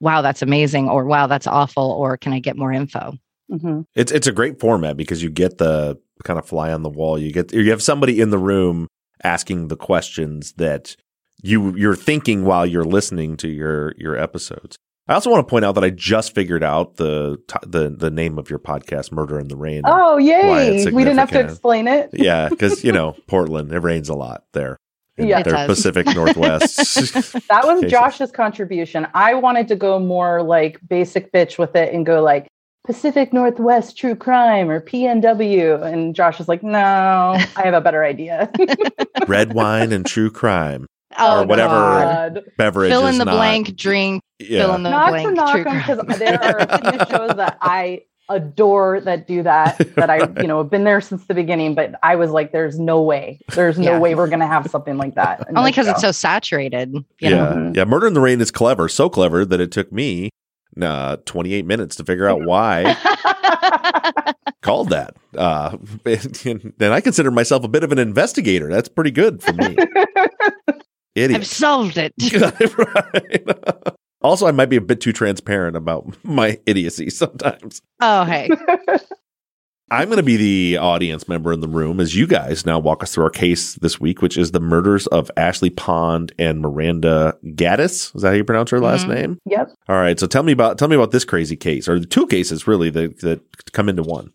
wow, 0.00 0.22
that's 0.22 0.42
amazing, 0.42 0.88
or 0.88 1.04
wow, 1.04 1.26
that's 1.26 1.46
awful, 1.46 1.90
or 1.90 2.16
can 2.16 2.32
I 2.32 2.38
get 2.38 2.56
more 2.56 2.72
info? 2.72 3.14
Mhm. 3.50 3.84
It's 3.94 4.12
it's 4.12 4.26
a 4.26 4.32
great 4.32 4.60
format 4.60 4.96
because 4.96 5.22
you 5.22 5.30
get 5.30 5.58
the 5.58 5.98
kind 6.24 6.38
of 6.38 6.46
fly 6.46 6.72
on 6.72 6.82
the 6.82 6.90
wall. 6.90 7.18
You 7.18 7.32
get 7.32 7.52
you 7.52 7.70
have 7.70 7.82
somebody 7.82 8.20
in 8.20 8.30
the 8.30 8.38
room 8.38 8.88
asking 9.24 9.68
the 9.68 9.76
questions 9.76 10.52
that 10.54 10.96
you 11.42 11.74
you're 11.76 11.96
thinking 11.96 12.44
while 12.44 12.66
you're 12.66 12.84
listening 12.84 13.36
to 13.38 13.48
your 13.48 13.94
your 13.96 14.16
episodes. 14.16 14.76
I 15.10 15.14
also 15.14 15.30
want 15.30 15.46
to 15.46 15.50
point 15.50 15.64
out 15.64 15.74
that 15.76 15.84
I 15.84 15.88
just 15.90 16.34
figured 16.34 16.62
out 16.62 16.96
the 16.96 17.38
the 17.66 17.88
the 17.88 18.10
name 18.10 18.38
of 18.38 18.50
your 18.50 18.58
podcast, 18.58 19.10
Murder 19.10 19.38
in 19.40 19.48
the 19.48 19.56
Rain. 19.56 19.82
Oh, 19.86 20.18
yay. 20.18 20.84
We 20.90 21.02
didn't 21.04 21.18
have 21.18 21.30
to 21.30 21.40
explain 21.40 21.88
it. 21.88 22.10
Yeah, 22.12 22.48
because 22.50 22.84
you 22.84 22.92
know 22.92 23.16
Portland, 23.26 23.72
it 23.72 23.78
rains 23.80 24.10
a 24.10 24.14
lot 24.14 24.44
there. 24.52 24.76
in 25.16 25.28
Yeah. 25.28 25.38
It 25.40 25.44
their 25.44 25.54
does. 25.54 25.66
Pacific 25.66 26.06
Northwest. 26.14 26.76
That 27.48 27.62
was 27.64 27.80
cases. 27.80 27.90
Josh's 27.90 28.30
contribution. 28.30 29.06
I 29.14 29.32
wanted 29.34 29.68
to 29.68 29.76
go 29.76 29.98
more 29.98 30.42
like 30.42 30.78
basic 30.86 31.32
bitch 31.32 31.56
with 31.58 31.74
it 31.74 31.94
and 31.94 32.04
go 32.04 32.20
like 32.22 32.46
Pacific 32.88 33.34
Northwest 33.34 33.98
True 33.98 34.14
Crime 34.16 34.70
or 34.70 34.80
PNW. 34.80 35.82
And 35.82 36.14
Josh 36.14 36.38
was 36.38 36.48
like, 36.48 36.62
no, 36.62 36.78
I 36.78 37.62
have 37.62 37.74
a 37.74 37.82
better 37.82 38.02
idea. 38.02 38.50
Red 39.28 39.52
wine 39.52 39.92
and 39.92 40.06
true 40.06 40.30
crime 40.30 40.86
Oh, 41.18 41.42
Or 41.42 41.46
whatever. 41.46 41.74
God. 41.74 42.34
God. 42.36 42.44
beverage. 42.56 42.90
Fill 42.90 43.06
is 43.06 43.14
in 43.16 43.18
the 43.18 43.26
not- 43.26 43.34
blank, 43.34 43.76
drink, 43.76 44.22
Yeah. 44.38 44.60
fill 44.64 44.74
in 44.76 44.84
the 44.84 44.90
Not 44.90 45.06
to 45.10 45.10
blank. 45.10 45.36
knock 45.36 45.54
true 45.54 45.64
them 45.64 45.82
crime. 45.82 46.06
because 46.06 46.18
there 46.18 46.42
are 46.42 47.06
shows 47.10 47.36
that 47.36 47.58
I 47.60 48.04
adore 48.30 49.00
that 49.02 49.26
do 49.26 49.42
that 49.42 49.76
that 49.96 50.08
I 50.10 50.28
you 50.40 50.46
know 50.48 50.58
have 50.58 50.70
been 50.70 50.84
there 50.84 51.00
since 51.00 51.24
the 51.26 51.32
beginning 51.34 51.74
but 51.74 51.94
I 52.02 52.14
was 52.16 52.30
like 52.30 52.52
there's 52.52 52.78
no 52.78 53.00
way 53.02 53.38
there's 53.54 53.78
no 53.78 53.92
Yeah. 53.92 53.98
way 53.98 54.14
we're 54.14 54.28
gonna 54.28 54.46
have 54.46 54.66
something 54.70 54.98
like 54.98 55.14
that 55.14 55.46
Only 55.56 55.70
because 55.70 55.88
it's 55.88 56.02
so 56.02 56.12
saturated. 56.12 56.92
You 56.94 57.04
yeah, 57.20 57.30
know? 57.30 57.52
Mhm. 57.52 57.76
yeah. 57.76 57.84
Murder 57.84 58.06
in 58.06 58.12
the 58.14 58.20
Rain 58.20 58.40
is 58.42 58.50
clever, 58.50 58.86
so 58.88 59.08
clever 59.08 59.44
that 59.46 59.60
it 59.60 59.72
took 59.72 59.90
me 59.92 60.28
uh, 60.82 61.16
28 61.24 61.64
minutes 61.66 61.96
to 61.96 62.04
figure 62.04 62.28
out 62.28 62.42
why 62.44 62.96
called 64.62 64.90
that. 64.90 65.16
Uh, 65.36 65.76
and 66.04 66.92
I 66.92 67.00
consider 67.00 67.30
myself 67.30 67.64
a 67.64 67.68
bit 67.68 67.84
of 67.84 67.92
an 67.92 67.98
investigator. 67.98 68.68
That's 68.68 68.88
pretty 68.88 69.10
good 69.10 69.42
for 69.42 69.52
me. 69.54 69.76
I've 71.16 71.46
solved 71.46 71.98
it. 71.98 72.12
Right. 72.78 73.44
Also, 74.20 74.46
I 74.46 74.52
might 74.52 74.68
be 74.68 74.76
a 74.76 74.80
bit 74.80 75.00
too 75.00 75.12
transparent 75.12 75.76
about 75.76 76.16
my 76.24 76.60
idiocy 76.66 77.10
sometimes. 77.10 77.82
Oh, 78.00 78.24
hey. 78.24 78.48
I'm 79.90 80.08
going 80.08 80.18
to 80.18 80.22
be 80.22 80.36
the 80.36 80.76
audience 80.78 81.28
member 81.28 81.52
in 81.52 81.60
the 81.60 81.68
room 81.68 81.98
as 81.98 82.14
you 82.14 82.26
guys 82.26 82.66
now 82.66 82.78
walk 82.78 83.02
us 83.02 83.14
through 83.14 83.24
our 83.24 83.30
case 83.30 83.74
this 83.76 83.98
week, 83.98 84.20
which 84.20 84.36
is 84.36 84.50
the 84.50 84.60
murders 84.60 85.06
of 85.06 85.30
Ashley 85.36 85.70
Pond 85.70 86.32
and 86.38 86.60
Miranda 86.60 87.36
Gaddis. 87.44 88.14
Is 88.14 88.22
that 88.22 88.28
how 88.28 88.34
you 88.34 88.44
pronounce 88.44 88.70
her 88.70 88.80
last 88.80 89.06
Mhm. 89.06 89.14
name? 89.14 89.38
yep 89.46 89.70
All 89.88 89.96
right. 89.96 90.18
So 90.20 90.26
tell 90.26 90.42
me 90.42 90.52
about 90.52 90.76
tell 90.78 90.88
me 90.88 90.96
about 90.96 91.10
this 91.10 91.24
crazy 91.24 91.56
case, 91.56 91.88
or 91.88 91.98
the 91.98 92.06
two 92.06 92.26
cases 92.26 92.66
really 92.66 92.90
that 92.90 93.20
that 93.20 93.40
come 93.72 93.88
into 93.88 94.02
one. 94.02 94.30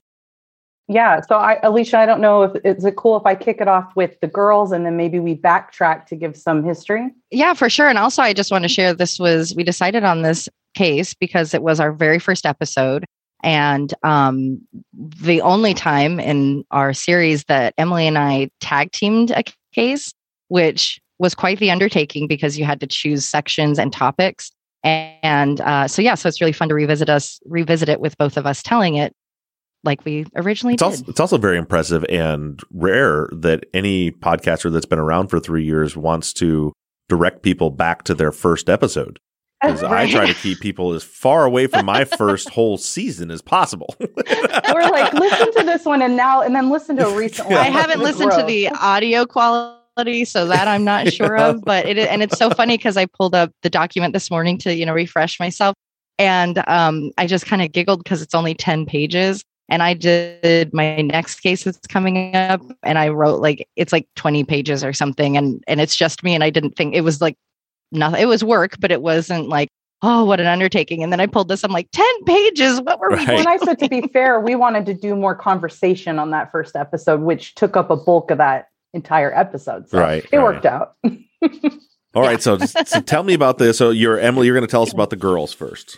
yeah 0.89 1.22
so 1.22 1.36
I 1.38 1.60
Alisha 1.63 1.94
I 1.96 2.06
don't 2.06 2.20
know 2.20 2.44
if 2.44 2.52
is 2.66 2.84
it 2.84 2.96
cool 2.98 3.16
if 3.16 3.26
I 3.26 3.36
kick 3.36 3.62
it 3.62 3.68
off 3.68 3.96
with 3.96 4.20
the 4.22 4.28
girls 4.28 4.72
and 4.72 4.86
then 4.86 4.98
maybe 4.98 5.20
we 5.20 5.36
backtrack 5.36 6.08
to 6.08 6.16
give 6.16 6.36
some 6.36 6.63
history 6.63 7.10
Yeah, 7.32 7.54
for 7.54 7.70
sure. 7.70 7.88
And 7.89 7.98
also, 8.00 8.22
I 8.22 8.34
just 8.34 8.52
want 8.52 8.63
to 8.63 8.70
share 8.70 8.94
this 8.94 9.18
was, 9.20 9.54
we 9.56 9.63
decided 9.63 10.04
on 10.04 10.24
this 10.24 10.50
case 10.76 11.13
because 11.13 11.54
it 11.54 11.62
was 11.63 11.80
our 11.80 11.92
very 11.94 12.20
first 12.20 12.46
episode. 12.46 13.06
And 13.44 13.94
um, 14.04 14.62
the 14.94 15.42
only 15.42 15.74
time 15.74 16.20
in 16.20 16.64
our 16.72 16.94
series 16.94 17.44
that 17.46 17.74
Emily 17.78 18.08
and 18.08 18.18
I 18.18 18.50
tag 18.62 18.92
teamed 18.94 19.32
a 19.32 19.44
case, 19.74 20.14
which 20.48 21.00
was 21.20 21.36
quite 21.36 21.60
the 21.60 21.70
undertaking 21.70 22.28
because 22.28 22.58
you 22.58 22.66
had 22.66 22.80
to 22.80 22.88
choose 22.88 23.26
sections 23.26 23.78
and 23.78 23.92
topics. 23.92 24.52
And 24.84 25.62
uh, 25.62 25.88
so, 25.88 26.02
yeah, 26.02 26.16
so 26.16 26.28
it's 26.28 26.42
really 26.42 26.54
fun 26.54 26.70
to 26.70 26.76
revisit 26.76 27.10
us, 27.10 27.40
revisit 27.46 27.90
it 27.90 28.00
with 28.00 28.18
both 28.18 28.38
of 28.38 28.46
us 28.46 28.64
telling 28.64 28.96
it 28.96 29.14
like 29.84 30.04
we 30.06 30.26
originally 30.36 30.76
It's 30.76 30.82
did. 30.82 30.86
also 30.86 31.06
it's 31.08 31.20
also 31.20 31.38
very 31.38 31.58
impressive 31.58 32.06
and 32.10 32.62
rare 32.72 33.30
that 33.34 33.66
any 33.74 34.12
podcaster 34.12 34.72
that's 34.72 34.86
been 34.86 35.00
around 35.00 35.28
for 35.28 35.40
three 35.40 35.64
years 35.64 35.98
wants 35.98 36.32
to 36.34 36.72
direct 37.10 37.44
people 37.44 37.70
back 37.70 38.04
to 38.04 38.14
their 38.14 38.32
first 38.32 38.70
episode. 38.70 39.20
Because 39.63 39.84
I 39.84 40.10
try 40.12 40.26
to 40.26 40.34
keep 40.34 40.60
people 40.60 40.93
as 40.93 41.04
far 41.04 41.45
away 41.45 41.67
from 41.67 41.86
my 41.86 42.04
first 42.04 42.49
whole 42.54 42.78
season 42.78 43.32
as 43.32 43.41
possible. 43.41 43.95
we're 43.99 44.89
like 44.89 45.13
listen 45.13 45.54
to 45.54 45.63
this 45.63 45.86
one 45.86 46.02
and 46.02 46.17
now 46.17 46.41
and 46.41 46.54
then 46.54 46.69
listen 46.69 46.97
to 46.97 47.08
a 47.08 47.15
recent 47.15 47.47
one 47.47 47.58
I 47.58 47.69
haven't 47.69 47.99
The 47.99 48.04
listened 48.04 48.32
to 48.34 48.43
the 48.43 48.69
audio 48.69 49.26
quality. 49.26 50.26
So 50.26 50.47
that 50.47 50.67
I'm 50.67 50.84
not 50.84 51.13
sure 51.13 51.38
of, 51.38 51.63
but 51.63 51.86
it 51.86 51.97
and 51.97 52.23
it's 52.23 52.38
so 52.38 52.49
funny 52.49 52.78
because 52.78 52.97
I 52.97 53.06
pulled 53.06 53.36
up 53.36 53.52
the 53.62 53.69
document 53.69 54.13
this 54.13 54.32
morning 54.32 54.58
to 54.60 54.73
you 54.73 54.86
know 54.86 54.93
refresh 54.93 55.39
myself, 55.39 55.76
and 56.17 56.63
um, 56.67 57.12
I 57.17 57.28
just 57.28 57.45
kind 57.45 57.62
of 57.62 57.71
giggled 57.71 58.04
because 58.04 58.21
it's 58.21 58.34
only 58.34 58.56
ten 58.56 58.86
pages. 58.86 59.43
And 59.69 59.82
I 59.82 59.93
did 59.93 60.73
my 60.73 61.02
next 61.02 61.39
case 61.39 61.63
that's 61.63 61.88
coming 61.88 62.36
up, 62.36 62.62
and 62.84 62.97
I 62.97 63.10
wrote 63.10 63.39
like 63.39 63.67
it's 63.76 63.93
like 63.93 64.08
20 64.15 64.43
pages 64.43 64.84
or 64.84 64.93
something, 64.93 65.38
and 65.38 65.63
and 65.67 65.80
it's 65.80 65.95
just 65.95 66.23
me, 66.23 66.34
and 66.34 66.43
I 66.43 66.49
didn't 66.49 66.76
think 66.76 66.95
it 66.95 67.02
was 67.02 67.21
like 67.21 67.38
nothing. 67.94 68.22
It 68.22 68.26
was 68.26 68.44
work, 68.44 68.76
but 68.80 68.92
it 68.92 69.02
wasn't 69.02 69.48
like 69.50 69.70
oh, 70.04 70.26
what 70.26 70.40
an 70.40 70.48
undertaking. 70.48 71.02
And 71.02 71.12
then 71.12 71.22
I 71.22 71.26
pulled 71.26 71.48
this, 71.48 71.64
I'm 71.64 71.72
like, 71.72 71.88
10 71.94 72.06
pages. 72.26 72.82
What 72.82 73.00
were 73.00 73.08
right. 73.08 73.28
we 73.28 73.36
When 73.36 73.48
I 73.48 73.58
said 73.58 73.80
to 73.80 73.88
be 73.88 74.02
fair, 74.10 74.40
we 74.40 74.54
wanted 74.54 74.86
to 74.88 74.94
do 74.94 75.16
more 75.16 75.34
conversation 75.34 76.20
on 76.20 76.30
that 76.32 76.52
first 76.52 76.76
episode, 76.76 77.22
which 77.22 77.56
took 77.56 77.78
up 77.78 77.90
a 77.90 77.96
bulk 77.96 78.30
of 78.30 78.38
that 78.38 78.68
entire 78.94 79.34
episode. 79.34 79.90
So 79.90 80.00
right. 80.00 80.26
It 80.32 80.38
right. 80.38 80.44
worked 80.44 80.66
out. 80.66 80.96
All 82.14 82.22
right. 82.22 82.44
So, 82.44 82.58
just, 82.58 82.88
so 82.88 83.00
tell 83.00 83.24
me 83.24 83.34
about 83.34 83.58
this. 83.58 83.78
So 83.78 83.90
you're 83.90 84.20
Emily, 84.20 84.46
you're 84.46 84.56
going 84.56 84.68
to 84.68 84.72
tell 84.72 84.84
us 84.84 84.92
about 84.92 85.10
the 85.10 85.16
girls 85.16 85.54
first. 85.54 85.98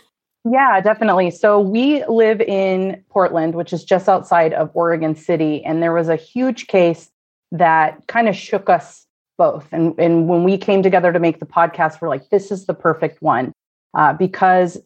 Yeah, 0.49 0.79
definitely. 0.79 1.31
So 1.31 1.59
we 1.59 2.05
live 2.05 2.39
in 2.39 3.03
Portland, 3.09 3.55
which 3.55 3.73
is 3.73 3.83
just 3.83 4.07
outside 4.07 4.53
of 4.53 4.69
Oregon 4.75 5.15
City. 5.15 5.65
And 5.65 5.81
there 5.81 5.91
was 5.91 6.07
a 6.07 6.15
huge 6.15 6.67
case 6.67 7.09
that 7.51 8.05
kind 8.07 8.29
of 8.29 8.35
shook 8.35 8.69
us 8.69 9.04
both. 9.37 9.67
And, 9.71 9.93
and 9.99 10.27
when 10.27 10.43
we 10.43 10.57
came 10.57 10.83
together 10.83 11.11
to 11.11 11.19
make 11.19 11.39
the 11.39 11.45
podcast, 11.45 12.01
we're 12.01 12.09
like, 12.09 12.29
this 12.29 12.51
is 12.51 12.65
the 12.65 12.73
perfect 12.73 13.21
one 13.21 13.51
uh, 13.93 14.13
because 14.13 14.77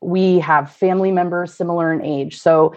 we 0.00 0.38
have 0.40 0.72
family 0.72 1.12
members 1.12 1.54
similar 1.54 1.92
in 1.92 2.02
age. 2.02 2.40
So 2.40 2.74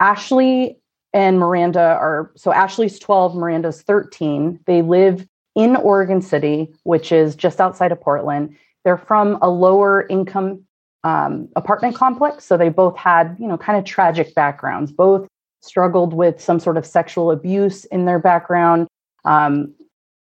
Ashley 0.00 0.78
and 1.12 1.38
Miranda 1.38 1.80
are 1.80 2.30
so 2.36 2.52
Ashley's 2.52 2.98
12, 2.98 3.34
Miranda's 3.34 3.82
13. 3.82 4.60
They 4.66 4.82
live 4.82 5.26
in 5.54 5.76
Oregon 5.76 6.22
City, 6.22 6.72
which 6.84 7.10
is 7.10 7.34
just 7.34 7.60
outside 7.60 7.92
of 7.92 8.00
Portland. 8.00 8.56
They're 8.84 8.98
from 8.98 9.38
a 9.42 9.48
lower 9.48 10.06
income 10.08 10.64
um, 11.04 11.48
apartment 11.56 11.94
complex. 11.94 12.44
So 12.44 12.56
they 12.56 12.68
both 12.68 12.96
had, 12.96 13.36
you 13.40 13.48
know, 13.48 13.58
kind 13.58 13.78
of 13.78 13.84
tragic 13.84 14.34
backgrounds. 14.34 14.92
Both 14.92 15.26
struggled 15.62 16.14
with 16.14 16.40
some 16.40 16.60
sort 16.60 16.76
of 16.76 16.86
sexual 16.86 17.30
abuse 17.30 17.84
in 17.86 18.04
their 18.04 18.18
background. 18.18 18.86
Um, 19.24 19.74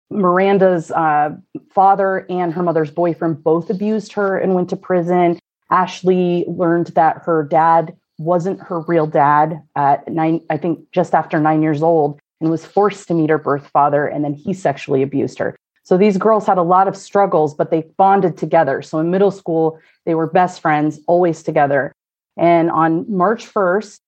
Miranda's 0.10 0.92
uh, 0.92 1.36
father 1.74 2.26
and 2.30 2.54
her 2.54 2.64
mother's 2.64 2.92
boyfriend 2.92 3.44
both 3.44 3.70
abused 3.70 4.14
her 4.14 4.38
and 4.38 4.56
went 4.56 4.70
to 4.70 4.76
prison. 4.76 5.40
Ashley 5.70 6.46
learned 6.48 6.88
that 6.88 7.24
her 7.24 7.44
dad 7.44 7.96
wasn't 8.18 8.60
her 8.62 8.80
real 8.82 9.06
dad 9.06 9.62
at 9.76 10.08
nine, 10.08 10.42
I 10.50 10.58
think 10.58 10.92
just 10.92 11.14
after 11.14 11.40
nine 11.40 11.62
years 11.62 11.84
old, 11.84 12.20
and 12.40 12.50
was 12.50 12.66
forced 12.66 13.08
to 13.10 13.14
meet 13.14 13.30
her 13.30 13.38
birth 13.38 13.68
father, 13.68 14.08
and 14.08 14.24
then 14.24 14.34
he 14.34 14.54
sexually 14.54 15.04
abused 15.04 15.38
her. 15.40 15.56
So 15.84 15.98
these 15.98 16.18
girls 16.18 16.46
had 16.46 16.58
a 16.58 16.64
lot 16.64 16.88
of 16.88 16.98
struggles, 16.98 17.54
but 17.54 17.72
they 17.72 17.86
bonded 17.98 18.38
together. 18.38 18.82
So 18.82 19.00
in 19.00 19.10
middle 19.10 19.32
school, 19.32 19.80
they 20.06 20.16
were 20.16 20.28
best 20.28 20.62
friends, 20.62 21.00
always 21.08 21.44
together. 21.44 21.94
And 22.38 22.70
on 22.70 23.06
March 23.10 23.46
1st, 23.46 24.00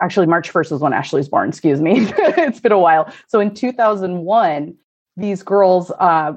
actually, 0.00 0.26
March 0.26 0.52
1st 0.52 0.72
was 0.72 0.80
when 0.80 0.92
Ashley 0.92 1.18
was 1.18 1.28
born, 1.28 1.50
excuse 1.50 1.80
me. 1.80 2.06
it's 2.18 2.60
been 2.60 2.72
a 2.72 2.78
while. 2.78 3.12
So 3.28 3.40
in 3.40 3.54
2001, 3.54 4.74
these 5.18 5.42
girls, 5.42 5.90
uh, 5.98 6.34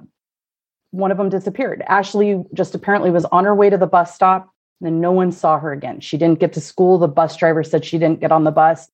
one 0.92 1.12
of 1.12 1.18
them 1.18 1.30
disappeared. 1.30 1.84
Ashley 1.88 2.44
just 2.54 2.76
apparently 2.76 3.12
was 3.12 3.26
on 3.26 3.46
her 3.46 3.56
way 3.56 3.70
to 3.70 3.78
the 3.78 3.88
bus 3.88 4.14
stop, 4.14 4.50
and 4.84 5.00
no 5.00 5.12
one 5.12 5.32
saw 5.32 5.60
her 5.60 5.72
again. 5.72 6.00
She 6.00 6.18
didn't 6.18 6.40
get 6.40 6.54
to 6.54 6.62
school. 6.62 6.98
The 6.98 7.08
bus 7.08 7.38
driver 7.38 7.64
said 7.64 7.86
she 7.86 7.98
didn't 7.98 8.20
get 8.20 8.32
on 8.32 8.44
the 8.44 8.52
bus. 8.52 8.90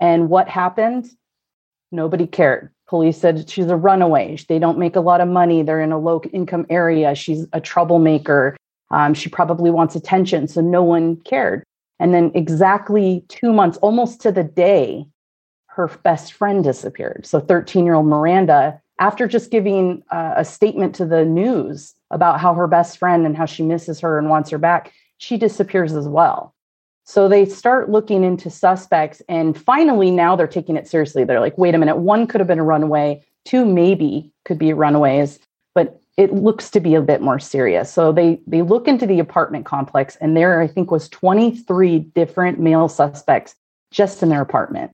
And 0.00 0.28
what 0.28 0.48
happened? 0.48 1.06
Nobody 1.92 2.26
cared. 2.26 2.70
Police 2.88 3.18
said 3.18 3.48
she's 3.48 3.66
a 3.66 3.76
runaway. 3.76 4.36
They 4.48 4.58
don't 4.58 4.78
make 4.78 4.96
a 4.96 5.00
lot 5.00 5.20
of 5.20 5.28
money. 5.28 5.62
They're 5.62 5.80
in 5.80 5.92
a 5.92 5.98
low 5.98 6.22
income 6.32 6.66
area. 6.70 7.14
She's 7.14 7.46
a 7.52 7.60
troublemaker. 7.60 8.56
Um, 8.90 9.14
she 9.14 9.28
probably 9.28 9.70
wants 9.70 9.96
attention. 9.96 10.46
So 10.48 10.60
no 10.60 10.82
one 10.82 11.16
cared. 11.16 11.64
And 11.98 12.12
then, 12.12 12.32
exactly 12.34 13.24
two 13.28 13.52
months, 13.52 13.78
almost 13.78 14.20
to 14.22 14.32
the 14.32 14.44
day, 14.44 15.06
her 15.68 15.88
best 16.02 16.32
friend 16.32 16.62
disappeared. 16.62 17.24
So 17.24 17.40
13 17.40 17.84
year 17.84 17.94
old 17.94 18.06
Miranda 18.06 18.80
after 18.98 19.26
just 19.26 19.50
giving 19.50 20.02
uh, 20.10 20.34
a 20.36 20.44
statement 20.44 20.94
to 20.96 21.04
the 21.04 21.24
news 21.24 21.94
about 22.10 22.40
how 22.40 22.54
her 22.54 22.66
best 22.66 22.98
friend 22.98 23.26
and 23.26 23.36
how 23.36 23.46
she 23.46 23.62
misses 23.62 24.00
her 24.00 24.18
and 24.18 24.30
wants 24.30 24.50
her 24.50 24.58
back, 24.58 24.92
she 25.18 25.36
disappears 25.36 25.94
as 25.94 26.06
well. 26.06 26.54
So 27.04 27.28
they 27.28 27.44
start 27.44 27.90
looking 27.90 28.24
into 28.24 28.48
suspects, 28.48 29.20
and 29.28 29.60
finally, 29.60 30.10
now 30.10 30.36
they're 30.36 30.46
taking 30.46 30.76
it 30.76 30.88
seriously. 30.88 31.24
They're 31.24 31.40
like, 31.40 31.58
wait 31.58 31.74
a 31.74 31.78
minute, 31.78 31.96
one 31.96 32.26
could 32.26 32.40
have 32.40 32.48
been 32.48 32.58
a 32.58 32.64
runaway, 32.64 33.22
two 33.44 33.66
maybe 33.66 34.32
could 34.46 34.58
be 34.58 34.72
runaways, 34.72 35.38
but 35.74 36.00
it 36.16 36.32
looks 36.32 36.70
to 36.70 36.80
be 36.80 36.94
a 36.94 37.02
bit 37.02 37.20
more 37.20 37.38
serious. 37.38 37.92
So 37.92 38.10
they 38.12 38.40
they 38.46 38.62
look 38.62 38.88
into 38.88 39.06
the 39.06 39.18
apartment 39.18 39.66
complex, 39.66 40.16
and 40.16 40.36
there 40.36 40.60
I 40.60 40.66
think 40.66 40.90
was 40.90 41.08
23 41.10 41.98
different 41.98 42.58
male 42.58 42.88
suspects 42.88 43.54
just 43.90 44.22
in 44.22 44.30
their 44.30 44.40
apartment. 44.40 44.92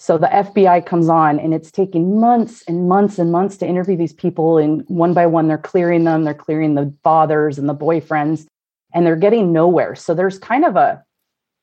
So 0.00 0.16
the 0.16 0.28
FBI 0.28 0.86
comes 0.86 1.10
on 1.10 1.38
and 1.38 1.52
it's 1.52 1.70
taking 1.70 2.18
months 2.18 2.64
and 2.66 2.88
months 2.88 3.18
and 3.18 3.30
months 3.30 3.58
to 3.58 3.66
interview 3.66 3.98
these 3.98 4.14
people. 4.14 4.56
And 4.56 4.82
one 4.88 5.12
by 5.12 5.26
one, 5.26 5.46
they're 5.46 5.58
clearing 5.58 6.04
them, 6.04 6.24
they're 6.24 6.32
clearing 6.32 6.74
the 6.74 6.90
fathers 7.04 7.58
and 7.58 7.68
the 7.68 7.74
boyfriends, 7.74 8.46
and 8.94 9.04
they're 9.04 9.14
getting 9.14 9.52
nowhere. 9.52 9.94
So 9.94 10.14
there's 10.14 10.38
kind 10.38 10.64
of 10.64 10.76
a 10.76 11.04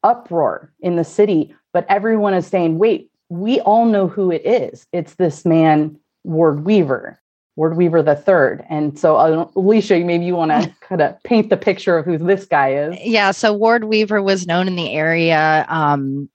uproar 0.04 0.72
in 0.82 0.98
the 0.98 1.04
city, 1.04 1.56
but 1.74 1.88
everyone 1.90 2.36
is 2.36 2.46
saying, 2.46 2.78
wait, 2.78 3.10
we 3.30 3.60
all 3.62 3.86
know 3.86 4.08
who 4.08 4.30
it 4.30 4.46
is. 4.46 4.86
It's 4.94 5.16
this 5.16 5.44
man, 5.44 6.00
Ward 6.24 6.64
Weaver, 6.64 7.20
Ward 7.56 7.76
Weaver 7.76 8.04
the 8.04 8.16
third. 8.16 8.64
And 8.70 9.00
so, 9.00 9.16
uh, 9.16 9.46
Alisha, 9.54 10.06
maybe 10.06 10.26
you 10.26 10.36
want 10.36 10.52
to 10.52 10.72
kind 10.82 11.02
of 11.02 11.22
paint 11.24 11.50
the 11.50 11.58
picture 11.58 11.98
of 11.98 12.06
who 12.06 12.20
this 12.20 12.46
guy 12.46 12.74
is. 12.76 13.00
Yeah. 13.02 13.32
So 13.32 13.52
Ward 13.52 13.86
Weaver 13.86 14.22
was 14.22 14.46
known 14.46 14.68
in 14.68 14.76
the 14.76 14.94
area 14.94 15.66
um, 15.70 16.30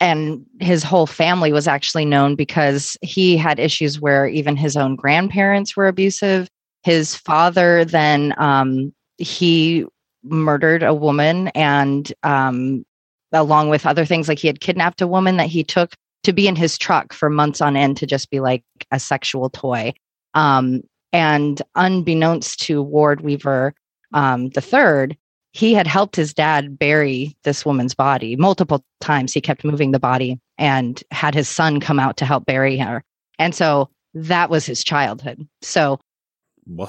and 0.00 0.44
his 0.60 0.82
whole 0.82 1.06
family 1.06 1.52
was 1.52 1.66
actually 1.66 2.04
known 2.04 2.34
because 2.34 2.96
he 3.02 3.36
had 3.36 3.58
issues 3.58 4.00
where 4.00 4.26
even 4.26 4.56
his 4.56 4.76
own 4.76 4.96
grandparents 4.96 5.76
were 5.76 5.86
abusive. 5.86 6.48
His 6.82 7.14
father 7.14 7.84
then 7.84 8.34
um, 8.38 8.92
he 9.18 9.86
murdered 10.22 10.82
a 10.82 10.94
woman, 10.94 11.48
and 11.48 12.12
um, 12.22 12.84
along 13.32 13.70
with 13.70 13.86
other 13.86 14.04
things, 14.04 14.28
like 14.28 14.38
he 14.38 14.48
had 14.48 14.60
kidnapped 14.60 15.00
a 15.00 15.06
woman 15.06 15.36
that 15.38 15.48
he 15.48 15.64
took 15.64 15.94
to 16.24 16.32
be 16.32 16.48
in 16.48 16.56
his 16.56 16.76
truck 16.76 17.12
for 17.12 17.30
months 17.30 17.60
on 17.60 17.76
end 17.76 17.96
to 17.96 18.06
just 18.06 18.30
be 18.30 18.40
like 18.40 18.64
a 18.90 19.00
sexual 19.00 19.48
toy. 19.48 19.92
Um, 20.34 20.82
and 21.12 21.62
unbeknownst 21.76 22.60
to 22.62 22.82
Ward 22.82 23.22
Weaver 23.22 23.74
um, 24.12 24.50
the 24.50 24.60
third, 24.60 25.16
he 25.56 25.72
had 25.72 25.86
helped 25.86 26.16
his 26.16 26.34
dad 26.34 26.78
bury 26.78 27.34
this 27.44 27.64
woman's 27.64 27.94
body 27.94 28.36
multiple 28.36 28.84
times. 29.00 29.32
He 29.32 29.40
kept 29.40 29.64
moving 29.64 29.90
the 29.90 29.98
body 29.98 30.38
and 30.58 31.02
had 31.10 31.34
his 31.34 31.48
son 31.48 31.80
come 31.80 31.98
out 31.98 32.18
to 32.18 32.26
help 32.26 32.44
bury 32.44 32.76
her. 32.76 33.02
And 33.38 33.54
so 33.54 33.88
that 34.12 34.50
was 34.50 34.66
his 34.66 34.84
childhood. 34.84 35.48
So 35.62 35.98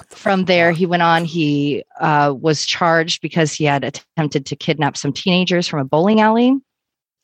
from 0.10 0.46
there, 0.46 0.74
he 0.74 0.86
went 0.86 1.02
on. 1.02 1.24
He 1.24 1.86
uh, 2.02 2.36
was 2.38 2.66
charged 2.66 3.22
because 3.22 3.54
he 3.54 3.64
had 3.64 3.86
attempted 3.86 4.46
to 4.48 4.58
kidnap 4.58 4.98
some 4.98 5.14
teenagers 5.14 5.66
from 5.66 5.80
a 5.80 5.86
bowling 5.86 6.20
alley 6.20 6.54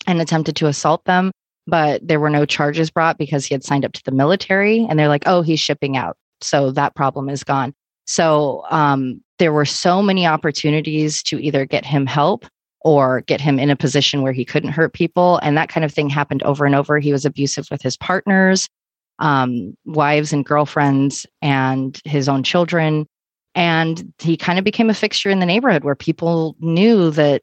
and 0.08 0.22
attempted 0.22 0.56
to 0.58 0.68
assault 0.68 1.04
them. 1.04 1.34
But 1.68 2.08
there 2.08 2.22
were 2.22 2.30
no 2.30 2.46
charges 2.46 2.90
brought 2.90 3.18
because 3.18 3.46
he 3.46 3.54
had 3.54 3.66
signed 3.66 3.84
up 3.84 3.92
to 3.94 4.04
the 4.06 4.12
military. 4.12 4.86
And 4.90 4.98
they're 4.98 5.10
like, 5.10 5.24
oh, 5.26 5.42
he's 5.42 5.60
shipping 5.60 5.98
out. 5.98 6.16
So 6.40 6.72
that 6.72 6.96
problem 6.96 7.28
is 7.28 7.44
gone. 7.44 7.74
So 8.06 8.64
um, 8.70 9.22
there 9.40 9.54
were 9.54 9.66
so 9.66 10.02
many 10.02 10.26
opportunities 10.26 11.24
to 11.24 11.42
either 11.42 11.66
get 11.66 11.86
him 11.86 12.06
help 12.06 12.46
or 12.82 13.22
get 13.22 13.42
him 13.42 13.60
in 13.60 13.70
a 13.70 13.76
position 13.76 14.22
where 14.22 14.34
he 14.34 14.46
couldn't 14.46 14.72
hurt 14.72 14.94
people. 14.94 15.40
And 15.42 15.58
that 15.58 15.70
kind 15.70 15.86
of 15.86 15.94
thing 15.94 16.10
happened 16.10 16.44
over 16.44 16.66
and 16.66 16.76
over. 16.76 17.00
He 17.00 17.12
was 17.12 17.26
abusive 17.26 17.68
with 17.72 17.82
his 17.82 17.98
partners, 17.98 18.68
um, 19.20 19.76
wives 19.86 20.34
and 20.34 20.46
girlfriends, 20.46 21.26
and 21.42 22.00
his 22.06 22.28
own 22.28 22.44
children. 22.44 23.08
And 23.56 24.14
he 24.20 24.36
kind 24.36 24.60
of 24.60 24.66
became 24.66 24.90
a 24.90 24.96
fixture 24.96 25.30
in 25.30 25.40
the 25.40 25.46
neighborhood 25.46 25.84
where 25.84 25.96
people 25.96 26.56
knew 26.60 27.12
that 27.12 27.42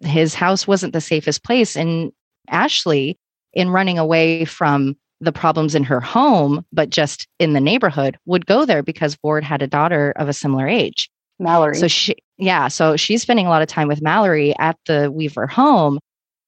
his 0.00 0.34
house 0.34 0.66
wasn't 0.66 0.92
the 0.92 1.00
safest 1.00 1.42
place. 1.42 1.76
And 1.76 2.12
Ashley, 2.50 3.18
in 3.54 3.70
running 3.70 3.98
away 3.98 4.44
from 4.44 4.96
the 5.20 5.32
problems 5.32 5.74
in 5.74 5.84
her 5.84 6.00
home, 6.00 6.64
but 6.72 6.90
just 6.90 7.26
in 7.38 7.54
the 7.54 7.60
neighborhood, 7.60 8.18
would 8.26 8.44
go 8.44 8.66
there 8.66 8.82
because 8.82 9.16
Ward 9.22 9.44
had 9.44 9.62
a 9.62 9.66
daughter 9.66 10.12
of 10.16 10.28
a 10.28 10.34
similar 10.34 10.68
age. 10.68 11.08
Mallory. 11.38 11.76
So 11.76 11.88
she, 11.88 12.16
yeah, 12.38 12.68
so 12.68 12.96
she's 12.96 13.22
spending 13.22 13.46
a 13.46 13.50
lot 13.50 13.62
of 13.62 13.68
time 13.68 13.88
with 13.88 14.02
Mallory 14.02 14.56
at 14.58 14.78
the 14.86 15.10
Weaver 15.10 15.46
home, 15.46 15.98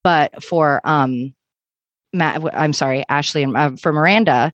but 0.03 0.43
for 0.43 0.81
um, 0.85 1.35
Matt, 2.13 2.43
I'm 2.55 2.73
sorry, 2.73 3.05
Ashley 3.09 3.43
and 3.43 3.57
uh, 3.57 3.77
for 3.77 3.93
Miranda, 3.93 4.53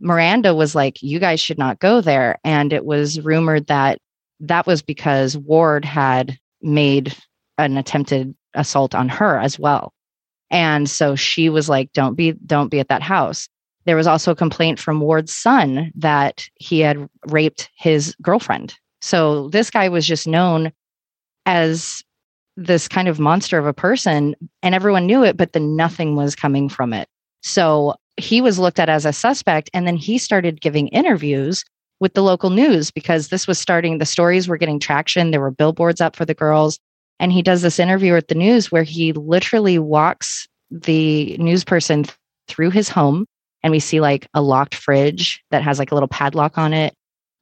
Miranda 0.00 0.54
was 0.54 0.74
like, 0.74 1.02
"You 1.02 1.18
guys 1.18 1.40
should 1.40 1.58
not 1.58 1.80
go 1.80 2.00
there," 2.00 2.38
and 2.44 2.72
it 2.72 2.84
was 2.84 3.20
rumored 3.20 3.66
that 3.66 3.98
that 4.40 4.66
was 4.66 4.82
because 4.82 5.36
Ward 5.36 5.84
had 5.84 6.38
made 6.62 7.16
an 7.58 7.76
attempted 7.76 8.34
assault 8.54 8.94
on 8.94 9.08
her 9.08 9.38
as 9.38 9.58
well. 9.58 9.92
And 10.50 10.88
so 10.88 11.16
she 11.16 11.48
was 11.48 11.68
like, 11.68 11.92
don't 11.92 12.14
be, 12.14 12.32
don't 12.46 12.70
be 12.70 12.80
at 12.80 12.88
that 12.88 13.02
house. 13.02 13.48
there 13.84 13.96
was 13.96 14.06
also 14.06 14.32
a 14.32 14.36
complaint 14.36 14.78
from 14.78 15.00
Ward's 15.00 15.34
son 15.34 15.90
that 15.94 16.46
he 16.56 16.80
had 16.80 17.08
raped 17.28 17.70
his 17.74 18.14
girlfriend. 18.20 18.74
So 19.00 19.48
this 19.48 19.70
guy 19.70 19.88
was 19.88 20.06
just 20.06 20.26
known 20.26 20.72
as 21.46 22.02
this 22.56 22.88
kind 22.88 23.08
of 23.08 23.20
monster 23.20 23.58
of 23.58 23.66
a 23.66 23.72
person, 23.72 24.34
and 24.62 24.74
everyone 24.74 25.06
knew 25.06 25.22
it, 25.22 25.36
but 25.36 25.52
then 25.52 25.76
nothing 25.76 26.16
was 26.16 26.34
coming 26.34 26.68
from 26.68 26.92
it. 26.92 27.08
So 27.42 27.94
he 28.16 28.40
was 28.40 28.58
looked 28.58 28.80
at 28.80 28.88
as 28.88 29.06
a 29.06 29.12
suspect, 29.12 29.70
and 29.72 29.86
then 29.86 29.96
he 29.96 30.18
started 30.18 30.60
giving 30.60 30.88
interviews 30.88 31.64
with 32.00 32.14
the 32.14 32.22
local 32.22 32.50
news 32.50 32.90
because 32.90 33.28
this 33.28 33.46
was 33.46 33.58
starting, 33.58 33.98
the 33.98 34.06
stories 34.06 34.48
were 34.48 34.56
getting 34.56 34.78
traction. 34.78 35.30
There 35.30 35.40
were 35.40 35.50
billboards 35.50 36.00
up 36.00 36.16
for 36.16 36.24
the 36.24 36.34
girls. 36.34 36.78
And 37.20 37.32
he 37.32 37.42
does 37.42 37.62
this 37.62 37.80
interview 37.80 38.12
with 38.12 38.28
the 38.28 38.34
news 38.34 38.70
where 38.70 38.84
he 38.84 39.12
literally 39.12 39.78
walks 39.78 40.46
the 40.70 41.36
news 41.38 41.64
person 41.64 42.04
through 42.46 42.70
his 42.70 42.88
home. 42.88 43.26
And 43.62 43.72
we 43.72 43.80
see 43.80 44.00
like 44.00 44.28
a 44.34 44.42
locked 44.42 44.76
fridge 44.76 45.42
that 45.50 45.62
has 45.62 45.78
like 45.80 45.90
a 45.90 45.94
little 45.94 46.08
padlock 46.08 46.56
on 46.56 46.72
it. 46.72 46.94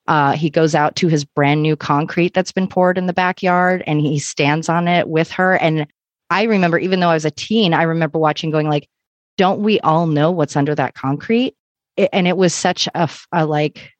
Uh, 0.08 0.32
he 0.32 0.50
goes 0.50 0.74
out 0.74 0.94
to 0.96 1.08
his 1.08 1.24
brand 1.24 1.62
new 1.62 1.76
concrete 1.76 2.32
that's 2.32 2.52
been 2.52 2.68
poured 2.68 2.96
in 2.96 3.06
the 3.06 3.12
backyard 3.12 3.82
and 3.86 4.00
he 4.00 4.18
stands 4.18 4.68
on 4.68 4.86
it 4.86 5.08
with 5.08 5.30
her. 5.32 5.56
And 5.56 5.86
I 6.30 6.44
remember, 6.44 6.78
even 6.78 7.00
though 7.00 7.08
I 7.08 7.14
was 7.14 7.24
a 7.24 7.30
teen, 7.30 7.74
I 7.74 7.82
remember 7.82 8.18
watching 8.18 8.50
going 8.50 8.68
like, 8.68 8.88
don't 9.36 9.60
we 9.60 9.80
all 9.80 10.06
know 10.06 10.30
what's 10.30 10.56
under 10.56 10.74
that 10.74 10.94
concrete? 10.94 11.54
It, 11.96 12.08
and 12.12 12.28
it 12.28 12.36
was 12.36 12.54
such 12.54 12.88
a, 12.94 13.08
a 13.32 13.46
like 13.46 13.92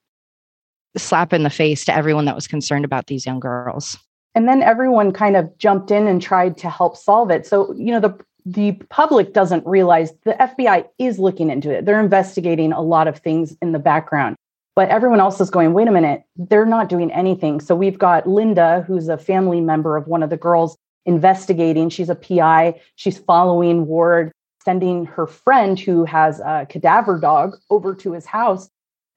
slap 0.96 1.32
in 1.32 1.42
the 1.42 1.50
face 1.50 1.84
to 1.86 1.94
everyone 1.94 2.24
that 2.26 2.34
was 2.34 2.46
concerned 2.46 2.84
about 2.84 3.06
these 3.06 3.26
young 3.26 3.40
girls. 3.40 3.98
And 4.34 4.48
then 4.48 4.62
everyone 4.62 5.12
kind 5.12 5.36
of 5.36 5.56
jumped 5.58 5.90
in 5.90 6.06
and 6.06 6.20
tried 6.20 6.58
to 6.58 6.70
help 6.70 6.96
solve 6.96 7.30
it. 7.30 7.46
So, 7.46 7.72
you 7.74 7.92
know, 7.92 8.00
the 8.00 8.18
the 8.48 8.72
public 8.90 9.32
doesn't 9.32 9.66
realize 9.66 10.12
the 10.24 10.34
FBI 10.34 10.86
is 10.98 11.18
looking 11.18 11.50
into 11.50 11.70
it. 11.70 11.84
They're 11.84 11.98
investigating 11.98 12.72
a 12.72 12.80
lot 12.80 13.08
of 13.08 13.18
things 13.18 13.56
in 13.60 13.72
the 13.72 13.80
background. 13.80 14.36
But 14.76 14.90
everyone 14.90 15.20
else 15.20 15.40
is 15.40 15.48
going, 15.48 15.72
wait 15.72 15.88
a 15.88 15.90
minute, 15.90 16.22
they're 16.36 16.66
not 16.66 16.90
doing 16.90 17.10
anything. 17.10 17.60
So 17.60 17.74
we've 17.74 17.98
got 17.98 18.28
Linda, 18.28 18.84
who's 18.86 19.08
a 19.08 19.16
family 19.16 19.62
member 19.62 19.96
of 19.96 20.06
one 20.06 20.22
of 20.22 20.28
the 20.28 20.36
girls, 20.36 20.76
investigating. 21.06 21.88
She's 21.88 22.10
a 22.10 22.14
PI. 22.14 22.78
She's 22.96 23.16
following 23.16 23.86
Ward, 23.86 24.32
sending 24.62 25.06
her 25.06 25.26
friend 25.26 25.80
who 25.80 26.04
has 26.04 26.40
a 26.40 26.66
cadaver 26.68 27.18
dog 27.18 27.56
over 27.70 27.94
to 27.94 28.12
his 28.12 28.26
house. 28.26 28.68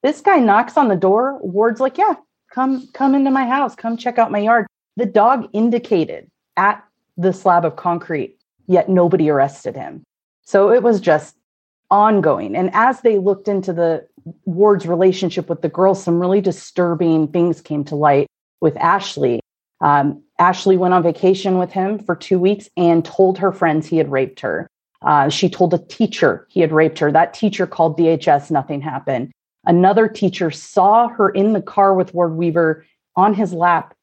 This 0.02 0.22
guy 0.22 0.38
knocks 0.38 0.78
on 0.78 0.88
the 0.88 0.96
door. 0.96 1.38
Ward's 1.42 1.80
like, 1.80 1.98
yeah, 1.98 2.14
come, 2.50 2.88
come 2.94 3.14
into 3.14 3.30
my 3.30 3.44
house. 3.44 3.74
Come 3.76 3.98
check 3.98 4.18
out 4.18 4.32
my 4.32 4.38
yard. 4.38 4.66
The 4.96 5.04
dog 5.04 5.46
indicated 5.52 6.30
at 6.56 6.82
the 7.18 7.34
slab 7.34 7.66
of 7.66 7.76
concrete, 7.76 8.38
yet 8.66 8.88
nobody 8.88 9.28
arrested 9.28 9.76
him. 9.76 10.04
So 10.42 10.72
it 10.72 10.82
was 10.82 11.00
just 11.00 11.36
ongoing. 11.90 12.56
And 12.56 12.70
as 12.72 13.00
they 13.00 13.18
looked 13.18 13.48
into 13.48 13.72
the 13.72 14.06
Ward's 14.44 14.86
relationship 14.86 15.48
with 15.48 15.62
the 15.62 15.68
girls, 15.68 16.02
some 16.02 16.20
really 16.20 16.40
disturbing 16.40 17.28
things 17.28 17.60
came 17.60 17.84
to 17.84 17.96
light 17.96 18.26
with 18.60 18.76
Ashley. 18.76 19.40
Um, 19.80 20.22
Ashley 20.38 20.76
went 20.76 20.94
on 20.94 21.02
vacation 21.02 21.58
with 21.58 21.72
him 21.72 21.98
for 21.98 22.14
two 22.14 22.38
weeks 22.38 22.68
and 22.76 23.04
told 23.04 23.38
her 23.38 23.52
friends 23.52 23.86
he 23.86 23.96
had 23.96 24.10
raped 24.10 24.40
her. 24.40 24.68
Uh, 25.02 25.28
she 25.30 25.48
told 25.48 25.72
a 25.72 25.78
teacher 25.78 26.46
he 26.50 26.60
had 26.60 26.72
raped 26.72 26.98
her. 26.98 27.10
That 27.10 27.32
teacher 27.32 27.66
called 27.66 27.98
DHS, 27.98 28.50
nothing 28.50 28.82
happened. 28.82 29.32
Another 29.64 30.08
teacher 30.08 30.50
saw 30.50 31.08
her 31.08 31.30
in 31.30 31.52
the 31.52 31.62
car 31.62 31.94
with 31.94 32.14
Ward 32.14 32.36
Weaver 32.36 32.84
on 33.16 33.34
his 33.34 33.52
lap, 33.52 33.94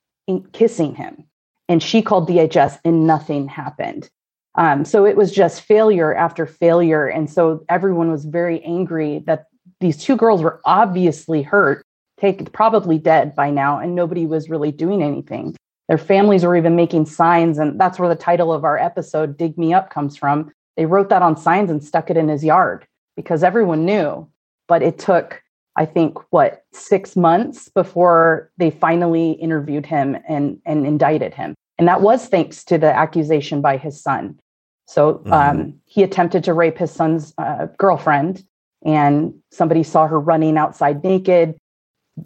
kissing 0.53 0.95
him. 0.95 1.23
And 1.69 1.81
she 1.83 2.01
called 2.01 2.29
DHS 2.29 2.79
and 2.83 3.05
nothing 3.05 3.47
happened. 3.47 4.09
Um, 4.57 4.85
so 4.85 5.05
it 5.05 5.15
was 5.15 5.31
just 5.31 5.61
failure 5.61 6.15
after 6.15 6.45
failure. 6.45 7.05
And 7.07 7.29
so 7.29 7.63
everyone 7.69 8.11
was 8.11 8.25
very 8.25 8.61
angry 8.63 9.19
that 9.27 9.45
these 9.79 9.97
two 9.97 10.17
girls 10.17 10.41
were 10.41 10.59
obviously 10.65 11.43
hurt, 11.43 11.85
take, 12.19 12.51
probably 12.51 12.97
dead 12.97 13.35
by 13.35 13.51
now, 13.51 13.77
and 13.77 13.93
nobody 13.93 14.25
was 14.25 14.49
really 14.49 14.71
doing 14.71 15.03
anything. 15.03 15.55
Their 15.87 15.99
families 15.99 16.43
were 16.43 16.57
even 16.57 16.75
making 16.75 17.05
signs. 17.05 17.59
And 17.59 17.79
that's 17.79 17.99
where 17.99 18.09
the 18.09 18.15
title 18.15 18.51
of 18.51 18.63
our 18.63 18.77
episode, 18.77 19.37
Dig 19.37 19.57
Me 19.57 19.73
Up, 19.73 19.91
comes 19.91 20.17
from. 20.17 20.51
They 20.75 20.85
wrote 20.85 21.09
that 21.09 21.21
on 21.21 21.37
signs 21.37 21.69
and 21.69 21.83
stuck 21.83 22.09
it 22.09 22.17
in 22.17 22.27
his 22.27 22.43
yard 22.43 22.85
because 23.15 23.43
everyone 23.43 23.85
knew. 23.85 24.27
But 24.67 24.81
it 24.81 24.97
took, 24.97 25.41
I 25.75 25.85
think, 25.85 26.17
what, 26.31 26.63
six 26.73 27.15
months 27.15 27.69
before 27.69 28.51
they 28.57 28.71
finally 28.71 29.33
interviewed 29.33 29.85
him 29.85 30.17
and, 30.27 30.59
and 30.65 30.85
indicted 30.85 31.33
him. 31.33 31.53
And 31.77 31.87
that 31.87 32.01
was 32.01 32.27
thanks 32.27 32.63
to 32.65 32.77
the 32.79 32.93
accusation 32.93 33.61
by 33.61 33.77
his 33.77 34.01
son. 34.01 34.39
So 34.88 35.15
mm-hmm. 35.15 35.33
um, 35.33 35.73
he 35.85 36.01
attempted 36.01 36.43
to 36.45 36.53
rape 36.53 36.77
his 36.77 36.91
son's 36.91 37.33
uh, 37.38 37.67
girlfriend, 37.77 38.43
and 38.83 39.33
somebody 39.51 39.83
saw 39.83 40.07
her 40.07 40.19
running 40.19 40.57
outside 40.57 41.03
naked. 41.03 41.57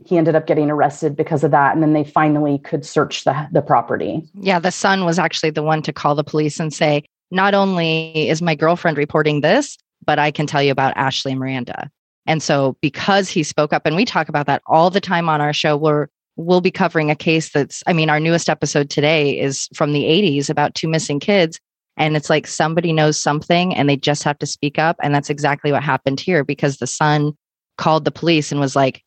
He 0.05 0.18
ended 0.18 0.36
up 0.36 0.47
getting 0.47 0.70
arrested 0.70 1.18
because 1.18 1.43
of 1.43 1.51
that, 1.51 1.74
and 1.74 1.84
then 1.84 1.93
they 1.93 2.03
finally 2.03 2.59
could 2.59 2.86
search 2.86 3.24
the 3.24 3.47
the 3.51 3.62
property. 3.62 4.24
Yeah, 4.36 4.59
the 4.59 4.72
son 4.72 5.05
was 5.05 5.20
actually 5.20 5.49
the 5.49 5.64
one 5.64 5.82
to 5.82 5.91
call 5.91 6.16
the 6.16 6.24
police 6.24 6.59
and 6.59 6.74
say, 6.74 7.03
"Not 7.32 7.53
only 7.53 8.30
is 8.30 8.41
my 8.41 8.55
girlfriend 8.55 8.97
reporting 8.97 9.41
this, 9.41 9.78
but 10.05 10.20
I 10.20 10.32
can 10.32 10.45
tell 10.45 10.62
you 10.62 10.72
about 10.72 10.95
Ashley 10.95 11.36
Miranda." 11.36 11.89
And 12.28 12.43
so, 12.43 12.78
because 12.80 13.28
he 13.28 13.41
spoke 13.41 13.74
up, 13.74 13.86
and 13.86 13.95
we 13.95 14.05
talk 14.05 14.30
about 14.30 14.45
that 14.45 14.62
all 14.68 14.91
the 14.91 15.01
time 15.01 15.28
on 15.30 15.41
our 15.41 15.51
show, 15.51 15.76
we're 15.76 16.07
we'll 16.38 16.62
be 16.62 16.72
covering 16.72 17.12
a 17.12 17.16
case 17.16 17.49
that's, 17.49 17.84
I 17.88 17.93
mean, 17.93 18.09
our 18.09 18.20
newest 18.20 18.49
episode 18.49 18.89
today 18.89 19.38
is 19.38 19.68
from 19.76 19.91
the 19.91 20.03
80s 20.03 20.49
about 20.49 20.74
two 20.76 20.88
missing 20.88 21.20
kids 21.20 21.59
and 22.02 22.18
it's 22.18 22.32
like 22.32 22.47
somebody 22.47 22.91
knows 22.91 23.16
something 23.16 23.76
and 23.76 23.88
they 23.88 23.95
just 23.95 24.24
have 24.24 24.39
to 24.39 24.47
speak 24.47 24.80
up. 24.80 24.97
And 25.04 25.14
that's 25.14 25.30
exactly 25.30 25.72
what 25.72 25.84
happened 25.84 26.20
here 26.20 26.43
because 26.43 26.78
the 26.78 26.88
son 26.88 27.34
called 27.78 28.06
the 28.06 28.12
police 28.12 28.52
and 28.52 28.60
was 28.60 28.76
like, 28.76 29.04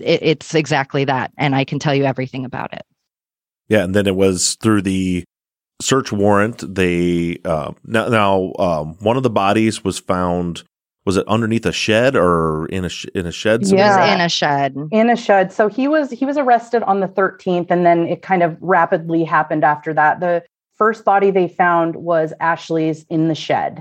it's 0.00 0.54
exactly 0.54 1.04
that. 1.04 1.30
And 1.36 1.54
I 1.54 1.64
can 1.64 1.78
tell 1.78 1.94
you 1.94 2.04
everything 2.04 2.46
about 2.46 2.72
it. 2.72 2.86
Yeah. 3.68 3.84
And 3.84 3.94
then 3.94 4.06
it 4.06 4.16
was 4.16 4.56
through 4.62 4.80
the 4.80 5.24
search 5.82 6.10
warrant. 6.10 6.74
They, 6.74 7.38
uh, 7.44 7.72
now, 7.84 8.08
now 8.08 8.52
um, 8.58 8.96
one 9.00 9.18
of 9.18 9.24
the 9.24 9.30
bodies 9.30 9.84
was 9.84 9.98
found 9.98 10.62
was 11.04 11.16
it 11.16 11.26
underneath 11.26 11.66
a 11.66 11.72
shed 11.72 12.14
or 12.14 12.66
in 12.66 12.84
a 12.84 12.88
sh- 12.88 13.06
in 13.12 13.26
a 13.26 13.32
shed 13.32 13.66
somewhere? 13.66 13.86
yeah 13.86 14.14
in 14.14 14.20
a 14.20 14.28
shed 14.28 14.76
in 14.92 15.10
a 15.10 15.16
shed 15.16 15.52
so 15.52 15.66
he 15.66 15.88
was 15.88 16.12
he 16.12 16.24
was 16.24 16.36
arrested 16.36 16.80
on 16.84 17.00
the 17.00 17.08
13th 17.08 17.72
and 17.72 17.84
then 17.84 18.06
it 18.06 18.22
kind 18.22 18.40
of 18.40 18.56
rapidly 18.60 19.24
happened 19.24 19.64
after 19.64 19.92
that 19.92 20.20
the 20.20 20.44
first 20.82 21.04
body 21.04 21.30
they 21.30 21.46
found 21.46 21.94
was 21.94 22.32
Ashley's 22.40 23.06
in 23.08 23.28
the 23.28 23.36
shed. 23.36 23.80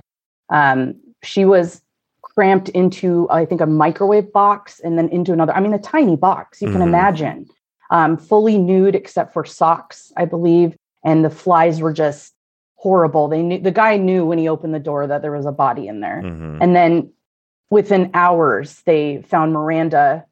Um, 0.49 0.93
she 1.23 1.45
was 1.45 1.81
cramped 2.21 2.69
into, 2.69 3.27
I 3.31 3.43
think, 3.43 3.59
a 3.59 3.65
microwave 3.65 4.31
box 4.31 4.79
and 4.81 4.99
then 4.99 5.09
into 5.09 5.33
another. 5.33 5.51
I 5.51 5.61
mean, 5.61 5.73
a 5.73 5.79
tiny 5.79 6.15
box, 6.15 6.61
you 6.61 6.67
mm. 6.67 6.73
can 6.73 6.81
mm-hmm. 6.81 6.89
imagine. 6.89 7.47
Um, 7.89 8.17
fully 8.17 8.59
nude 8.59 8.93
except 8.93 9.33
for 9.33 9.43
socks, 9.43 10.13
I 10.15 10.25
believe. 10.25 10.77
And 11.03 11.25
the 11.25 11.31
flies 11.31 11.81
were 11.81 11.91
just 11.91 12.35
horrible. 12.75 13.27
They 13.27 13.41
knew 13.41 13.59
the 13.59 13.71
guy 13.71 13.97
knew 13.97 14.23
when 14.23 14.37
he 14.37 14.47
opened 14.47 14.75
the 14.75 14.79
door 14.79 15.07
that 15.07 15.23
there 15.23 15.31
was 15.31 15.47
a 15.47 15.51
body 15.51 15.87
in 15.87 16.01
there. 16.01 16.21
Mm-hmm. 16.23 16.59
And 16.61 16.75
then 16.75 17.11
within 17.71 18.11
hours, 18.13 18.83
they 18.85 19.23
found 19.23 19.53
Miranda. 19.53 20.23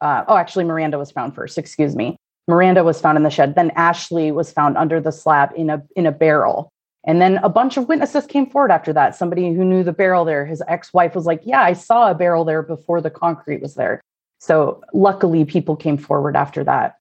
Uh, 0.00 0.22
oh, 0.28 0.36
actually, 0.36 0.64
Miranda 0.64 0.96
was 0.96 1.10
found 1.10 1.34
first. 1.34 1.58
Excuse 1.58 1.96
me. 1.96 2.16
Miranda 2.48 2.82
was 2.82 3.00
found 3.00 3.16
in 3.16 3.22
the 3.22 3.30
shed. 3.30 3.54
Then 3.54 3.70
Ashley 3.76 4.32
was 4.32 4.50
found 4.50 4.76
under 4.76 5.00
the 5.00 5.12
slab 5.12 5.52
in 5.54 5.70
a 5.70 5.82
in 5.94 6.06
a 6.06 6.12
barrel. 6.12 6.72
And 7.04 7.22
then 7.22 7.36
a 7.38 7.48
bunch 7.48 7.76
of 7.76 7.88
witnesses 7.88 8.26
came 8.26 8.50
forward 8.50 8.72
after 8.72 8.92
that. 8.92 9.14
Somebody 9.14 9.54
who 9.54 9.64
knew 9.64 9.84
the 9.84 9.92
barrel 9.92 10.24
there, 10.24 10.44
his 10.44 10.62
ex-wife 10.66 11.14
was 11.14 11.26
like, 11.26 11.40
"Yeah, 11.44 11.62
I 11.62 11.74
saw 11.74 12.10
a 12.10 12.14
barrel 12.14 12.44
there 12.44 12.62
before 12.62 13.00
the 13.00 13.10
concrete 13.10 13.62
was 13.62 13.74
there." 13.74 14.00
So 14.40 14.82
luckily 14.92 15.44
people 15.44 15.76
came 15.76 15.98
forward 15.98 16.36
after 16.36 16.64
that. 16.64 16.96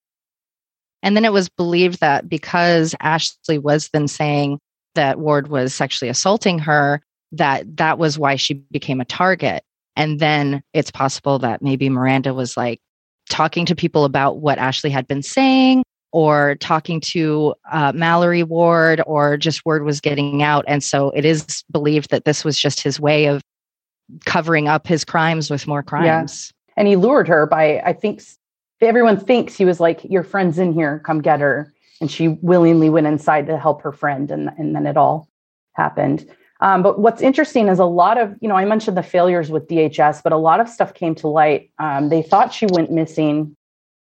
And 1.03 1.15
then 1.15 1.25
it 1.25 1.33
was 1.33 1.49
believed 1.49 1.99
that 1.99 2.27
because 2.27 2.95
Ashley 2.99 3.57
was 3.57 3.89
then 3.89 4.07
saying 4.07 4.59
that 4.95 5.19
Ward 5.19 5.47
was 5.47 5.73
sexually 5.73 6.09
assaulting 6.09 6.59
her, 6.59 7.01
that 7.31 7.77
that 7.77 7.97
was 7.97 8.17
why 8.17 8.35
she 8.35 8.55
became 8.55 8.99
a 8.99 9.05
target. 9.05 9.63
And 9.95 10.19
then 10.19 10.63
it's 10.73 10.91
possible 10.91 11.39
that 11.39 11.61
maybe 11.61 11.89
Miranda 11.89 12.33
was 12.33 12.57
like, 12.57 12.79
talking 13.29 13.65
to 13.65 13.75
people 13.75 14.05
about 14.05 14.37
what 14.37 14.57
Ashley 14.57 14.89
had 14.89 15.07
been 15.07 15.23
saying 15.23 15.83
or 16.11 16.55
talking 16.55 17.01
to 17.01 17.53
uh, 17.71 17.91
Mallory 17.93 18.43
Ward 18.43 19.01
or 19.05 19.37
just 19.37 19.65
word 19.65 19.83
was 19.83 19.99
getting 19.99 20.41
out. 20.41 20.65
And 20.67 20.83
so 20.83 21.11
it 21.11 21.25
is 21.25 21.63
believed 21.71 22.09
that 22.11 22.25
this 22.25 22.45
was 22.45 22.57
just 22.57 22.81
his 22.81 22.99
way 22.99 23.25
of 23.25 23.41
covering 24.25 24.67
up 24.67 24.87
his 24.87 25.03
crimes 25.03 25.49
with 25.49 25.67
more 25.67 25.83
crimes. 25.83 26.51
Yeah. 26.51 26.71
And 26.77 26.87
he 26.87 26.95
lured 26.95 27.27
her 27.27 27.45
by, 27.45 27.79
I 27.79 27.93
think 27.93 28.23
everyone 28.81 29.19
thinks 29.19 29.55
he 29.55 29.65
was 29.65 29.79
like, 29.79 30.03
Your 30.03 30.23
friend's 30.23 30.59
in 30.59 30.73
here, 30.73 30.99
come 31.05 31.21
get 31.21 31.41
her. 31.41 31.73
And 31.99 32.09
she 32.09 32.29
willingly 32.29 32.89
went 32.89 33.07
inside 33.07 33.47
to 33.47 33.57
help 33.57 33.81
her 33.81 33.91
friend. 33.91 34.29
And, 34.31 34.49
and 34.57 34.75
then 34.75 34.85
it 34.85 34.97
all 34.97 35.27
happened. 35.73 36.29
Um, 36.59 36.81
but 36.81 36.99
what's 36.99 37.21
interesting 37.21 37.67
is 37.67 37.79
a 37.79 37.85
lot 37.85 38.17
of, 38.17 38.35
you 38.41 38.47
know, 38.47 38.55
I 38.55 38.65
mentioned 38.65 38.97
the 38.97 39.03
failures 39.03 39.51
with 39.51 39.67
DHS, 39.67 40.23
but 40.23 40.33
a 40.33 40.37
lot 40.37 40.59
of 40.59 40.67
stuff 40.67 40.93
came 40.93 41.13
to 41.15 41.27
light. 41.27 41.71
Um, 41.79 42.09
they 42.09 42.21
thought 42.21 42.53
she 42.53 42.65
went 42.67 42.91
missing 42.91 43.55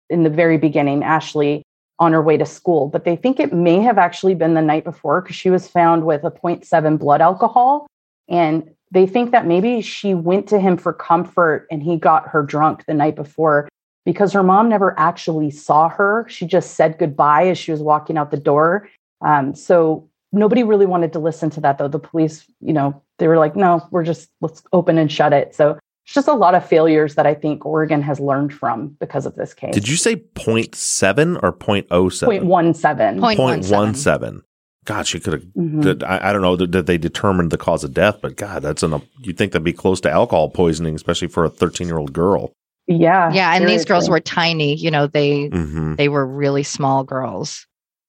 in 0.09 0.23
the 0.23 0.29
very 0.29 0.57
beginning, 0.57 1.03
Ashley, 1.03 1.63
on 1.99 2.13
her 2.13 2.21
way 2.21 2.37
to 2.37 2.45
school, 2.45 2.87
but 2.87 3.05
they 3.05 3.15
think 3.15 3.39
it 3.39 3.53
may 3.53 3.79
have 3.79 3.97
actually 3.97 4.35
been 4.35 4.53
the 4.53 4.61
night 4.61 4.83
before 4.83 5.21
because 5.21 5.35
she 5.35 5.49
was 5.49 5.67
found 5.67 6.05
with 6.05 6.23
a 6.23 6.31
0.7 6.31 6.99
blood 6.99 7.21
alcohol. 7.21 7.87
And 8.27 8.69
they 8.91 9.05
think 9.05 9.31
that 9.31 9.47
maybe 9.47 9.81
she 9.81 10.13
went 10.13 10.47
to 10.47 10.59
him 10.59 10.77
for 10.77 10.93
comfort 10.93 11.67
and 11.71 11.81
he 11.81 11.97
got 11.97 12.27
her 12.29 12.43
drunk 12.43 12.85
the 12.85 12.93
night 12.93 13.15
before 13.15 13.69
because 14.05 14.33
her 14.33 14.43
mom 14.43 14.69
never 14.69 14.97
actually 14.99 15.51
saw 15.51 15.89
her. 15.89 16.25
She 16.29 16.45
just 16.45 16.75
said 16.75 16.97
goodbye 16.97 17.47
as 17.47 17.57
she 17.57 17.71
was 17.71 17.81
walking 17.81 18.17
out 18.17 18.31
the 18.31 18.37
door. 18.37 18.89
Um, 19.21 19.55
so 19.55 20.07
nobody 20.35 20.63
really 20.63 20.85
wanted 20.85 21.13
to 21.13 21.19
listen 21.19 21.49
to 21.51 21.61
that, 21.61 21.77
though. 21.77 21.87
The 21.87 21.99
police, 21.99 22.45
you 22.59 22.73
know, 22.73 23.01
they 23.17 23.27
were 23.27 23.37
like, 23.37 23.55
no, 23.55 23.87
we're 23.91 24.03
just, 24.03 24.29
let's 24.41 24.63
open 24.73 24.97
and 24.97 25.11
shut 25.11 25.33
it. 25.33 25.55
So 25.55 25.79
it's 26.05 26.13
just 26.13 26.27
a 26.27 26.33
lot 26.33 26.53
of 26.53 26.67
failures 26.67 27.15
that 27.15 27.25
I 27.25 27.33
think 27.33 27.65
Oregon 27.65 28.01
has 28.01 28.19
learned 28.19 28.53
from 28.53 28.89
because 28.99 29.25
of 29.25 29.35
this 29.35 29.53
case. 29.53 29.73
Did 29.73 29.87
you 29.87 29.97
say 29.97 30.17
0.7 30.17 31.39
or 31.41 31.51
0.07? 31.51 31.87
0.17. 31.87 33.19
0.17. 33.19 34.41
God, 34.85 35.07
she 35.07 35.19
could 35.19 35.33
have. 35.33 35.41
Mhm. 35.57 36.03
I, 36.03 36.29
I 36.29 36.33
don't 36.33 36.43
know 36.43 36.55
that 36.55 36.71
that 36.73 36.85
they 36.85 36.99
determined 36.99 37.49
the 37.49 37.57
cause 37.57 37.83
of 37.83 37.91
death, 37.91 38.19
but 38.21 38.35
God, 38.35 38.61
that's 38.61 38.83
an. 38.83 39.01
You'd 39.19 39.35
think 39.35 39.51
that'd 39.51 39.63
be 39.63 39.73
close 39.73 39.99
to 40.01 40.11
alcohol 40.11 40.49
poisoning, 40.49 40.93
especially 40.93 41.27
for 41.27 41.43
a 41.43 41.49
13 41.49 41.87
year 41.87 41.97
old 41.97 42.13
girl. 42.13 42.53
Yeah. 42.85 43.33
yeah, 43.33 43.55
and 43.55 43.67
these 43.67 43.83
girls 43.83 44.07
were 44.07 44.19
tiny. 44.19 44.75
You 44.75 44.91
know, 44.91 45.07
they 45.07 45.47
hmm 45.47 45.95
they 45.95 46.07
were 46.07 46.25
really 46.25 46.61
small 46.61 47.03
girls 47.03 47.65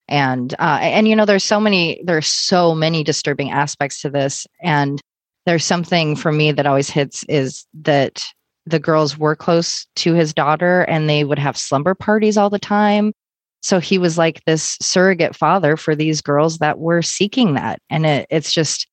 and 0.07 0.53
uh, 0.59 0.79
and 0.81 1.07
you 1.07 1.15
know 1.15 1.25
there's 1.25 1.43
so 1.43 1.59
many 1.59 2.01
there's 2.03 2.27
so 2.27 2.73
many 2.73 3.03
disturbing 3.03 3.51
aspects 3.51 4.01
to 4.01 4.09
this. 4.09 4.47
And 4.61 5.01
there's 5.45 5.65
something 5.65 6.15
for 6.15 6.31
me 6.31 6.51
that 6.51 6.65
always 6.65 6.89
hits 6.89 7.23
is 7.29 7.65
that 7.73 8.27
the 8.65 8.79
girls 8.79 9.17
were 9.17 9.35
close 9.35 9.87
to 9.95 10.13
his 10.13 10.33
daughter 10.33 10.81
and 10.81 11.09
they 11.09 11.23
would 11.23 11.39
have 11.39 11.57
slumber 11.57 11.95
parties 11.95 12.37
all 12.37 12.49
the 12.49 12.59
time. 12.59 13.13
So 13.61 13.79
he 13.79 13.97
was 13.97 14.17
like 14.17 14.43
this 14.45 14.77
surrogate 14.81 15.35
father 15.35 15.77
for 15.77 15.95
these 15.95 16.21
girls 16.21 16.57
that 16.57 16.79
were 16.79 17.01
seeking 17.01 17.53
that. 17.53 17.79
And 17.89 18.05
it, 18.05 18.27
it's 18.29 18.51
just 18.51 18.87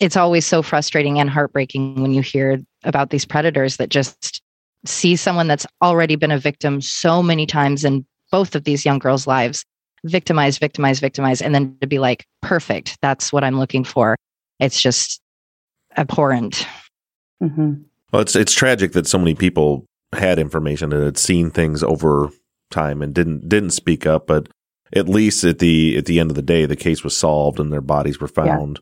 it's 0.00 0.16
always 0.16 0.44
so 0.44 0.62
frustrating 0.62 1.20
and 1.20 1.30
heartbreaking 1.30 2.02
when 2.02 2.12
you 2.12 2.20
hear 2.20 2.60
about 2.82 3.10
these 3.10 3.24
predators 3.24 3.76
that 3.76 3.88
just 3.88 4.42
see 4.84 5.16
someone 5.16 5.46
that's 5.46 5.66
already 5.80 6.16
been 6.16 6.32
a 6.32 6.38
victim 6.38 6.80
so 6.80 7.22
many 7.22 7.46
times 7.46 7.84
in 7.84 8.04
both 8.34 8.56
of 8.56 8.64
these 8.64 8.84
young 8.84 8.98
girls' 8.98 9.28
lives 9.28 9.64
victimize, 10.06 10.58
victimize, 10.58 10.98
victimize, 10.98 11.40
and 11.40 11.54
then 11.54 11.76
to 11.80 11.86
be 11.86 12.00
like, 12.00 12.26
perfect, 12.42 12.98
that's 13.00 13.32
what 13.32 13.44
I'm 13.44 13.60
looking 13.60 13.84
for. 13.84 14.16
It's 14.58 14.82
just 14.82 15.20
abhorrent. 15.96 16.66
Mhm. 17.40 17.84
Well, 18.12 18.22
it's 18.22 18.34
it's 18.34 18.52
tragic 18.52 18.90
that 18.92 19.06
so 19.06 19.18
many 19.18 19.36
people 19.36 19.86
had 20.12 20.40
information 20.40 20.92
and 20.92 21.04
had 21.04 21.16
seen 21.16 21.50
things 21.50 21.84
over 21.84 22.28
time 22.72 23.02
and 23.02 23.14
didn't 23.14 23.48
didn't 23.48 23.70
speak 23.70 24.04
up. 24.04 24.26
But 24.26 24.48
at 24.92 25.08
least 25.08 25.44
at 25.44 25.60
the 25.60 25.96
at 25.96 26.06
the 26.06 26.18
end 26.18 26.30
of 26.32 26.36
the 26.36 26.42
day, 26.42 26.66
the 26.66 26.76
case 26.76 27.04
was 27.04 27.16
solved 27.16 27.60
and 27.60 27.72
their 27.72 27.80
bodies 27.80 28.20
were 28.20 28.30
Yeah. 28.36 28.44
found. 28.44 28.80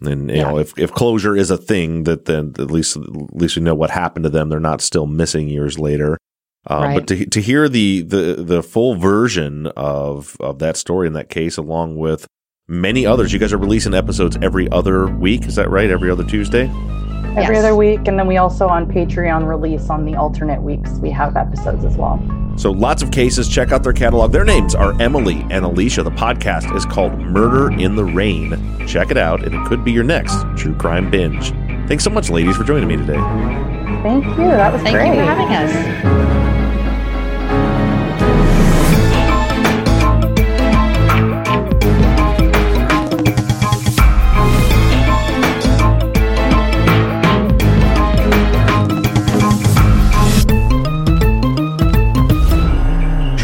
And 0.00 0.30
you 0.30 0.36
Yeah. 0.36 0.50
know, 0.50 0.58
if 0.58 0.72
if 0.78 0.92
closure 0.92 1.36
is 1.36 1.50
a 1.50 1.58
thing, 1.58 2.04
that 2.04 2.24
then 2.24 2.54
at 2.58 2.70
least 2.70 2.96
at 2.96 3.36
least 3.36 3.56
we 3.56 3.62
know 3.62 3.74
what 3.74 3.90
happened 3.90 4.24
to 4.24 4.30
them. 4.30 4.48
They're 4.48 4.60
not 4.72 4.80
still 4.80 5.06
missing 5.06 5.48
years 5.48 5.78
later. 5.78 6.16
Um, 6.66 6.82
Right. 6.82 6.94
But 6.94 7.06
to 7.08 7.26
to 7.26 7.40
hear 7.40 7.68
the 7.68 8.02
the 8.02 8.36
the 8.38 8.62
full 8.62 8.94
version 8.96 9.66
of 9.76 10.36
of 10.40 10.58
that 10.60 10.76
story 10.76 11.06
in 11.06 11.12
that 11.14 11.28
case, 11.28 11.56
along 11.56 11.96
with 11.96 12.26
many 12.68 13.04
others, 13.04 13.32
you 13.32 13.38
guys 13.38 13.52
are 13.52 13.58
releasing 13.58 13.92
episodes 13.94 14.38
every 14.40 14.70
other 14.70 15.06
week. 15.06 15.46
Is 15.46 15.56
that 15.56 15.68
right? 15.70 15.90
Every 15.90 16.10
other 16.10 16.24
Tuesday. 16.24 16.70
Every 17.36 17.56
Yes. 17.56 17.64
other 17.64 17.74
week. 17.76 18.06
And 18.06 18.18
then 18.18 18.26
we 18.28 18.36
also 18.36 18.68
on 18.68 18.86
Patreon 18.86 19.46
release 19.48 19.90
on 19.90 20.04
the 20.04 20.14
alternate 20.14 20.62
weeks, 20.62 20.90
we 21.02 21.10
have 21.10 21.36
episodes 21.36 21.84
as 21.84 21.96
well. 21.96 22.18
So 22.56 22.70
lots 22.70 23.02
of 23.02 23.10
cases. 23.10 23.48
Check 23.48 23.72
out 23.72 23.82
their 23.82 23.92
catalog. 23.92 24.30
Their 24.30 24.44
names 24.44 24.74
are 24.76 24.94
Emily 25.02 25.44
and 25.50 25.64
Alisha. 25.66 26.04
The 26.04 26.12
podcast 26.12 26.74
is 26.76 26.84
called 26.86 27.18
Murder 27.18 27.72
in 27.78 27.96
the 27.96 28.04
Rain. 28.04 28.54
Check 28.86 29.10
it 29.10 29.16
out, 29.16 29.44
and 29.44 29.52
it 29.54 29.64
could 29.66 29.84
be 29.84 29.90
your 29.90 30.04
next 30.04 30.36
true 30.56 30.74
crime 30.76 31.10
binge. 31.10 31.50
Thanks 31.88 32.04
so 32.04 32.10
much, 32.10 32.30
ladies, 32.30 32.56
for 32.56 32.62
joining 32.62 32.86
me 32.88 32.96
today. 32.96 33.18
Thank 34.04 34.24
you. 34.26 34.36
That 34.36 34.72
was 34.72 34.80
Thank 34.82 34.94
great. 34.96 35.08
you 35.08 35.14
for 35.14 35.20
having 35.22 35.48
us. 35.56 36.43